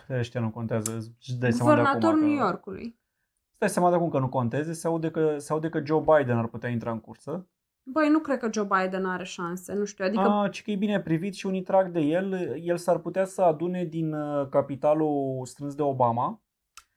Ăștia 0.10 0.42
nu 0.42 0.50
contează. 0.50 0.92
Îți 1.20 1.40
dai 1.40 1.54
seama 1.54 1.76
de 1.76 1.82
acum 1.82 1.92
guvernatorul 1.92 2.20
că... 2.20 2.26
New 2.26 2.36
Yorkului. 2.36 2.99
Îți 3.60 3.74
dai 3.74 3.82
seama 3.82 3.90
de 3.90 3.96
acum 3.96 4.10
că 4.10 4.20
nu 4.20 4.30
conteze, 4.30 4.74
se 4.74 4.88
aude 4.88 5.10
că, 5.12 5.36
se 5.38 5.52
aude 5.52 5.70
că 5.70 5.82
Joe 5.86 6.00
Biden 6.06 6.38
ar 6.38 6.48
putea 6.48 6.70
intra 6.70 6.92
în 6.92 7.00
cursă. 7.00 7.48
Băi, 7.84 8.10
nu 8.10 8.20
cred 8.20 8.38
că 8.38 8.50
Joe 8.54 8.68
Biden 8.78 9.06
are 9.06 9.24
șanse, 9.24 9.74
nu 9.74 9.86
știu, 9.86 10.06
adică 10.06 10.22
Adică... 10.22 10.36
A, 10.36 10.48
ci 10.48 10.64
că 10.64 10.72
e 10.72 10.76
bine 10.76 11.00
privit 11.00 11.34
și 11.34 11.46
unii 11.46 11.62
trag 11.62 11.90
de 11.92 12.00
el. 12.00 12.56
El 12.64 12.78
s-ar 12.78 12.98
putea 12.98 13.26
să 13.26 13.42
adune 13.42 13.84
din 13.84 14.14
uh, 14.14 14.48
capitalul 14.50 15.42
strâns 15.46 15.76
de 15.76 15.82
Obama 15.82 16.42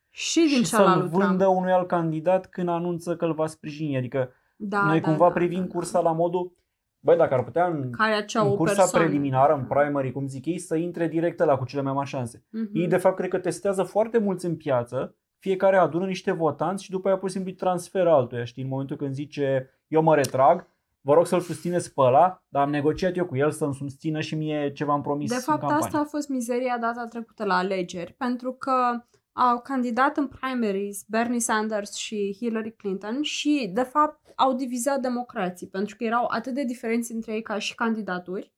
și 0.09 0.39
din 0.39 0.63
și 0.63 0.63
cealaltă 0.63 0.91
să-l 0.91 1.01
lui 1.01 1.09
Trump. 1.09 1.23
vândă 1.25 1.47
unui 1.47 1.71
alt 1.71 1.87
candidat 1.87 2.45
când 2.49 2.69
anunță 2.69 3.15
că 3.15 3.25
îl 3.25 3.33
va 3.33 3.47
sprijini. 3.47 3.97
Adică 3.97 4.31
Da, 4.55 4.85
noi 4.85 4.99
da, 4.99 5.07
cumva 5.07 5.27
da, 5.27 5.33
privim 5.33 5.59
da, 5.59 5.65
da. 5.65 5.71
cursa 5.71 5.99
la 5.99 6.11
modul, 6.11 6.55
băi, 6.99 7.17
dacă 7.17 7.33
ar 7.33 7.43
putea 7.43 7.65
în, 7.65 7.91
care 7.91 8.13
acea 8.13 8.41
în 8.41 8.47
o 8.47 8.55
cursa 8.55 8.75
persoană. 8.81 9.05
preliminară, 9.05 9.53
în 9.53 9.65
primary, 9.65 10.11
cum 10.11 10.27
zic 10.27 10.45
ei, 10.45 10.57
să 10.57 10.75
intre 10.75 11.07
direct 11.07 11.39
la 11.39 11.57
cu 11.57 11.65
cele 11.65 11.81
mai 11.81 11.93
mari 11.93 12.09
șanse. 12.09 12.45
Mhm. 12.49 12.69
Ei, 12.73 12.87
de 12.87 12.97
fapt, 12.97 13.15
cred 13.15 13.29
că 13.29 13.39
testează 13.39 13.83
foarte 13.83 14.17
mulți 14.17 14.45
în 14.45 14.55
piață, 14.55 15.15
fiecare 15.43 15.77
adună 15.77 16.05
niște 16.05 16.31
votanți 16.31 16.83
și 16.83 16.89
după 16.89 17.07
aia 17.07 17.17
pur 17.17 17.27
și 17.27 17.33
simplu 17.33 17.51
îi 17.51 17.57
transferă 17.57 18.09
altuia, 18.09 18.43
știi? 18.43 18.63
În 18.63 18.69
momentul 18.69 18.95
când 18.95 19.13
zice, 19.13 19.69
eu 19.87 20.01
mă 20.01 20.15
retrag, 20.15 20.67
vă 21.01 21.13
rog 21.13 21.27
să-l 21.27 21.39
susțineți 21.39 21.93
pe 21.93 22.01
ăla, 22.01 22.43
dar 22.47 22.63
am 22.63 22.69
negociat 22.69 23.17
eu 23.17 23.25
cu 23.25 23.37
el 23.37 23.51
să-mi 23.51 23.73
susțină 23.73 24.21
și 24.21 24.35
mie 24.35 24.71
ce 24.71 24.85
v-am 24.85 25.01
promis 25.01 25.29
De 25.29 25.35
în 25.35 25.41
fapt, 25.41 25.59
campanie. 25.59 25.85
asta 25.85 25.99
a 25.99 26.03
fost 26.03 26.29
mizeria 26.29 26.77
data 26.77 27.05
trecută 27.05 27.43
la 27.43 27.57
alegeri, 27.57 28.13
pentru 28.13 28.53
că 28.53 29.03
au 29.31 29.59
candidat 29.61 30.17
în 30.17 30.27
primaries 30.27 31.03
Bernie 31.07 31.39
Sanders 31.39 31.93
și 31.95 32.35
Hillary 32.39 32.75
Clinton 32.75 33.21
și, 33.21 33.69
de 33.73 33.83
fapt, 33.83 34.33
au 34.35 34.53
divizat 34.53 34.99
democrații, 34.99 35.67
pentru 35.67 35.95
că 35.95 36.03
erau 36.03 36.25
atât 36.29 36.53
de 36.53 36.63
diferenți 36.63 37.11
între 37.11 37.33
ei 37.33 37.41
ca 37.41 37.57
și 37.59 37.75
candidaturi 37.75 38.51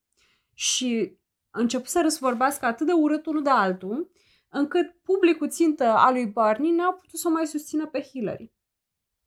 și 0.53 1.17
începuseră 1.51 2.07
să 2.07 2.17
vorbească 2.21 2.65
atât 2.65 2.85
de 2.85 2.93
urât 2.93 3.25
unul 3.25 3.43
de 3.43 3.49
altul, 3.49 4.09
încât 4.55 4.95
publicul 5.03 5.49
țintă 5.49 5.83
al 5.83 6.13
lui 6.13 6.25
Bernie 6.25 6.75
n-au 6.75 6.93
putut 6.93 7.19
să 7.19 7.27
o 7.27 7.31
mai 7.31 7.45
susțină 7.45 7.87
pe 7.87 8.01
Hillary. 8.01 8.53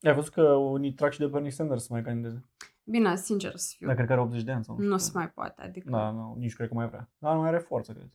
Ai 0.00 0.14
văzut 0.14 0.32
că 0.32 0.42
unii 0.52 0.92
trag 0.92 1.12
și 1.12 1.18
de 1.18 1.26
Bernie 1.26 1.50
Sanders 1.50 1.82
să 1.82 1.92
mai 1.92 2.02
candideze. 2.02 2.44
Bine, 2.84 3.16
sincer 3.16 3.56
să 3.56 3.74
fiu, 3.76 3.86
Dar 3.86 3.94
cred 3.94 4.06
că 4.06 4.12
are 4.12 4.20
80 4.20 4.42
de 4.42 4.52
ani 4.52 4.64
sau 4.64 4.74
nu 4.74 4.80
știu. 4.80 4.92
nu 4.92 4.98
se 4.98 5.10
mai 5.14 5.30
poate, 5.30 5.62
adică... 5.62 5.90
Da, 5.90 6.10
nu, 6.10 6.34
nici 6.38 6.54
cred 6.54 6.68
că 6.68 6.74
mai 6.74 6.88
vrea. 6.88 7.10
Dar 7.18 7.34
nu 7.34 7.40
mai 7.40 7.48
are 7.48 7.58
forță, 7.58 7.92
cred. 7.92 8.10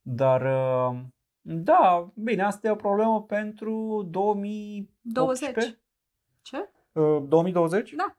Dar, 0.00 0.42
uh, 0.42 1.00
da, 1.40 2.12
bine, 2.14 2.42
asta 2.42 2.66
e 2.66 2.70
o 2.70 2.76
problemă 2.76 3.22
pentru 3.22 4.02
2018. 4.10 5.60
20. 5.60 5.78
Ce? 6.42 6.70
Uh, 6.92 7.22
2020? 7.28 7.92
Da. 7.92 8.16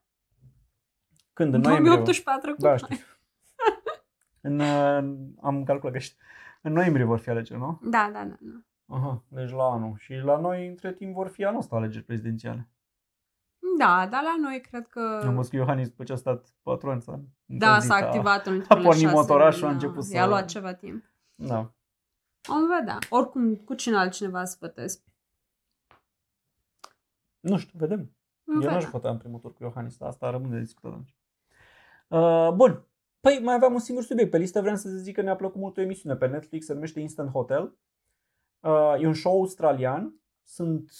Când? 1.33 1.53
În 1.53 1.61
noiembrie? 1.61 1.95
2018 1.95 2.29
a 2.29 2.39
trecut. 2.39 2.59
Da, 2.59 2.75
știu. 2.77 2.97
în, 4.47 4.59
uh, 4.59 5.33
am 5.41 5.63
calculat 5.63 5.93
că 5.93 5.99
știu. 5.99 6.17
În 6.67 6.73
noiembrie 6.73 7.05
vor 7.05 7.19
fi 7.19 7.29
alegeri, 7.29 7.59
nu? 7.59 7.79
Da, 7.83 8.09
da, 8.13 8.23
da. 8.25 8.35
da. 8.39 8.95
Aha, 8.95 9.23
deci 9.27 9.51
la 9.51 9.63
anul. 9.63 9.95
Și 9.97 10.13
la 10.13 10.37
noi, 10.39 10.67
între 10.67 10.93
timp, 10.93 11.13
vor 11.13 11.27
fi 11.27 11.45
anul 11.45 11.59
ăsta 11.59 11.75
alegeri 11.75 12.03
prezidențiale. 12.05 12.69
Da, 13.77 14.07
dar 14.11 14.23
la 14.23 14.35
noi 14.41 14.61
cred 14.61 14.87
că... 14.87 15.21
Am 15.25 15.35
văzut 15.35 15.51
că 15.51 15.55
Iohannis, 15.57 15.87
după 15.89 16.03
ce 16.03 16.11
a 16.13 16.15
stat 16.15 16.53
patru 16.61 16.89
ani, 16.89 17.01
s-a 17.01 17.19
Da, 17.45 17.67
încălzit, 17.67 17.89
s-a 17.91 17.95
a- 17.95 18.05
activat 18.05 18.45
în 18.47 18.53
ultimele 18.53 18.83
pornit 18.85 19.01
șase 19.03 19.15
motorașul, 19.15 19.61
luni, 19.61 19.75
a 19.75 19.77
da. 19.79 19.85
început 19.85 20.03
să- 20.05 20.15
I-a 20.15 20.27
luat 20.27 20.45
ceva 20.45 20.73
timp. 20.73 21.03
Da. 21.35 21.71
Vom 22.47 22.67
vedea. 22.79 22.97
Oricum, 23.09 23.55
cu 23.55 23.73
cine 23.73 23.97
altcineva 23.97 24.45
să 24.45 24.57
votez. 24.59 25.03
Nu 27.39 27.57
știu, 27.57 27.79
vedem. 27.79 28.11
Vom 28.43 28.55
Eu 28.55 28.61
vedea. 28.61 28.73
n-aș 28.75 28.85
vota 28.89 29.09
în 29.09 29.17
primul 29.17 29.39
tur 29.39 29.53
cu 29.53 29.63
Iohannis, 29.63 29.97
dar 29.97 30.09
asta 30.09 30.29
rămâne 30.29 30.53
de 30.53 30.59
discutat 30.59 30.91
atunci. 30.91 31.15
Uh, 32.07 32.51
bun. 32.55 32.85
Păi 33.27 33.39
mai 33.43 33.53
aveam 33.55 33.73
un 33.73 33.79
singur 33.79 34.03
subiect 34.03 34.31
pe 34.31 34.37
listă, 34.37 34.61
vreau 34.61 34.75
să 34.75 34.89
zic 34.89 35.15
că 35.15 35.21
ne-a 35.21 35.35
plăcut 35.35 35.61
mult 35.61 35.77
o 35.77 35.81
emisiune 35.81 36.15
pe 36.15 36.27
Netflix, 36.27 36.65
se 36.65 36.73
numește 36.73 36.99
Instant 36.99 37.29
Hotel. 37.29 37.77
Uh, 38.59 38.95
e 39.01 39.07
un 39.07 39.13
show 39.13 39.33
australian, 39.33 40.13
sunt 40.43 40.91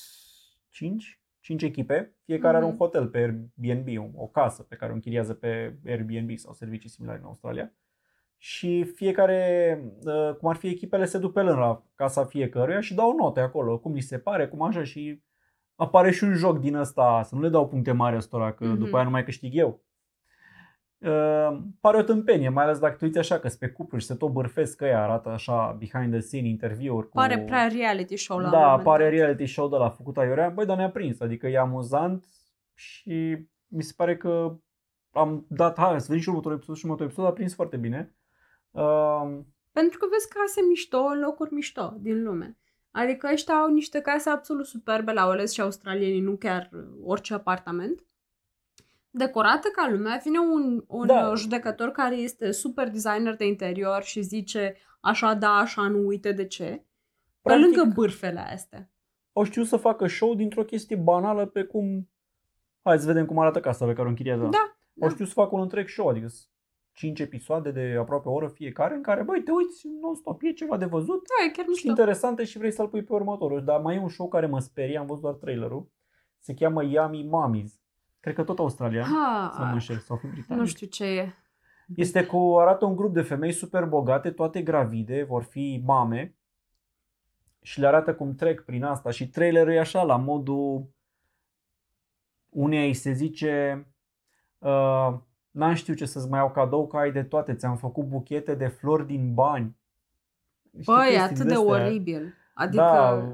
5, 0.69 1.21
5 1.39 1.61
echipe, 1.63 2.15
fiecare 2.23 2.55
are 2.55 2.65
un 2.65 2.71
Mhm. 2.71 2.79
hotel 2.79 3.07
pe 3.07 3.17
Airbnb, 3.17 3.97
o- 4.15 4.21
o 4.21 4.27
casă 4.27 4.63
pe 4.63 4.75
care 4.75 4.91
o 4.91 4.95
închiriază 4.95 5.33
pe 5.33 5.77
Airbnb 5.85 6.37
sau 6.37 6.53
servicii 6.53 6.89
similare 6.89 7.19
în 7.19 7.25
Australia. 7.25 7.73
Și 8.37 8.83
fiecare, 8.83 9.81
uh, 10.05 10.35
cum 10.35 10.49
ar 10.49 10.55
fi 10.55 10.67
echipele, 10.67 11.05
se 11.05 11.17
duc 11.17 11.33
pe 11.33 11.41
rând 11.41 11.57
la 11.57 11.83
casa 11.95 12.25
fiecăruia 12.25 12.79
și 12.79 12.93
dau 12.93 13.15
note 13.15 13.39
acolo, 13.39 13.79
cum 13.79 13.93
li 13.93 14.01
se 14.01 14.19
pare, 14.19 14.47
cum 14.47 14.61
așa 14.61 14.83
și 14.83 15.21
apare 15.75 16.11
și 16.11 16.23
un 16.23 16.33
joc 16.33 16.59
din 16.59 16.75
ăsta, 16.75 17.21
să 17.23 17.35
nu 17.35 17.41
le 17.41 17.49
dau 17.49 17.67
puncte 17.67 17.91
mari 17.91 18.15
ăstora, 18.15 18.53
că 18.53 18.65
Mhm. 18.65 18.77
după 18.77 18.95
aia 18.95 19.05
nu 19.05 19.11
mai 19.11 19.23
câștig 19.23 19.55
eu. 19.55 19.81
Uh, 20.99 21.57
pare 21.81 21.97
o 21.97 22.01
tâmpenie, 22.01 22.49
mai 22.49 22.63
ales 22.63 22.79
dacă 22.79 22.95
te 22.95 23.05
uiți 23.05 23.17
așa 23.17 23.39
că 23.39 23.49
pe 23.59 23.67
cupluri 23.69 24.01
și 24.01 24.07
se 24.07 24.15
tot 24.15 24.31
bârfesc 24.31 24.77
că 24.77 24.85
ea 24.85 25.03
arată 25.03 25.29
așa 25.29 25.75
behind 25.79 26.11
the 26.11 26.19
scene 26.19 26.47
interviuri 26.47 27.05
cu... 27.07 27.13
Pare 27.13 27.39
prea 27.39 27.67
reality 27.67 28.15
show 28.17 28.37
la 28.37 28.45
un 28.45 28.51
Da, 28.51 28.65
moment 28.65 28.83
pare 28.83 29.03
dat. 29.03 29.11
reality 29.11 29.45
show 29.45 29.69
de 29.69 29.75
la 29.75 29.89
făcut 29.89 30.17
aiurea. 30.17 30.49
Băi, 30.49 30.65
dar 30.65 30.77
ne-a 30.77 30.89
prins, 30.89 31.19
adică 31.19 31.47
e 31.47 31.57
amuzant 31.57 32.25
și 32.73 33.37
mi 33.67 33.83
se 33.83 33.93
pare 33.95 34.17
că 34.17 34.55
am 35.11 35.45
dat, 35.49 35.77
hai 35.77 35.99
să 35.99 36.05
vedem 36.07 36.21
și 36.21 36.29
următorul 36.29 36.57
episod 36.57 36.75
și 36.75 36.85
următorul 36.85 37.11
episod, 37.11 37.29
a 37.29 37.33
prins 37.33 37.53
foarte 37.55 37.77
bine. 37.77 38.15
Uh, 38.71 39.39
Pentru 39.71 39.97
că 39.99 40.07
vezi 40.11 40.29
case 40.29 40.61
mișto 40.67 40.97
în 40.97 41.19
locuri 41.19 41.53
mișto 41.53 41.93
din 41.97 42.23
lume. 42.23 42.57
Adică 42.91 43.29
ăștia 43.33 43.53
au 43.53 43.69
niște 43.73 44.01
case 44.01 44.29
absolut 44.29 44.65
superbe 44.65 45.11
la 45.11 45.27
Oles 45.27 45.53
și 45.53 45.61
australienii, 45.61 46.19
nu 46.21 46.35
chiar 46.35 46.69
orice 47.03 47.33
apartament. 47.33 48.01
Decorată 49.17 49.67
ca 49.75 49.89
lumea, 49.89 50.19
vine 50.23 50.39
un, 50.39 50.83
un 50.87 51.07
Da. 51.07 51.33
judecător 51.35 51.89
care 51.91 52.15
este 52.15 52.51
super 52.51 52.89
designer 52.89 53.35
de 53.35 53.45
interior 53.47 54.03
și 54.03 54.21
zice 54.21 54.75
așa 54.99 55.33
da, 55.33 55.49
așa 55.51 55.81
nu, 55.81 56.05
uite 56.07 56.31
de 56.31 56.45
ce. 56.45 56.63
Pe 57.41 57.53
Practic- 57.53 57.61
lângă 57.75 57.91
bârfele 57.95 58.39
astea. 58.39 58.89
au 59.33 59.43
știut 59.43 59.67
să 59.67 59.77
facă 59.77 60.07
show 60.07 60.35
dintr-o 60.35 60.63
chestie 60.63 60.95
banală 60.95 61.45
pe 61.45 61.63
cum... 61.63 62.09
Hai 62.81 62.99
să 62.99 63.05
vedem 63.05 63.25
cum 63.25 63.39
arată 63.39 63.59
casa 63.59 63.85
pe 63.85 63.93
care 63.93 64.05
o 64.05 64.09
închiriază. 64.09 64.47
Da, 64.51 64.77
Au 65.01 65.09
știut 65.09 65.27
să 65.27 65.33
facă 65.33 65.55
un 65.55 65.61
întreg 65.61 65.87
show, 65.87 66.07
adică 66.07 66.27
5 66.93 67.19
episoade 67.19 67.71
de 67.71 67.95
aproape 67.99 68.27
o 68.29 68.31
oră 68.33 68.47
fiecare 68.47 68.95
în 68.95 69.01
care, 69.01 69.23
băi, 69.23 69.43
te 69.43 69.51
uiți 69.51 69.87
non-stop, 70.01 70.41
e 70.43 70.51
ceva 70.51 70.77
de 70.77 70.85
văzut 70.85 71.07
Da, 71.27 71.45
e 71.45 71.49
chiar 71.49 71.63
și 71.65 71.69
mișto. 71.69 71.87
interesante 71.89 72.43
și 72.43 72.57
vrei 72.57 72.71
să-l 72.71 72.87
pui 72.87 73.03
pe 73.03 73.13
următorul. 73.13 73.63
Dar 73.63 73.79
mai 73.81 73.95
e 73.95 73.99
un 73.99 74.09
show 74.09 74.27
care 74.27 74.45
mă 74.45 74.59
sperie, 74.59 74.97
am 74.97 75.05
văzut 75.05 75.21
doar 75.21 75.33
trailerul. 75.33 75.89
Se 76.39 76.53
cheamă 76.53 76.83
Yummy 76.83 77.23
Mummies. 77.29 77.79
Cred 78.19 78.35
că 78.35 78.43
tot 78.43 78.59
australian, 78.59 79.03
să 79.03 79.11
mă 79.59 79.65
Ha, 79.65 79.71
înșel, 79.71 79.97
sau 79.97 80.17
fi 80.17 80.27
britanic. 80.27 80.61
nu 80.61 80.67
știu 80.67 80.87
ce 80.87 81.05
e. 81.05 81.33
Este 81.95 82.25
cu, 82.25 82.55
arată 82.59 82.85
un 82.85 82.95
grup 82.95 83.13
de 83.13 83.21
femei 83.21 83.51
super 83.51 83.85
bogate, 83.85 84.31
toate 84.31 84.61
gravide, 84.61 85.23
vor 85.23 85.43
fi 85.43 85.81
mame 85.85 86.35
și 87.61 87.79
le 87.79 87.87
arată 87.87 88.15
cum 88.15 88.35
trec 88.35 88.61
prin 88.65 88.83
asta 88.83 89.09
și 89.09 89.29
trailerul 89.29 89.73
e 89.73 89.79
așa 89.79 90.03
la 90.03 90.15
modul 90.17 90.89
uneia 92.49 92.83
îi 92.85 92.93
se 92.93 93.11
zice 93.11 93.85
uh, 94.57 95.13
n-am 95.51 95.73
știu 95.73 95.93
ce 95.93 96.05
să-ți 96.05 96.29
mai 96.29 96.39
iau 96.39 96.51
cadou 96.51 96.87
că 96.87 96.97
ai 96.97 97.11
de 97.11 97.23
toate, 97.23 97.53
ți-am 97.55 97.77
făcut 97.77 98.05
buchete 98.05 98.55
de 98.55 98.67
flori 98.67 99.05
din 99.05 99.33
bani. 99.33 99.75
Știi 100.69 100.83
Băi, 100.93 101.03
chestii 101.03 101.21
atât 101.23 101.37
de 101.37 101.43
din-astea? 101.43 101.85
oribil. 101.85 102.33
Adică, 102.53 102.81
Da, 102.81 103.33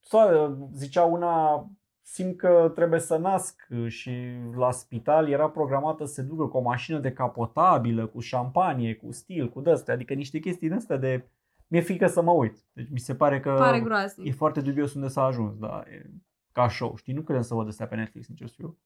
sau, 0.00 0.68
zicea 0.72 1.04
una, 1.04 1.66
simt 2.06 2.36
că 2.36 2.72
trebuie 2.74 3.00
să 3.00 3.16
nasc 3.16 3.66
și 3.86 4.12
la 4.56 4.70
spital 4.70 5.28
era 5.28 5.50
programată 5.50 6.04
să 6.04 6.12
se 6.12 6.22
ducă 6.22 6.46
cu 6.46 6.56
o 6.56 6.60
mașină 6.60 6.98
decapotabilă, 6.98 8.06
cu 8.06 8.20
șampanie, 8.20 8.94
cu 8.94 9.12
stil, 9.12 9.50
cu 9.50 9.60
dăste, 9.60 9.92
adică 9.92 10.14
niște 10.14 10.38
chestii 10.38 10.68
din 10.68 10.76
astea 10.76 10.96
de... 10.96 11.28
Mi-e 11.66 11.80
frică 11.80 12.06
să 12.06 12.22
mă 12.22 12.30
uit. 12.30 12.56
Deci 12.72 12.90
mi 12.90 12.98
se 12.98 13.14
pare 13.14 13.40
că 13.40 13.54
pare 13.58 13.76
e 13.76 13.80
groaznic. 13.80 14.36
foarte 14.36 14.60
dubios 14.60 14.94
unde 14.94 15.08
s-a 15.08 15.24
ajuns, 15.24 15.56
da, 15.58 15.82
e 15.86 16.10
ca 16.52 16.68
show, 16.68 16.96
știi? 16.96 17.14
Nu 17.14 17.22
credem 17.22 17.42
să 17.42 17.54
văd 17.54 17.68
astea 17.68 17.86
pe 17.86 17.94
Netflix, 17.94 18.26
sincer 18.26 18.48
să 18.48 18.54
fiu. 18.56 18.78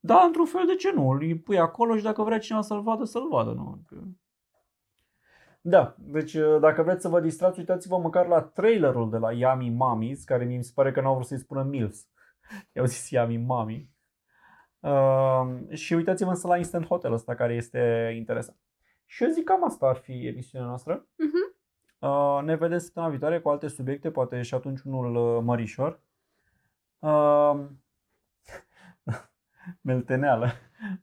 Da, 0.00 0.22
într-un 0.26 0.46
fel, 0.46 0.66
de 0.66 0.74
ce 0.74 0.92
nu? 0.92 1.08
Îl 1.08 1.38
pui 1.44 1.58
acolo 1.58 1.96
și 1.96 2.02
dacă 2.02 2.22
vrea 2.22 2.38
cineva 2.38 2.62
să-l 2.62 2.82
vadă, 2.82 3.04
să-l 3.04 3.28
vadă, 3.28 3.50
nu? 3.50 3.72
Adică... 3.72 4.08
Da, 5.60 5.94
deci 5.98 6.34
uh, 6.34 6.60
dacă 6.60 6.82
vreți 6.82 7.02
să 7.02 7.08
vă 7.08 7.20
distrați, 7.20 7.58
uitați-vă 7.58 7.98
măcar 7.98 8.26
la 8.26 8.40
trailerul 8.40 9.10
de 9.10 9.16
la 9.16 9.32
Yummy 9.32 9.70
Mummies, 9.70 10.24
care 10.24 10.44
mi 10.44 10.64
se 10.64 10.72
pare 10.74 10.92
că 10.92 11.00
n-au 11.00 11.14
vrut 11.14 11.26
să-i 11.26 11.38
spună 11.38 11.62
MILFs. 11.62 12.06
I-au 12.72 12.84
zis 12.84 13.10
Yummy 13.10 13.36
Mummy. 13.36 13.90
Uh, 14.80 15.76
și 15.76 15.94
uitați-vă 15.94 16.30
însă 16.30 16.46
la 16.46 16.56
Instant 16.56 16.86
Hotel 16.86 17.12
ăsta 17.12 17.34
care 17.34 17.54
este 17.54 18.12
interesant. 18.16 18.58
Și 19.04 19.24
eu 19.24 19.30
zic 19.30 19.44
cam 19.44 19.64
asta 19.64 19.86
ar 19.86 19.96
fi 19.96 20.26
emisiunea 20.26 20.66
noastră. 20.66 21.06
Mhm. 21.16 21.54
Uh, 21.98 22.42
ne 22.44 22.54
vedem 22.54 22.78
săptămâna 22.78 23.10
viitoare 23.10 23.40
cu 23.40 23.48
alte 23.48 23.68
subiecte, 23.68 24.10
poate 24.10 24.42
și 24.42 24.54
atunci 24.54 24.80
unul 24.80 25.36
uh, 25.36 25.42
mărișor. 25.44 26.00
Uh, 26.98 27.60
melteneală. 29.80 30.48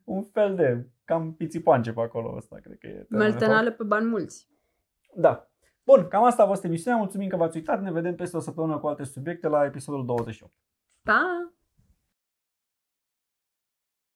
Un 0.04 0.22
fel 0.22 0.54
de 0.54 0.86
cam 1.04 1.34
pițipoance 1.34 1.92
pe 1.92 2.00
acolo 2.00 2.34
ăsta, 2.36 2.56
cred 2.62 2.78
că 2.78 2.86
e. 2.86 2.90
termenul 2.90 3.08
de 3.08 3.30
fapt. 3.30 3.40
Meltenale 3.40 3.72
pe 3.72 3.82
bani 3.82 4.06
mulți. 4.06 4.48
Da. 5.14 5.48
Bun, 5.84 6.08
cam 6.08 6.24
asta 6.24 6.42
a 6.42 6.46
fost 6.46 6.64
emisiunea. 6.64 6.98
Mulțumim 6.98 7.28
că 7.28 7.36
v-ați 7.36 7.56
uitat. 7.56 7.82
Ne 7.82 7.92
vedem 7.92 8.14
peste 8.14 8.36
o 8.36 8.40
săptămână 8.40 8.78
cu 8.78 8.86
alte 8.86 9.04
subiecte 9.04 9.48
la 9.48 9.64
episodul 9.64 10.04
28. 10.04 10.52
Bye. 11.04 11.44